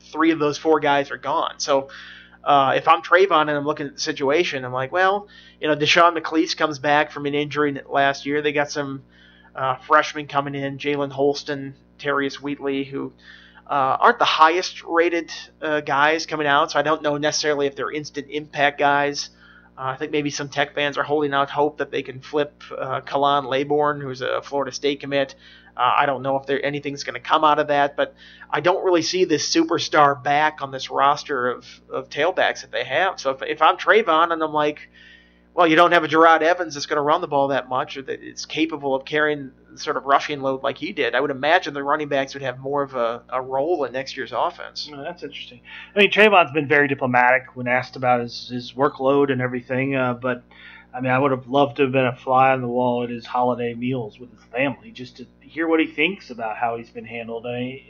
three 0.00 0.30
of 0.30 0.38
those 0.38 0.58
four 0.58 0.80
guys 0.80 1.10
are 1.10 1.18
gone. 1.18 1.54
So 1.58 1.88
uh, 2.42 2.74
if 2.76 2.88
I'm 2.88 3.02
Travon 3.02 3.42
and 3.42 3.50
I'm 3.50 3.66
looking 3.66 3.86
at 3.86 3.94
the 3.94 4.00
situation, 4.00 4.64
I'm 4.64 4.72
like, 4.72 4.92
well, 4.92 5.28
you 5.60 5.68
know, 5.68 5.76
Deshaun 5.76 6.16
McClease 6.16 6.56
comes 6.56 6.78
back 6.78 7.10
from 7.10 7.26
an 7.26 7.34
injury 7.34 7.80
last 7.88 8.26
year. 8.26 8.40
They 8.42 8.52
got 8.52 8.70
some 8.70 9.02
uh, 9.54 9.76
freshmen 9.76 10.26
coming 10.26 10.54
in, 10.54 10.78
Jalen 10.78 11.12
Holston, 11.12 11.74
Terrius 11.98 12.40
Wheatley, 12.40 12.84
who 12.84 13.12
uh, 13.66 13.96
aren't 14.00 14.18
the 14.18 14.24
highest 14.24 14.82
rated 14.84 15.30
uh, 15.60 15.80
guys 15.80 16.26
coming 16.26 16.46
out. 16.46 16.72
So 16.72 16.78
I 16.78 16.82
don't 16.82 17.02
know 17.02 17.16
necessarily 17.18 17.66
if 17.66 17.76
they're 17.76 17.92
instant 17.92 18.28
impact 18.30 18.78
guys. 18.78 19.30
Uh, 19.76 19.92
I 19.92 19.96
think 19.96 20.12
maybe 20.12 20.30
some 20.30 20.48
Tech 20.48 20.74
fans 20.74 20.98
are 20.98 21.02
holding 21.02 21.32
out 21.32 21.50
hope 21.50 21.78
that 21.78 21.90
they 21.90 22.02
can 22.02 22.20
flip 22.20 22.62
uh, 22.76 23.00
Khalan 23.02 23.46
Laborn, 23.46 24.00
who's 24.00 24.20
a 24.22 24.42
Florida 24.42 24.72
State 24.72 25.00
commit. 25.00 25.34
Uh, 25.80 25.94
I 25.96 26.04
don't 26.04 26.20
know 26.20 26.36
if 26.36 26.44
there 26.44 26.62
anything's 26.62 27.04
going 27.04 27.14
to 27.14 27.20
come 27.20 27.42
out 27.42 27.58
of 27.58 27.68
that, 27.68 27.96
but 27.96 28.14
I 28.50 28.60
don't 28.60 28.84
really 28.84 29.00
see 29.00 29.24
this 29.24 29.50
superstar 29.50 30.22
back 30.22 30.60
on 30.60 30.70
this 30.72 30.90
roster 30.90 31.50
of, 31.50 31.66
of 31.88 32.10
tailbacks 32.10 32.60
that 32.60 32.70
they 32.70 32.84
have. 32.84 33.18
So 33.18 33.30
if, 33.30 33.42
if 33.42 33.62
I'm 33.62 33.78
Travon 33.78 34.30
and 34.30 34.42
I'm 34.42 34.52
like, 34.52 34.90
well, 35.54 35.66
you 35.66 35.76
don't 35.76 35.92
have 35.92 36.04
a 36.04 36.08
Jerod 36.08 36.42
Evans 36.42 36.74
that's 36.74 36.84
going 36.84 36.98
to 36.98 37.02
run 37.02 37.22
the 37.22 37.28
ball 37.28 37.48
that 37.48 37.68
much 37.68 37.96
or 37.96 38.02
that 38.02 38.22
is 38.22 38.44
capable 38.44 38.94
of 38.94 39.06
carrying 39.06 39.52
sort 39.76 39.96
of 39.96 40.04
rushing 40.04 40.42
load 40.42 40.62
like 40.62 40.76
he 40.76 40.92
did. 40.92 41.14
I 41.14 41.20
would 41.20 41.30
imagine 41.30 41.72
the 41.72 41.82
running 41.82 42.08
backs 42.08 42.34
would 42.34 42.42
have 42.42 42.58
more 42.58 42.82
of 42.82 42.94
a, 42.94 43.22
a 43.30 43.40
role 43.40 43.84
in 43.84 43.92
next 43.92 44.18
year's 44.18 44.32
offense. 44.32 44.90
Oh, 44.92 45.02
that's 45.02 45.22
interesting. 45.22 45.60
I 45.94 45.98
mean, 45.98 46.10
Travon's 46.10 46.52
been 46.52 46.68
very 46.68 46.88
diplomatic 46.88 47.56
when 47.56 47.68
asked 47.68 47.96
about 47.96 48.20
his, 48.20 48.48
his 48.48 48.72
workload 48.74 49.32
and 49.32 49.40
everything, 49.40 49.96
uh, 49.96 50.14
but 50.14 50.44
I 50.92 51.00
mean, 51.00 51.12
I 51.12 51.18
would 51.18 51.30
have 51.30 51.46
loved 51.48 51.76
to 51.76 51.82
have 51.84 51.92
been 51.92 52.06
a 52.06 52.16
fly 52.16 52.50
on 52.50 52.62
the 52.62 52.68
wall 52.68 53.04
at 53.04 53.10
his 53.10 53.24
holiday 53.24 53.74
meals 53.74 54.18
with 54.18 54.30
his 54.32 54.42
family 54.50 54.90
just 54.90 55.18
to 55.18 55.26
hear 55.40 55.68
what 55.68 55.80
he 55.80 55.86
thinks 55.86 56.30
about 56.30 56.56
how 56.56 56.76
he's 56.76 56.90
been 56.90 57.04
handled. 57.04 57.46
I, 57.46 57.84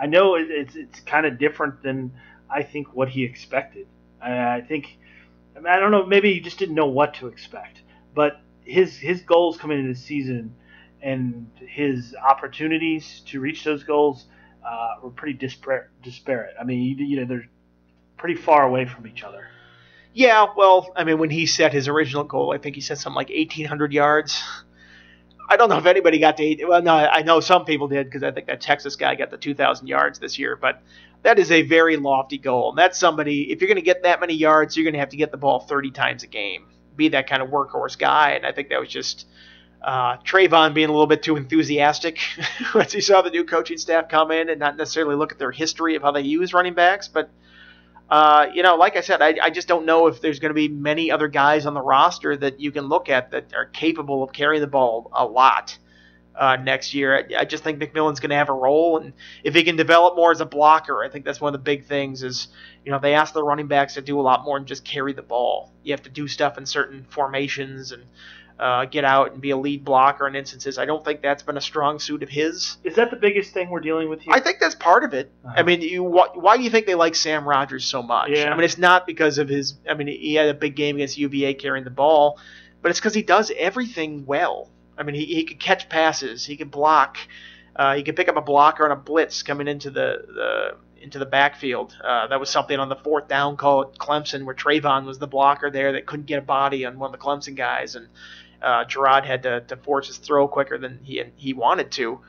I 0.00 0.06
know 0.06 0.36
it's 0.36 0.74
it's 0.74 1.00
kind 1.00 1.26
of 1.26 1.38
different 1.38 1.82
than 1.82 2.12
I 2.50 2.62
think 2.62 2.94
what 2.94 3.08
he 3.08 3.24
expected. 3.24 3.86
I, 4.20 4.56
I 4.56 4.60
think 4.62 4.98
I, 5.56 5.60
mean, 5.60 5.72
I 5.72 5.78
don't 5.78 5.90
know. 5.90 6.06
Maybe 6.06 6.32
he 6.32 6.40
just 6.40 6.58
didn't 6.58 6.74
know 6.74 6.86
what 6.86 7.14
to 7.14 7.26
expect. 7.26 7.82
But 8.14 8.40
his 8.64 8.96
his 8.96 9.20
goals 9.22 9.58
coming 9.58 9.78
into 9.80 9.92
the 9.92 9.98
season 9.98 10.54
and 11.02 11.50
his 11.58 12.14
opportunities 12.14 13.20
to 13.26 13.40
reach 13.40 13.62
those 13.64 13.84
goals 13.84 14.26
uh, 14.66 14.96
were 15.02 15.10
pretty 15.10 15.34
disparate. 15.34 15.88
disparate. 16.02 16.54
I 16.58 16.64
mean, 16.64 16.80
you, 16.82 17.04
you 17.04 17.16
know, 17.20 17.26
they're 17.26 17.48
pretty 18.16 18.34
far 18.34 18.64
away 18.64 18.86
from 18.86 19.06
each 19.06 19.22
other. 19.22 19.48
Yeah, 20.18 20.46
well, 20.56 20.92
I 20.96 21.04
mean, 21.04 21.18
when 21.18 21.30
he 21.30 21.46
set 21.46 21.72
his 21.72 21.86
original 21.86 22.24
goal, 22.24 22.52
I 22.52 22.58
think 22.58 22.74
he 22.74 22.80
set 22.80 22.98
something 22.98 23.14
like 23.14 23.28
1,800 23.28 23.92
yards. 23.92 24.42
I 25.48 25.56
don't 25.56 25.68
know 25.68 25.78
if 25.78 25.86
anybody 25.86 26.18
got 26.18 26.38
to 26.38 26.42
eight. 26.42 26.60
Well, 26.66 26.82
no, 26.82 26.92
I 26.92 27.22
know 27.22 27.38
some 27.38 27.64
people 27.64 27.86
did 27.86 28.06
because 28.06 28.24
I 28.24 28.32
think 28.32 28.48
that 28.48 28.60
Texas 28.60 28.96
guy 28.96 29.14
got 29.14 29.30
the 29.30 29.36
2,000 29.38 29.86
yards 29.86 30.18
this 30.18 30.36
year. 30.36 30.56
But 30.56 30.82
that 31.22 31.38
is 31.38 31.52
a 31.52 31.62
very 31.62 31.96
lofty 31.96 32.36
goal. 32.36 32.70
And 32.70 32.78
that's 32.78 32.98
somebody, 32.98 33.52
if 33.52 33.60
you're 33.60 33.68
going 33.68 33.76
to 33.76 33.80
get 33.80 34.02
that 34.02 34.18
many 34.18 34.34
yards, 34.34 34.76
you're 34.76 34.82
going 34.82 34.94
to 34.94 34.98
have 34.98 35.10
to 35.10 35.16
get 35.16 35.30
the 35.30 35.36
ball 35.36 35.60
30 35.60 35.92
times 35.92 36.24
a 36.24 36.26
game, 36.26 36.66
be 36.96 37.10
that 37.10 37.28
kind 37.28 37.40
of 37.40 37.50
workhorse 37.50 37.96
guy. 37.96 38.30
And 38.32 38.44
I 38.44 38.50
think 38.50 38.70
that 38.70 38.80
was 38.80 38.88
just 38.88 39.24
uh, 39.82 40.16
Travon 40.16 40.74
being 40.74 40.88
a 40.88 40.92
little 40.92 41.06
bit 41.06 41.22
too 41.22 41.36
enthusiastic 41.36 42.18
once 42.74 42.90
he 42.90 43.00
saw 43.00 43.22
the 43.22 43.30
new 43.30 43.44
coaching 43.44 43.78
staff 43.78 44.08
come 44.08 44.32
in 44.32 44.48
and 44.48 44.58
not 44.58 44.76
necessarily 44.76 45.14
look 45.14 45.30
at 45.30 45.38
their 45.38 45.52
history 45.52 45.94
of 45.94 46.02
how 46.02 46.10
they 46.10 46.22
use 46.22 46.52
running 46.52 46.74
backs. 46.74 47.06
But, 47.06 47.30
uh, 48.10 48.46
you 48.54 48.62
know, 48.62 48.76
like 48.76 48.96
I 48.96 49.00
said, 49.02 49.22
I, 49.22 49.36
I 49.42 49.50
just 49.50 49.68
don't 49.68 49.86
know 49.86 50.06
if 50.06 50.20
there's 50.20 50.38
going 50.40 50.50
to 50.50 50.54
be 50.54 50.68
many 50.68 51.10
other 51.10 51.28
guys 51.28 51.66
on 51.66 51.74
the 51.74 51.82
roster 51.82 52.36
that 52.36 52.60
you 52.60 52.72
can 52.72 52.86
look 52.88 53.08
at 53.08 53.30
that 53.32 53.52
are 53.54 53.66
capable 53.66 54.22
of 54.22 54.32
carrying 54.32 54.62
the 54.62 54.66
ball 54.68 55.10
a 55.14 55.24
lot. 55.26 55.78
uh, 56.36 56.56
next 56.56 56.94
year. 56.94 57.16
I, 57.18 57.40
I 57.40 57.44
just 57.44 57.64
think 57.64 57.80
McMillian's 57.80 58.20
going 58.20 58.30
to 58.30 58.36
have 58.36 58.48
a 58.48 58.52
role, 58.54 58.98
and 58.98 59.12
if 59.42 59.54
he 59.54 59.64
can 59.64 59.76
develop 59.76 60.16
more 60.16 60.30
as 60.30 60.40
a 60.40 60.46
blocker, 60.46 61.02
I 61.02 61.08
think 61.08 61.24
that's 61.24 61.40
one 61.40 61.54
of 61.54 61.60
the 61.60 61.64
big 61.64 61.86
things. 61.86 62.22
Is 62.22 62.48
you 62.84 62.92
know 62.92 62.98
they 62.98 63.14
ask 63.14 63.34
the 63.34 63.42
running 63.42 63.66
backs 63.66 63.94
to 63.94 64.02
do 64.02 64.20
a 64.20 64.22
lot 64.22 64.44
more 64.44 64.58
than 64.58 64.66
just 64.66 64.84
carry 64.84 65.12
the 65.12 65.22
ball. 65.22 65.72
You 65.82 65.92
have 65.92 66.02
to 66.04 66.10
do 66.10 66.28
stuff 66.28 66.58
in 66.58 66.66
certain 66.66 67.06
formations 67.10 67.92
and 67.92 68.04
uh, 68.58 68.84
get 68.86 69.04
out 69.04 69.32
and 69.32 69.40
be 69.40 69.50
a 69.50 69.56
lead 69.56 69.84
blocker 69.84 70.26
in 70.26 70.34
instances. 70.34 70.78
I 70.78 70.84
don't 70.84 71.04
think 71.04 71.22
that's 71.22 71.42
been 71.42 71.56
a 71.56 71.60
strong 71.60 71.98
suit 71.98 72.22
of 72.22 72.28
his. 72.28 72.76
Is 72.82 72.96
that 72.96 73.10
the 73.10 73.16
biggest 73.16 73.52
thing 73.52 73.70
we're 73.70 73.80
dealing 73.80 74.08
with 74.08 74.20
here? 74.20 74.34
I 74.34 74.40
think 74.40 74.58
that's 74.58 74.74
part 74.74 75.04
of 75.04 75.14
it. 75.14 75.30
Uh-huh. 75.44 75.54
I 75.56 75.62
mean, 75.62 75.80
you 75.80 76.02
why, 76.02 76.28
why 76.34 76.56
do 76.56 76.64
you 76.64 76.70
think 76.70 76.86
they 76.86 76.96
like 76.96 77.14
Sam 77.14 77.46
Rogers 77.46 77.84
so 77.84 78.02
much? 78.02 78.30
Yeah. 78.30 78.50
I 78.50 78.54
mean, 78.54 78.64
it's 78.64 78.78
not 78.78 79.06
because 79.06 79.38
of 79.38 79.48
his. 79.48 79.74
I 79.88 79.94
mean, 79.94 80.08
he 80.08 80.34
had 80.34 80.48
a 80.48 80.54
big 80.54 80.74
game 80.74 80.96
against 80.96 81.16
UVA 81.18 81.54
carrying 81.54 81.84
the 81.84 81.90
ball, 81.90 82.38
but 82.82 82.90
it's 82.90 82.98
because 82.98 83.14
he 83.14 83.22
does 83.22 83.52
everything 83.56 84.26
well. 84.26 84.70
I 84.96 85.04
mean, 85.04 85.14
he 85.14 85.24
he 85.26 85.44
could 85.44 85.60
catch 85.60 85.88
passes, 85.88 86.44
he 86.44 86.56
could 86.56 86.72
block, 86.72 87.18
uh, 87.76 87.94
he 87.94 88.02
could 88.02 88.16
pick 88.16 88.28
up 88.28 88.36
a 88.36 88.42
blocker 88.42 88.84
on 88.84 88.90
a 88.90 88.96
blitz 88.96 89.44
coming 89.44 89.68
into 89.68 89.90
the 89.90 90.24
the 90.26 90.76
into 91.00 91.20
the 91.20 91.26
backfield. 91.26 91.96
Uh, 92.02 92.26
that 92.26 92.40
was 92.40 92.50
something 92.50 92.78
on 92.78 92.88
the 92.88 92.96
fourth 92.96 93.28
down 93.28 93.56
call 93.56 93.82
at 93.82 93.98
Clemson 93.98 94.44
where 94.44 94.54
Travon 94.54 95.04
was 95.04 95.20
the 95.20 95.28
blocker 95.28 95.70
there 95.70 95.92
that 95.92 96.06
couldn't 96.06 96.26
get 96.26 96.40
a 96.40 96.42
body 96.42 96.84
on 96.84 96.98
one 96.98 97.14
of 97.14 97.18
the 97.18 97.24
Clemson 97.24 97.54
guys, 97.54 97.94
and 97.94 98.08
uh, 98.62 98.84
Jerod 98.84 99.24
had 99.24 99.42
to, 99.44 99.60
to 99.62 99.76
force 99.76 100.08
his 100.08 100.18
throw 100.18 100.48
quicker 100.48 100.78
than 100.78 101.00
he 101.02 101.22
he 101.36 101.52
wanted 101.52 101.90
to. 101.92 102.20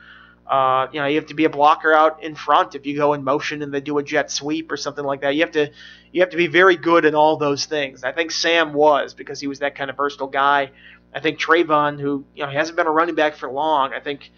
Uh, 0.46 0.88
you 0.92 0.98
know, 1.00 1.06
you 1.06 1.14
have 1.14 1.26
to 1.26 1.34
be 1.34 1.44
a 1.44 1.50
blocker 1.50 1.92
out 1.92 2.24
in 2.24 2.34
front 2.34 2.74
if 2.74 2.84
you 2.84 2.96
go 2.96 3.12
in 3.12 3.22
motion 3.22 3.62
and 3.62 3.72
they 3.72 3.80
do 3.80 3.98
a 3.98 4.02
jet 4.02 4.32
sweep 4.32 4.72
or 4.72 4.76
something 4.76 5.04
like 5.04 5.20
that. 5.20 5.36
You 5.36 5.42
have 5.42 5.52
to 5.52 5.70
you 6.12 6.20
have 6.22 6.30
to 6.30 6.36
be 6.36 6.48
very 6.48 6.76
good 6.76 7.04
at 7.04 7.14
all 7.14 7.36
those 7.36 7.66
things. 7.66 8.02
I 8.02 8.12
think 8.12 8.32
Sam 8.32 8.72
was 8.72 9.14
because 9.14 9.40
he 9.40 9.46
was 9.46 9.60
that 9.60 9.76
kind 9.76 9.90
of 9.90 9.96
versatile 9.96 10.26
guy. 10.26 10.72
I 11.14 11.20
think 11.20 11.38
Travon, 11.38 12.00
who 12.00 12.24
you 12.34 12.44
know 12.44 12.50
he 12.50 12.56
hasn't 12.56 12.76
been 12.76 12.86
a 12.86 12.90
running 12.90 13.14
back 13.14 13.36
for 13.36 13.50
long, 13.50 13.92
I 13.92 14.00
think 14.00 14.30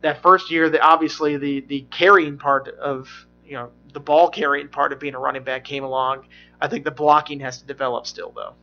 that 0.00 0.22
first 0.22 0.50
year, 0.50 0.68
that 0.70 0.80
obviously 0.80 1.36
the 1.36 1.60
the 1.60 1.86
carrying 1.90 2.38
part 2.38 2.68
of 2.68 3.08
you 3.44 3.54
know 3.54 3.70
the 3.92 4.00
ball 4.00 4.28
carrying 4.28 4.68
part 4.68 4.92
of 4.92 4.98
being 4.98 5.14
a 5.14 5.18
running 5.18 5.44
back 5.44 5.64
came 5.64 5.84
along. 5.84 6.26
I 6.60 6.68
think 6.68 6.84
the 6.84 6.90
blocking 6.90 7.40
has 7.40 7.58
to 7.58 7.66
develop 7.66 8.06
still 8.06 8.32
though. 8.34 8.54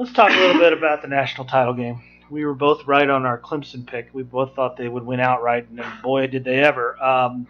Let's 0.00 0.14
talk 0.14 0.30
a 0.30 0.34
little 0.34 0.58
bit 0.58 0.72
about 0.72 1.02
the 1.02 1.08
national 1.08 1.46
title 1.46 1.74
game. 1.74 2.00
We 2.30 2.46
were 2.46 2.54
both 2.54 2.86
right 2.86 3.08
on 3.10 3.26
our 3.26 3.38
Clemson 3.38 3.86
pick. 3.86 4.08
We 4.14 4.22
both 4.22 4.56
thought 4.56 4.78
they 4.78 4.88
would 4.88 5.04
win 5.04 5.20
outright, 5.20 5.68
and 5.68 5.84
boy, 6.02 6.26
did 6.26 6.42
they 6.42 6.58
ever. 6.60 6.96
Um, 7.02 7.46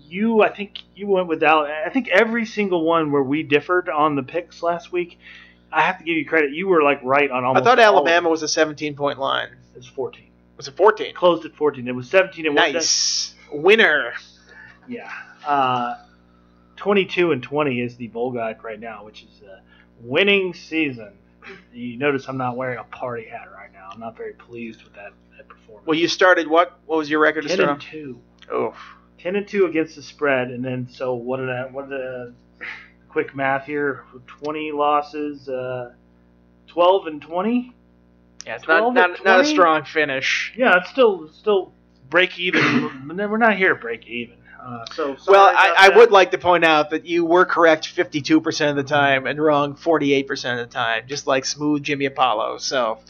you, 0.00 0.42
I 0.42 0.48
think 0.48 0.78
you 0.94 1.06
went 1.06 1.28
with 1.28 1.42
Al. 1.42 1.66
I 1.66 1.90
think 1.90 2.08
every 2.08 2.46
single 2.46 2.82
one 2.86 3.12
where 3.12 3.22
we 3.22 3.42
differed 3.42 3.90
on 3.90 4.16
the 4.16 4.22
picks 4.22 4.62
last 4.62 4.90
week, 4.90 5.18
I 5.70 5.82
have 5.82 5.98
to 5.98 6.04
give 6.04 6.16
you 6.16 6.24
credit. 6.24 6.52
You 6.52 6.66
were 6.66 6.82
like 6.82 7.00
right 7.02 7.30
on 7.30 7.44
almost. 7.44 7.60
I 7.60 7.64
thought 7.68 7.78
Alabama 7.78 8.30
was 8.30 8.42
a 8.42 8.48
17 8.48 8.96
point 8.96 9.18
line. 9.18 9.48
It 9.74 9.76
was 9.76 9.86
14. 9.86 10.30
Was 10.56 10.68
it 10.68 10.76
14? 10.78 11.14
Closed 11.14 11.44
at 11.44 11.54
14. 11.54 11.86
It 11.86 11.94
was 11.94 12.08
17 12.08 12.46
and 12.46 12.56
one. 12.56 12.72
Nice 12.72 13.34
winner. 13.52 14.14
Yeah. 14.88 15.12
Uh, 15.46 15.96
22 16.76 17.32
and 17.32 17.42
20 17.42 17.82
is 17.82 17.96
the 17.96 18.06
bowl 18.06 18.32
guide 18.32 18.64
right 18.64 18.80
now, 18.80 19.04
which 19.04 19.24
is 19.24 19.42
a 19.42 19.60
winning 20.00 20.54
season. 20.54 21.18
You 21.72 21.98
notice 21.98 22.28
I'm 22.28 22.36
not 22.36 22.56
wearing 22.56 22.78
a 22.78 22.84
party 22.84 23.26
hat 23.26 23.48
right 23.54 23.72
now. 23.72 23.88
I'm 23.92 24.00
not 24.00 24.16
very 24.16 24.34
pleased 24.34 24.82
with 24.84 24.94
that, 24.94 25.12
that 25.36 25.48
performance. 25.48 25.86
Well, 25.86 25.98
you 25.98 26.08
started 26.08 26.46
what? 26.48 26.78
What 26.86 26.98
was 26.98 27.10
your 27.10 27.20
record 27.20 27.42
to 27.42 27.48
10 27.48 27.56
start 27.56 27.70
and 27.70 27.80
on? 27.80 27.80
2. 27.80 28.20
Oh, 28.52 28.74
10 29.18 29.36
and 29.36 29.48
2 29.48 29.66
against 29.66 29.96
the 29.96 30.02
spread, 30.02 30.48
and 30.48 30.64
then 30.64 30.88
so 30.90 31.14
what 31.14 31.38
did 31.38 31.50
I, 31.50 31.66
what 31.66 31.88
did 31.88 31.98
the 31.98 32.34
quick 33.08 33.34
math 33.34 33.66
here? 33.66 34.04
20 34.26 34.72
losses, 34.72 35.48
uh, 35.48 35.92
12 36.68 37.06
and 37.06 37.22
20. 37.22 37.74
yeah, 38.46 38.54
it's 38.56 38.64
12 38.64 38.94
not 38.94 39.04
and 39.04 39.12
not, 39.18 39.24
not 39.24 39.40
a 39.40 39.44
strong 39.44 39.84
finish. 39.84 40.52
Yeah, 40.56 40.78
it's 40.78 40.90
still 40.90 41.28
still 41.32 41.72
break 42.10 42.38
even. 42.38 43.08
We're 43.16 43.36
not 43.36 43.56
here 43.56 43.74
to 43.74 43.80
break 43.80 44.06
even. 44.06 44.36
Uh, 44.64 44.84
so 44.94 45.16
Well, 45.26 45.46
I, 45.46 45.74
I 45.90 45.96
would 45.96 46.12
like 46.12 46.30
to 46.30 46.38
point 46.38 46.64
out 46.64 46.90
that 46.90 47.04
you 47.04 47.24
were 47.24 47.44
correct 47.44 47.94
52% 47.96 48.70
of 48.70 48.76
the 48.76 48.84
time 48.84 49.26
and 49.26 49.40
wrong 49.42 49.74
48% 49.74 50.52
of 50.52 50.58
the 50.58 50.72
time, 50.72 51.04
just 51.08 51.26
like 51.26 51.44
smooth 51.44 51.82
Jimmy 51.82 52.04
Apollo. 52.06 52.58
So, 52.58 53.00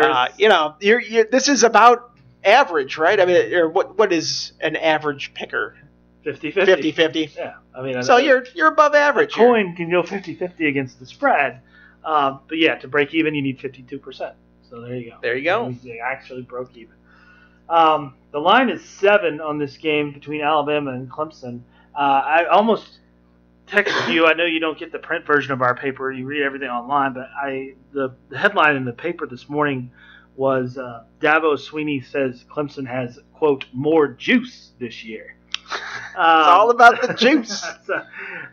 uh, 0.00 0.28
you 0.38 0.48
know, 0.48 0.76
you're, 0.80 1.00
you're, 1.00 1.24
this 1.24 1.48
is 1.48 1.62
about 1.62 2.10
average, 2.42 2.96
right? 2.96 3.20
I 3.20 3.26
mean, 3.26 3.52
or 3.54 3.68
what 3.68 3.98
what 3.98 4.12
is 4.12 4.52
an 4.60 4.76
average 4.76 5.34
picker? 5.34 5.76
50 6.24 6.50
50. 6.52 6.72
50 6.72 6.92
50. 6.92 7.30
Yeah, 7.36 7.54
I 7.76 7.82
mean, 7.82 8.02
So 8.02 8.16
a- 8.16 8.22
you're 8.22 8.44
you're 8.54 8.68
above 8.68 8.94
average. 8.94 9.34
here. 9.34 9.46
coin 9.46 9.76
can 9.76 9.90
go 9.90 10.02
50 10.02 10.34
50 10.36 10.66
against 10.68 10.98
the 10.98 11.06
spread. 11.06 11.60
Um, 12.02 12.40
but 12.48 12.58
yeah, 12.58 12.76
to 12.76 12.88
break 12.88 13.14
even, 13.14 13.34
you 13.34 13.42
need 13.42 13.58
52%. 13.58 14.34
So 14.68 14.80
there 14.80 14.94
you 14.96 15.10
go. 15.10 15.16
There 15.22 15.36
you 15.36 15.44
go. 15.44 15.74
We 15.84 16.00
actually 16.00 16.42
broke 16.42 16.76
even. 16.76 16.94
Um, 17.68 18.14
the 18.34 18.40
line 18.40 18.68
is 18.68 18.84
seven 18.84 19.40
on 19.40 19.58
this 19.58 19.76
game 19.76 20.12
between 20.12 20.40
Alabama 20.40 20.90
and 20.90 21.08
Clemson. 21.08 21.60
Uh, 21.94 22.00
I 22.00 22.46
almost 22.46 22.98
texted 23.68 24.12
you. 24.12 24.26
I 24.26 24.32
know 24.32 24.44
you 24.44 24.58
don't 24.58 24.76
get 24.76 24.90
the 24.90 24.98
print 24.98 25.24
version 25.24 25.52
of 25.52 25.62
our 25.62 25.76
paper. 25.76 26.10
You 26.10 26.26
read 26.26 26.42
everything 26.42 26.68
online, 26.68 27.12
but 27.12 27.28
I 27.40 27.74
the, 27.92 28.12
the 28.30 28.36
headline 28.36 28.74
in 28.74 28.84
the 28.84 28.92
paper 28.92 29.28
this 29.28 29.48
morning 29.48 29.92
was 30.34 30.76
uh, 30.76 31.04
Dabo 31.20 31.54
Swinney 31.54 32.04
says 32.04 32.44
Clemson 32.50 32.88
has 32.88 33.20
quote 33.34 33.66
more 33.72 34.08
juice 34.08 34.72
this 34.80 35.04
year. 35.04 35.36
It's 36.16 36.20
all 36.20 36.70
about 36.70 37.02
the 37.02 37.12
juice. 37.14 37.60
so, 37.86 38.02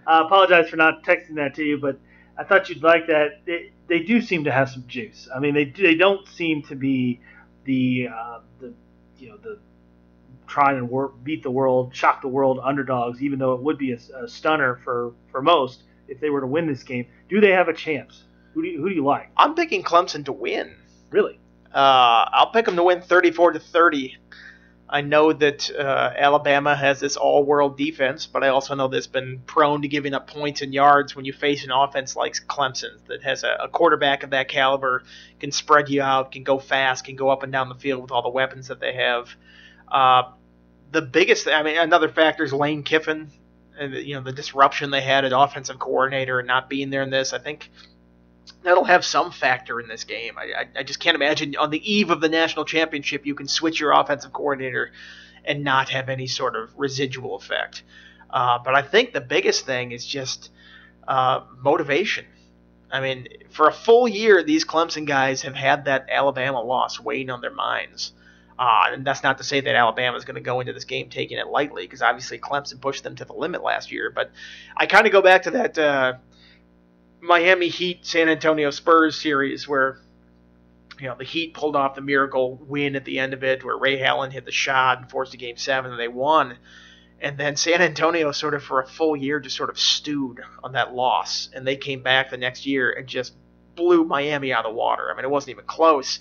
I 0.08 0.22
apologize 0.22 0.70
for 0.70 0.78
not 0.78 1.04
texting 1.04 1.36
that 1.36 1.54
to 1.56 1.64
you, 1.64 1.78
but 1.80 2.00
I 2.36 2.44
thought 2.44 2.70
you'd 2.70 2.82
like 2.82 3.06
that. 3.06 3.46
They, 3.46 3.72
they 3.88 4.00
do 4.00 4.20
seem 4.20 4.46
to 4.46 4.52
have 4.52 4.70
some 4.70 4.86
juice. 4.88 5.30
I 5.36 5.38
mean, 5.38 5.54
they 5.54 5.66
they 5.66 5.94
don't 5.94 6.28
seem 6.28 6.64
to 6.64 6.76
be 6.76 7.20
the 7.66 8.10
uh, 8.12 8.40
the 8.60 8.74
you 9.20 9.30
know 9.30 9.38
the 9.38 9.60
try 10.52 10.74
and 10.74 10.89
wor- 10.89 11.14
beat 11.24 11.41
the 11.41 11.52
world, 11.52 11.95
shock 11.95 12.22
the 12.22 12.28
world 12.28 12.60
underdogs. 12.62 13.22
Even 13.22 13.39
though 13.39 13.54
it 13.54 13.62
would 13.62 13.78
be 13.78 13.93
a, 13.93 13.99
a 14.24 14.28
stunner 14.28 14.80
for 14.84 15.14
for 15.32 15.41
most 15.41 15.84
if 16.08 16.20
they 16.20 16.30
were 16.30 16.41
to 16.41 16.47
win 16.47 16.68
this 16.68 16.84
game. 16.84 17.08
Do 17.30 17.39
they 17.39 17.52
have 17.52 17.70
a 17.70 17.74
chance? 17.74 18.26
Who 18.54 18.62
do 18.62 18.68
you, 18.68 18.82
who 18.82 18.89
do 18.89 18.95
you 18.95 19.04
like? 19.04 19.30
I'm 19.38 19.56
picking 19.56 19.82
Clemson 19.82 20.26
to 20.26 20.34
win. 20.34 20.76
Really? 21.10 21.39
Uh, 21.74 22.28
I'll 22.34 22.52
pick 22.52 22.66
them 22.66 22.76
to 22.76 22.84
win 22.84 23.02
34 23.02 23.54
to 23.54 23.60
30. 23.60 24.18
I 24.89 24.99
know 24.99 25.32
that 25.32 25.72
uh, 25.72 26.12
Alabama 26.18 26.76
has 26.76 26.99
this 26.99 27.16
all-world 27.16 27.78
defense, 27.78 28.28
but 28.28 28.43
I 28.43 28.49
also 28.49 28.76
know 28.76 28.89
that's 28.89 29.08
been 29.08 29.41
prone 29.45 29.84
to 29.84 29.88
giving 29.88 30.14
up 30.14 30.28
points 30.28 30.62
and 30.62 30.74
yards 30.74 31.16
when 31.16 31.24
you 31.24 31.32
face 31.32 31.64
an 31.64 31.72
offense 31.72 32.18
like 32.18 32.34
Clemson 32.34 32.97
that 33.08 33.24
has 33.24 33.45
a, 33.45 33.56
a 33.62 33.68
quarterback 33.70 34.24
of 34.24 34.32
that 34.32 34.49
caliber, 34.49 35.04
can 35.39 35.54
spread 35.54 35.88
you 35.88 36.02
out, 36.02 36.34
can 36.34 36.43
go 36.43 36.60
fast, 36.60 37.06
can 37.06 37.16
go 37.16 37.30
up 37.30 37.41
and 37.41 37.54
down 37.54 37.70
the 37.70 37.76
field 37.76 38.02
with 38.02 38.12
all 38.12 38.22
the 38.22 38.30
weapons 38.30 38.68
that 38.68 38.82
they 38.82 38.93
have. 38.93 39.30
Uh, 39.88 40.24
the 40.92 41.02
biggest, 41.02 41.48
I 41.48 41.64
mean, 41.64 41.78
another 41.78 42.10
factor 42.10 42.44
is 42.44 42.54
Lane 42.54 42.84
Kiffin, 42.84 43.32
and 43.80 43.94
you 43.94 44.16
know 44.16 44.22
the 44.22 44.32
disruption 44.32 44.92
they 44.92 45.02
had 45.02 45.26
at 45.26 45.32
offensive 45.34 45.80
coordinator 45.80 46.39
and 46.39 46.48
not 46.48 46.70
being 46.70 46.89
there 46.89 47.02
in 47.02 47.10
this. 47.10 47.34
I 47.34 47.39
think 47.39 47.70
that'll 48.64 48.84
have 48.84 49.04
some 49.06 49.32
factor 49.32 49.80
in 49.80 49.88
this 49.88 50.04
game. 50.04 50.38
I, 50.38 50.62
I, 50.62 50.80
I 50.80 50.84
just 50.84 51.00
can't 51.00 51.16
imagine 51.16 51.56
on 51.58 51.70
the 51.70 51.92
eve 51.92 52.12
of 52.12 52.22
the 52.22 52.30
national 52.30 52.66
championship 52.66 53.26
you 53.26 53.36
can 53.36 53.48
switch 53.48 53.80
your 53.80 53.92
offensive 53.92 54.34
coordinator 54.34 54.92
and 55.46 55.64
not 55.64 55.89
have 55.89 56.10
any 56.10 56.28
sort 56.28 56.56
of 56.56 56.70
residual 56.78 57.36
effect. 57.36 57.84
Uh, 58.30 58.60
but 58.64 58.76
I 58.76 58.82
think 58.82 59.14
the 59.14 59.22
biggest 59.22 59.66
thing 59.66 59.92
is 59.92 60.06
just 60.06 60.52
uh, 61.08 61.42
motivation. 61.58 62.26
I 62.92 63.02
mean, 63.02 63.28
for 63.50 63.68
a 63.68 63.74
full 63.74 64.08
year, 64.08 64.44
these 64.44 64.66
Clemson 64.66 65.06
guys 65.06 65.42
have 65.44 65.56
had 65.56 65.86
that 65.86 66.08
Alabama 66.10 66.62
loss 66.62 67.00
weighing 67.00 67.30
on 67.30 67.42
their 67.42 67.54
minds. 67.54 68.14
Uh, 68.62 68.93
and 68.93 69.03
that's 69.03 69.24
not 69.24 69.39
to 69.39 69.43
say 69.43 69.59
that 69.59 69.74
Alabama 69.74 70.16
is 70.16 70.24
going 70.24 70.36
to 70.36 70.41
go 70.41 70.59
into 70.59 70.72
this 70.72 70.84
game 70.84 71.09
taking 71.09 71.39
it 71.39 71.47
lightly, 71.47 71.82
because 71.82 72.03
obviously 72.03 72.38
Clemson 72.38 72.80
pushed 72.80 73.03
them 73.03 73.16
to 73.16 73.26
the 73.26 73.34
limit 73.34 73.64
last 73.64 73.91
year. 73.91 74.12
But 74.14 74.30
I 74.78 74.86
kind 74.86 75.07
of 75.07 75.12
go 75.12 75.24
back 75.24 75.41
to 75.43 75.51
that 75.51 75.80
uh, 75.80 76.14
Miami 77.22 77.70
Heat 77.70 78.05
San 78.05 78.30
Antonio 78.30 78.70
Spurs 78.70 79.20
series 79.20 79.68
where 79.68 79.97
you 80.99 81.07
know 81.07 81.16
the 81.18 81.24
Heat 81.24 81.55
pulled 81.55 81.76
off 81.76 81.95
the 81.95 82.01
miracle 82.01 82.55
win 82.68 82.95
at 82.95 83.03
the 83.03 83.18
end 83.18 83.34
of 83.34 83.43
it, 83.43 83.64
where 83.66 83.76
Ray 83.76 83.99
Allen 84.03 84.30
hit 84.30 84.45
the 84.45 84.51
shot 84.51 84.99
and 84.99 85.09
forced 85.09 85.34
a 85.34 85.38
game 85.38 85.57
seven, 85.57 85.89
and 85.89 85.99
they 85.99 86.07
won. 86.07 86.55
And 87.20 87.39
then 87.39 87.55
San 87.55 87.82
Antonio 87.82 88.32
sort 88.32 88.53
of 88.53 88.62
for 88.62 88.80
a 88.80 88.86
full 88.86 89.18
year 89.18 89.39
just 89.39 89.57
sort 89.57 89.72
of 89.72 89.80
stewed 89.80 90.39
on 90.64 90.74
that 90.74 90.93
loss, 90.93 91.49
and 91.51 91.66
they 91.66 91.78
came 91.78 92.03
back 92.03 92.30
the 92.30 92.38
next 92.38 92.68
year 92.68 92.91
and 92.91 93.07
just 93.07 93.34
blew 93.76 94.03
Miami 94.03 94.53
out 94.53 94.66
of 94.66 94.72
the 94.72 94.78
water. 94.78 95.09
I 95.12 95.16
mean, 95.16 95.26
it 95.26 95.32
wasn't 95.32 95.49
even 95.49 95.66
close. 95.66 96.20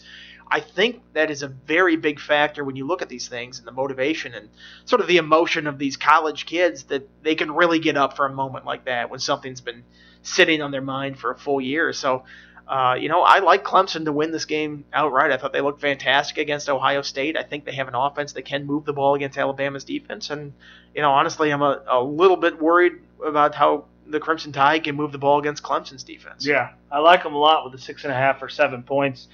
I 0.51 0.61
think 0.61 1.01
that 1.13 1.31
is 1.31 1.43
a 1.43 1.49
very 1.49 1.97
big 1.97 2.19
factor 2.19 2.65
when 2.65 2.75
you 2.75 2.87
look 2.87 3.03
at 3.03 3.09
these 3.09 3.29
things 3.29 3.59
and 3.59 3.69
the 3.69 3.73
motivation 3.73 4.35
and 4.35 4.49
sort 4.85 5.01
of 5.01 5.07
the 5.07 5.19
emotion 5.19 5.67
of 5.67 5.79
these 5.79 5.97
college 5.97 6.45
kids 6.45 6.85
that 6.85 7.09
they 7.23 7.37
can 7.37 7.53
really 7.53 7.79
get 7.79 7.97
up 7.97 8.17
for 8.17 8.27
a 8.27 8.33
moment 8.33 8.65
like 8.65 8.87
that 8.87 9.11
when 9.11 9.21
something's 9.21 9.61
been 9.61 9.85
sitting 10.23 10.61
on 10.61 10.73
their 10.73 10.83
mind 10.83 11.19
for 11.19 11.31
a 11.31 11.39
full 11.39 11.61
year. 11.61 11.93
So, 11.93 12.25
uh, 12.67 12.97
you 12.99 13.09
know, 13.09 13.23
I 13.23 13.39
like 13.39 13.65
Clemson 13.65 14.05
to 14.07 14.13
win 14.13 14.33
this 14.33 14.45
game 14.45 14.85
outright. 14.93 15.31
I 15.31 15.37
thought 15.37 15.53
they 15.53 15.61
looked 15.61 15.81
fantastic 15.81 16.39
against 16.39 16.69
Ohio 16.69 17.03
State. 17.03 17.37
I 17.37 17.45
think 17.45 17.65
they 17.65 17.75
have 17.75 17.89
an 17.89 17.95
offense 17.95 18.33
that 18.33 18.43
can 18.43 18.67
move 18.67 18.85
the 18.85 18.93
ball 18.93 19.15
against 19.15 19.39
Alabama's 19.39 19.85
defense. 19.85 20.31
And, 20.31 20.53
you 20.95 21.03
know, 21.03 21.13
honestly, 21.13 21.53
I'm 21.53 21.63
a, 21.63 21.83
a 21.89 22.03
little 22.03 22.37
bit 22.37 22.61
worried 22.61 22.95
about 23.25 23.55
how 23.55 23.85
the 24.07 24.21
Crimson 24.21 24.53
Tide 24.53 24.85
can 24.85 24.97
move 24.97 25.13
the 25.13 25.19
ball 25.19 25.39
against 25.39 25.63
Clemson's 25.63 26.03
defense. 26.03 26.45
Yeah, 26.45 26.71
I 26.91 26.99
like 26.99 27.23
them 27.23 27.35
a 27.35 27.39
lot 27.39 27.65
with 27.65 27.73
the 27.73 27.79
six 27.79 28.05
and 28.05 28.13
a 28.13 28.17
half 28.17 28.43
or 28.43 28.49
seven 28.49 28.83
points. 28.83 29.29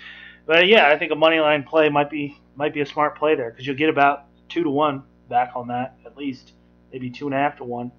But 0.46 0.68
yeah, 0.68 0.88
I 0.88 0.98
think 0.98 1.12
a 1.12 1.16
money 1.16 1.40
line 1.40 1.64
play 1.64 1.88
might 1.88 2.08
be 2.10 2.38
might 2.54 2.72
be 2.72 2.80
a 2.80 2.86
smart 2.86 3.18
play 3.18 3.34
there 3.34 3.50
because 3.50 3.66
you'll 3.66 3.76
get 3.76 3.88
about 3.90 4.24
two 4.48 4.62
to 4.62 4.70
one 4.70 5.02
back 5.28 5.52
on 5.56 5.68
that 5.68 5.98
at 6.06 6.16
least, 6.16 6.52
maybe 6.92 7.10
two 7.10 7.26
and 7.26 7.34
a 7.34 7.38
half 7.38 7.56
to 7.58 7.64
one. 7.64 7.90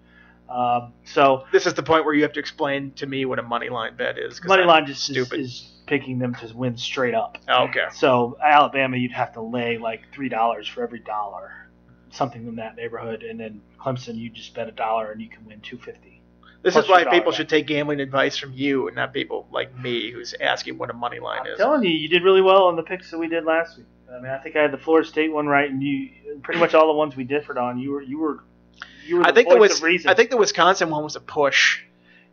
Um, 0.50 0.94
so 1.04 1.44
This 1.52 1.66
is 1.66 1.74
the 1.74 1.84
point 1.84 2.06
where 2.06 2.14
you 2.14 2.24
have 2.24 2.32
to 2.34 2.40
explain 2.40 2.92
to 2.94 3.06
me 3.06 3.26
what 3.26 3.38
a 3.38 3.44
money 3.44 3.68
line 3.70 3.98
bet 3.98 4.18
is. 4.18 4.42
money 4.46 4.62
I'm 4.62 4.68
line 4.70 4.86
just 4.86 5.10
is, 5.10 5.16
stupid. 5.28 5.42
is 5.42 5.74
picking 5.88 6.20
them 6.20 6.34
to 6.36 6.56
win 6.56 6.78
straight 6.78 7.14
up. 7.14 7.38
Oh, 7.50 7.66
okay. 7.66 7.88
So 7.92 8.38
Alabama, 8.42 8.96
you'd 8.96 9.12
have 9.12 9.34
to 9.34 9.42
lay 9.42 9.78
like 9.78 10.04
three 10.14 10.30
dollars 10.30 10.66
for 10.68 10.84
every 10.84 11.00
dollar, 11.00 11.52
something 12.12 12.48
in 12.48 12.56
that 12.56 12.78
neighborhood, 12.78 13.24
and 13.24 13.38
then 13.38 13.62
Clemson, 13.78 14.16
you 14.16 14.30
just 14.30 14.54
bet 14.54 14.70
a 14.70 14.72
dollar 14.72 15.12
and 15.12 15.22
you 15.22 15.28
can 15.28 15.46
win 15.46 15.60
two 15.60 15.78
fifty. 15.78 16.17
This 16.68 16.84
is 16.84 16.90
why 16.90 17.06
people 17.06 17.32
should 17.32 17.48
take 17.50 17.66
gambling 17.68 18.00
advice 18.02 18.38
from 18.38 18.52
you 18.54 18.88
and 18.88 18.96
not 18.96 19.14
people 19.14 19.48
like 19.52 19.78
me 19.78 20.12
who's 20.12 20.36
asking 20.40 20.78
what 20.78 20.90
a 20.90 20.94
money 20.94 21.20
line 21.20 21.42
I'm 21.42 21.48
is. 21.54 21.58
telling 21.58 21.84
you, 21.84 21.90
you 21.92 22.10
did 22.10 22.24
really 22.24 22.42
well 22.42 22.64
on 22.66 22.76
the 22.76 22.84
picks 22.84 23.10
that 23.12 23.18
we 23.18 23.28
did 23.30 23.46
last 23.46 23.78
week. 23.78 23.86
I 24.12 24.20
mean, 24.20 24.32
I 24.32 24.38
think 24.40 24.56
I 24.56 24.62
had 24.64 24.72
the 24.72 24.78
Florida 24.78 25.08
State 25.08 25.32
one 25.32 25.48
right, 25.48 25.70
and 25.70 25.82
you 25.82 26.10
pretty 26.44 26.60
much 26.60 26.74
all 26.74 26.88
the 26.88 26.94
ones 26.94 27.16
we 27.16 27.24
differed 27.24 27.58
on. 27.58 27.78
You 27.80 27.92
were 27.92 28.02
you 28.02 28.20
were 28.20 28.44
you 29.06 29.18
were 29.18 29.24
the 29.24 29.30
I 29.30 29.34
think 29.34 29.50
voice 29.50 29.72
the 29.72 29.78
of 29.78 29.84
reason. 29.84 30.10
I 30.10 30.14
think 30.14 30.30
the 30.30 30.38
Wisconsin 30.38 30.90
one 30.90 31.04
was 31.04 31.16
a 31.16 31.22
push. 31.22 31.82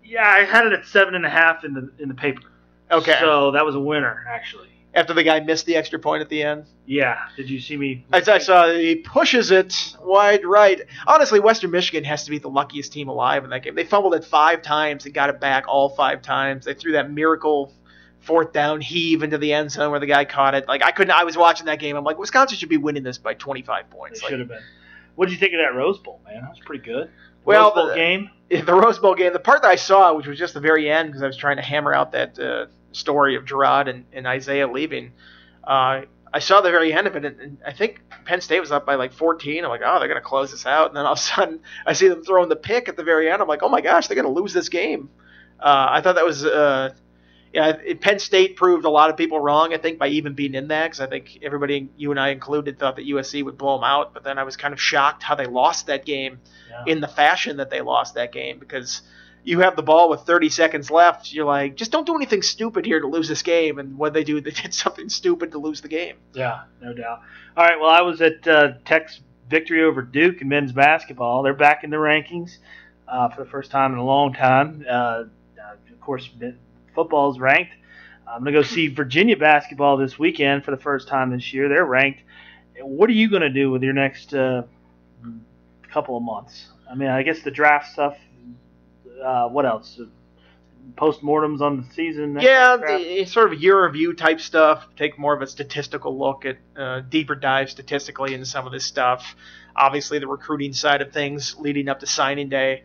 yeah, 0.04 0.26
I 0.28 0.44
had 0.44 0.66
it 0.66 0.72
at 0.72 0.86
seven 0.86 1.14
and 1.14 1.24
a 1.24 1.30
half 1.30 1.64
in 1.64 1.74
the 1.74 1.92
in 2.00 2.08
the 2.08 2.14
paper. 2.14 2.42
Okay. 2.90 3.16
So 3.20 3.52
that 3.52 3.64
was 3.64 3.74
a 3.74 3.80
winner 3.80 4.24
actually. 4.28 4.68
After 4.94 5.12
the 5.12 5.24
guy 5.24 5.40
missed 5.40 5.66
the 5.66 5.74
extra 5.74 5.98
point 5.98 6.22
at 6.22 6.28
the 6.28 6.42
end. 6.42 6.66
Yeah. 6.86 7.18
Did 7.36 7.50
you 7.50 7.60
see 7.60 7.76
me? 7.76 8.06
I, 8.12 8.22
I 8.26 8.38
saw 8.38 8.72
he 8.72 8.96
pushes 8.96 9.50
it 9.50 9.96
wide 10.00 10.44
right. 10.44 10.80
Honestly, 11.06 11.40
Western 11.40 11.72
Michigan 11.72 12.04
has 12.04 12.24
to 12.24 12.30
be 12.30 12.38
the 12.38 12.48
luckiest 12.48 12.92
team 12.92 13.08
alive 13.08 13.42
in 13.44 13.50
that 13.50 13.64
game. 13.64 13.74
They 13.74 13.84
fumbled 13.84 14.14
it 14.14 14.24
five 14.24 14.62
times 14.62 15.04
and 15.04 15.12
got 15.12 15.30
it 15.30 15.40
back 15.40 15.64
all 15.66 15.88
five 15.90 16.22
times. 16.22 16.64
They 16.64 16.74
threw 16.74 16.92
that 16.92 17.10
miracle 17.10 17.72
fourth 18.20 18.52
down 18.52 18.80
heave 18.80 19.22
into 19.22 19.36
the 19.36 19.52
end 19.52 19.70
zone 19.72 19.90
where 19.90 20.00
the 20.00 20.06
guy 20.06 20.24
caught 20.24 20.54
it. 20.54 20.68
Like 20.68 20.82
I 20.84 20.92
couldn't. 20.92 21.10
I 21.10 21.24
was 21.24 21.36
watching 21.36 21.66
that 21.66 21.80
game. 21.80 21.96
I'm 21.96 22.04
like, 22.04 22.18
Wisconsin 22.18 22.56
should 22.56 22.68
be 22.68 22.76
winning 22.76 23.02
this 23.02 23.18
by 23.18 23.34
25 23.34 23.84
They 23.90 23.96
points. 23.96 24.20
should 24.20 24.38
have 24.38 24.48
been. 24.48 24.62
What 25.16 25.26
did 25.26 25.32
you 25.32 25.38
think 25.38 25.54
of 25.54 25.58
that 25.60 25.74
Rose 25.76 25.98
Bowl, 25.98 26.20
man? 26.24 26.42
That 26.42 26.50
was 26.50 26.60
pretty 26.64 26.84
good. 26.84 27.10
Well, 27.44 27.66
Rose 27.70 27.74
Bowl 27.74 27.88
the- 27.88 27.94
game. 27.94 28.30
the 28.48 28.74
Rose 28.74 28.98
Bowl 29.00 29.14
game, 29.14 29.32
the 29.32 29.38
part 29.40 29.62
that 29.62 29.68
I 29.68 29.76
saw, 29.76 30.14
which 30.14 30.26
was 30.26 30.38
just 30.38 30.54
the 30.54 30.60
very 30.60 30.90
end, 30.90 31.08
because 31.08 31.22
I 31.22 31.26
was 31.26 31.36
trying 31.36 31.56
to 31.56 31.62
hammer 31.62 31.92
out 31.94 32.12
that 32.12 32.38
uh, 32.38 32.66
story 32.94 33.36
of 33.36 33.44
Jerod 33.44 33.88
and, 33.88 34.04
and 34.12 34.26
Isaiah 34.26 34.66
leaving. 34.70 35.12
Uh, 35.62 36.02
I 36.32 36.40
saw 36.40 36.60
the 36.62 36.70
very 36.70 36.92
end 36.92 37.06
of 37.06 37.14
it, 37.14 37.24
and, 37.24 37.40
and 37.40 37.58
I 37.64 37.72
think 37.72 38.02
Penn 38.24 38.40
State 38.40 38.58
was 38.60 38.72
up 38.72 38.84
by 38.84 38.96
like 38.96 39.12
14. 39.12 39.62
I'm 39.64 39.70
like, 39.70 39.82
oh, 39.84 39.98
they're 40.00 40.08
going 40.08 40.20
to 40.20 40.26
close 40.26 40.50
this 40.50 40.66
out. 40.66 40.88
And 40.88 40.96
then 40.96 41.06
all 41.06 41.12
of 41.12 41.18
a 41.18 41.22
sudden, 41.22 41.60
I 41.86 41.92
see 41.92 42.08
them 42.08 42.24
throwing 42.24 42.48
the 42.48 42.56
pick 42.56 42.88
at 42.88 42.96
the 42.96 43.04
very 43.04 43.30
end. 43.30 43.40
I'm 43.40 43.48
like, 43.48 43.62
oh 43.62 43.68
my 43.68 43.80
gosh, 43.80 44.08
they're 44.08 44.16
going 44.20 44.32
to 44.32 44.40
lose 44.40 44.52
this 44.52 44.68
game. 44.68 45.10
Uh, 45.60 45.86
I 45.90 46.00
thought 46.00 46.16
that 46.16 46.24
was, 46.24 46.44
uh, 46.44 46.92
yeah, 47.52 47.72
Penn 48.00 48.18
State 48.18 48.56
proved 48.56 48.84
a 48.84 48.90
lot 48.90 49.10
of 49.10 49.16
people 49.16 49.38
wrong, 49.38 49.72
I 49.72 49.78
think, 49.78 50.00
by 50.00 50.08
even 50.08 50.34
being 50.34 50.54
in 50.56 50.68
that, 50.68 50.86
because 50.86 51.00
I 51.00 51.06
think 51.06 51.38
everybody, 51.40 51.88
you 51.96 52.10
and 52.10 52.18
I 52.18 52.30
included, 52.30 52.80
thought 52.80 52.96
that 52.96 53.06
USC 53.06 53.44
would 53.44 53.56
blow 53.56 53.76
them 53.76 53.84
out. 53.84 54.12
But 54.12 54.24
then 54.24 54.36
I 54.36 54.42
was 54.42 54.56
kind 54.56 54.74
of 54.74 54.80
shocked 54.80 55.22
how 55.22 55.36
they 55.36 55.46
lost 55.46 55.86
that 55.86 56.04
game 56.04 56.40
Yeah. 56.68 56.82
in 56.92 57.00
the 57.00 57.06
fashion 57.06 57.58
that 57.58 57.70
they 57.70 57.80
lost 57.80 58.14
that 58.14 58.32
game 58.32 58.58
because 58.58 59.02
you 59.44 59.60
have 59.60 59.76
the 59.76 59.82
ball 59.82 60.08
with 60.08 60.22
30 60.22 60.48
seconds 60.48 60.90
left. 60.90 61.32
You're 61.32 61.44
like, 61.44 61.76
just 61.76 61.92
don't 61.92 62.06
do 62.06 62.16
anything 62.16 62.42
stupid 62.42 62.86
here 62.86 63.00
to 63.00 63.06
lose 63.06 63.28
this 63.28 63.42
game. 63.42 63.78
And 63.78 63.96
what 63.98 64.14
they 64.14 64.24
do, 64.24 64.40
they 64.40 64.50
did 64.50 64.74
something 64.74 65.08
stupid 65.08 65.52
to 65.52 65.58
lose 65.58 65.80
the 65.80 65.88
game. 65.88 66.16
Yeah, 66.32 66.62
no 66.80 66.94
doubt. 66.94 67.20
All 67.56 67.64
right, 67.64 67.78
well, 67.78 67.90
I 67.90 68.00
was 68.00 68.20
at 68.20 68.46
uh, 68.48 68.72
Tech's 68.84 69.20
victory 69.48 69.84
over 69.84 70.02
Duke 70.02 70.40
in 70.40 70.48
men's 70.48 70.72
basketball. 70.72 71.42
They're 71.42 71.54
back 71.54 71.84
in 71.84 71.90
the 71.90 71.98
rankings 71.98 72.56
uh, 73.06 73.28
for 73.28 73.44
the 73.44 73.50
first 73.50 73.70
time 73.70 73.92
in 73.92 73.98
a 73.98 74.04
long 74.04 74.32
time. 74.32 74.84
Uh, 74.88 74.92
uh, 74.92 75.24
of 75.92 76.00
course, 76.00 76.28
football 76.94 77.30
is 77.30 77.38
ranked. 77.38 77.72
I'm 78.26 78.42
going 78.42 78.54
to 78.54 78.60
go 78.60 78.62
see 78.66 78.88
Virginia 78.88 79.36
basketball 79.36 79.98
this 79.98 80.18
weekend 80.18 80.64
for 80.64 80.70
the 80.70 80.78
first 80.78 81.06
time 81.06 81.30
this 81.30 81.52
year. 81.52 81.68
They're 81.68 81.84
ranked. 81.84 82.20
What 82.80 83.08
are 83.10 83.14
you 83.14 83.28
going 83.30 83.42
to 83.42 83.50
do 83.50 83.70
with 83.70 83.82
your 83.82 83.92
next 83.92 84.34
uh, 84.34 84.62
couple 85.92 86.16
of 86.16 86.22
months? 86.22 86.68
I 86.90 86.94
mean, 86.94 87.08
I 87.08 87.22
guess 87.22 87.42
the 87.42 87.50
draft 87.50 87.92
stuff. 87.92 88.16
Uh, 89.24 89.48
what 89.48 89.64
else? 89.66 89.98
Postmortems 90.96 91.60
on 91.60 91.78
the 91.80 91.94
season. 91.94 92.38
Yeah, 92.40 92.72
kind 92.72 92.74
of 92.74 92.80
crap? 92.82 93.00
the, 93.00 93.24
sort 93.24 93.52
of 93.52 93.60
year 93.62 93.84
review 93.86 94.12
type 94.12 94.40
stuff. 94.40 94.86
Take 94.96 95.18
more 95.18 95.34
of 95.34 95.40
a 95.40 95.46
statistical 95.46 96.18
look 96.18 96.44
at 96.44 96.58
uh, 96.76 97.00
deeper 97.00 97.34
dive 97.34 97.70
statistically 97.70 98.34
into 98.34 98.44
some 98.46 98.66
of 98.66 98.72
this 98.72 98.84
stuff. 98.84 99.34
Obviously, 99.74 100.18
the 100.18 100.26
recruiting 100.28 100.72
side 100.74 101.00
of 101.00 101.12
things 101.12 101.56
leading 101.58 101.88
up 101.88 102.00
to 102.00 102.06
signing 102.06 102.48
day, 102.50 102.82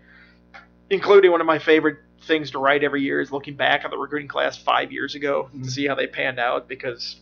including 0.90 1.32
one 1.32 1.42
of 1.42 1.48
my 1.48 1.60
favorite 1.60 1.98
things 2.26 2.52
to 2.52 2.60
write 2.60 2.84
every 2.84 3.02
year 3.02 3.20
is 3.22 3.32
looking 3.32 3.56
back 3.56 3.84
at 3.84 3.92
the 3.92 3.98
recruiting 3.98 4.28
class 4.28 4.58
five 4.58 4.92
years 4.92 5.16
ago 5.16 5.50
Mhm. 5.54 5.64
to 5.64 5.72
see 5.72 5.88
how 5.88 5.96
they 5.96 6.08
panned 6.08 6.40
out 6.40 6.68
because 6.68 7.20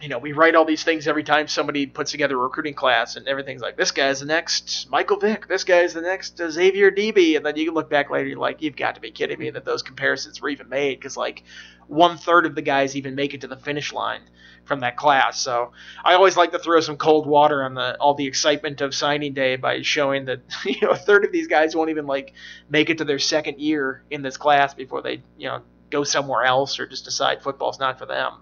you 0.00 0.08
know 0.08 0.18
we 0.18 0.32
write 0.32 0.54
all 0.54 0.64
these 0.64 0.84
things 0.84 1.06
every 1.06 1.24
time 1.24 1.48
somebody 1.48 1.86
puts 1.86 2.10
together 2.10 2.36
a 2.36 2.38
recruiting 2.38 2.74
class 2.74 3.16
and 3.16 3.26
everything's 3.28 3.62
like 3.62 3.76
this 3.76 3.90
guy's 3.90 4.20
the 4.20 4.26
next 4.26 4.88
Michael 4.90 5.18
Vick, 5.18 5.48
this 5.48 5.64
guy's 5.64 5.94
the 5.94 6.00
next 6.00 6.40
uh, 6.40 6.50
Xavier 6.50 6.90
Adibi, 6.90 7.36
and 7.36 7.44
then 7.44 7.56
you 7.56 7.66
can 7.66 7.74
look 7.74 7.90
back 7.90 8.10
later 8.10 8.28
you're 8.28 8.38
like 8.38 8.62
you've 8.62 8.76
got 8.76 8.94
to 8.94 9.00
be 9.00 9.10
kidding 9.10 9.38
me 9.38 9.50
that 9.50 9.64
those 9.64 9.82
comparisons 9.82 10.40
were 10.40 10.48
even 10.48 10.68
made 10.68 10.98
because 10.98 11.16
like 11.16 11.42
one 11.86 12.16
third 12.16 12.46
of 12.46 12.54
the 12.54 12.62
guys 12.62 12.96
even 12.96 13.14
make 13.14 13.34
it 13.34 13.42
to 13.42 13.46
the 13.46 13.56
finish 13.56 13.92
line 13.92 14.22
from 14.64 14.80
that 14.80 14.96
class. 14.96 15.38
So 15.38 15.72
I 16.04 16.14
always 16.14 16.36
like 16.36 16.52
to 16.52 16.58
throw 16.58 16.80
some 16.80 16.96
cold 16.96 17.26
water 17.26 17.62
on 17.62 17.74
the 17.74 17.96
all 17.98 18.14
the 18.14 18.26
excitement 18.26 18.80
of 18.80 18.94
signing 18.94 19.34
day 19.34 19.56
by 19.56 19.82
showing 19.82 20.24
that 20.26 20.40
you 20.64 20.80
know 20.82 20.90
a 20.90 20.96
third 20.96 21.24
of 21.24 21.32
these 21.32 21.46
guys 21.46 21.76
won't 21.76 21.90
even 21.90 22.06
like 22.06 22.32
make 22.68 22.90
it 22.90 22.98
to 22.98 23.04
their 23.04 23.18
second 23.18 23.60
year 23.60 24.02
in 24.10 24.22
this 24.22 24.36
class 24.36 24.74
before 24.74 25.02
they 25.02 25.22
you 25.36 25.48
know 25.48 25.62
go 25.90 26.04
somewhere 26.04 26.44
else 26.44 26.78
or 26.80 26.86
just 26.86 27.04
decide 27.04 27.42
football's 27.42 27.78
not 27.78 27.98
for 27.98 28.06
them. 28.06 28.32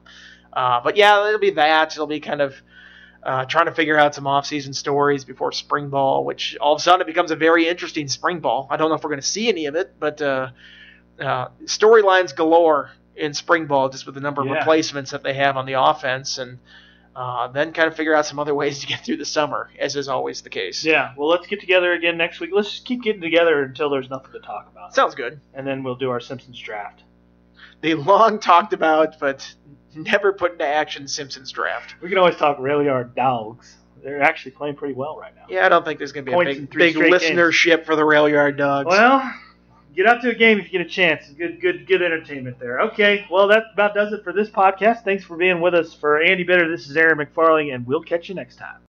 Uh, 0.53 0.81
but 0.83 0.97
yeah, 0.97 1.27
it'll 1.29 1.41
be 1.41 1.51
that. 1.51 1.93
It'll 1.93 2.07
be 2.07 2.21
kind 2.21 2.41
of 2.43 2.55
uh, 3.23 3.45
trying 3.47 3.67
to 3.67 3.73
figure 3.73 3.99
out 3.99 4.15
some 4.15 4.27
off-season 4.27 4.73
stories 4.75 5.25
before 5.25 5.53
spring 5.53 5.89
ball, 5.89 6.25
which 6.25 6.57
all 6.61 6.75
of 6.75 6.81
a 6.81 6.83
sudden 6.83 7.01
it 7.03 7.07
becomes 7.07 7.31
a 7.31 7.37
very 7.37 7.69
interesting 7.69 8.09
spring 8.09 8.41
ball. 8.41 8.67
I 8.71 8.77
don't 8.77 8.89
know 8.89 8.97
if 8.97 9.05
we're 9.05 9.11
going 9.11 9.21
to 9.21 9.27
see 9.27 9.49
any 9.49 9.67
of 9.67 9.75
it, 9.77 9.95
but 9.99 10.21
uh, 10.21 10.51
uh, 11.21 11.49
storylines 11.65 12.35
galore 12.35 12.91
in 13.15 13.33
spring 13.35 13.67
ball 13.67 13.89
just 13.91 14.07
with 14.07 14.15
the 14.15 14.21
number 14.21 14.41
of 14.43 14.49
Yeah. 14.49 14.55
replacements 14.59 15.11
that 15.13 15.23
they 15.23 15.35
have 15.35 15.57
on 15.57 15.67
the 15.67 15.75
offense, 15.75 16.39
and 16.39 16.59
uh, 17.15 17.47
then 17.49 17.73
kind 17.73 17.87
of 17.89 17.95
figure 17.95 18.15
out 18.15 18.25
some 18.27 18.39
other 18.39 18.55
ways 18.55 18.81
to 18.81 18.87
get 18.87 19.05
through 19.05 19.19
the 19.19 19.25
summer, 19.25 19.71
as 19.79 19.95
is 19.97 20.09
always 20.09 20.41
the 20.43 20.51
case. 20.51 20.83
Yeah, 20.85 21.13
well, 21.17 21.29
let's 21.29 21.47
get 21.47 21.61
together 21.61 21.93
again 21.93 22.17
next 22.17 22.41
week. 22.41 22.51
Let's 22.53 22.71
just 22.71 22.85
keep 22.87 23.03
getting 23.03 23.21
together 23.21 23.63
until 23.63 23.91
there's 23.91 24.09
nothing 24.11 24.33
to 24.33 24.41
talk 24.41 24.69
about, 24.73 24.95
Sounds 24.95 25.15
good. 25.15 25.39
and 25.55 25.67
then 25.67 25.83
we'll 25.85 25.95
do 25.97 26.11
our 26.11 26.21
Simpsons 26.21 26.59
draft. 26.59 27.03
The 27.83 27.95
long 27.95 28.39
talked 28.39 28.73
about 28.73 29.19
but 29.21 29.55
never 29.97 30.33
put 30.33 30.53
into 30.53 30.67
action 30.67 31.07
Simpsons 31.09 31.51
draft. 31.51 31.95
We 32.01 32.09
can 32.09 32.19
always 32.19 32.37
talk 32.37 32.59
our 32.59 33.05
dogs. 33.05 33.77
They're 34.03 34.23
actually 34.23 34.53
playing 34.53 34.75
pretty 34.77 34.95
well 34.95 35.17
right 35.17 35.35
now. 35.35 35.45
Yeah, 35.49 35.65
I 35.65 35.69
don't 35.69 35.85
think 35.85 35.99
there's 35.99 36.13
going 36.13 36.25
to 36.25 36.31
be 36.31 36.35
Points 36.35 36.59
a 36.59 36.61
big, 36.63 36.71
big 36.71 36.95
straight 36.95 37.11
games. 37.11 37.23
listenership 37.23 37.85
for 37.85 37.95
the 37.95 38.05
Rail 38.05 38.29
Yard 38.29 38.57
Dawgs. 38.57 38.89
Well, 38.89 39.33
get 39.95 40.07
out 40.07 40.23
to 40.23 40.31
a 40.31 40.35
game 40.35 40.59
if 40.59 40.65
you 40.67 40.79
get 40.79 40.87
a 40.87 40.91
chance. 40.91 41.29
Good, 41.29 41.61
good, 41.61 41.87
good 41.87 42.03
entertainment 42.03 42.59
there. 42.59 42.81
Okay, 42.81 43.27
well 43.31 43.47
that 43.49 43.65
about 43.73 43.95
does 43.95 44.13
it 44.13 44.25
for 44.25 44.33
this 44.33 44.51
podcast. 44.51 45.05
Thanks 45.05 45.25
for 45.25 45.37
being 45.37 45.61
with 45.61 45.75
us. 45.75 45.95
For 45.95 46.21
Andy 46.21 46.43
Bitter, 46.43 46.69
this 46.69 46.89
is 46.89 46.97
Aaron 46.97 47.19
McFarling, 47.19 47.75
and 47.75 47.87
we'll 47.87 48.03
catch 48.03 48.29
you 48.29 48.35
next 48.35 48.57
time. 48.57 48.81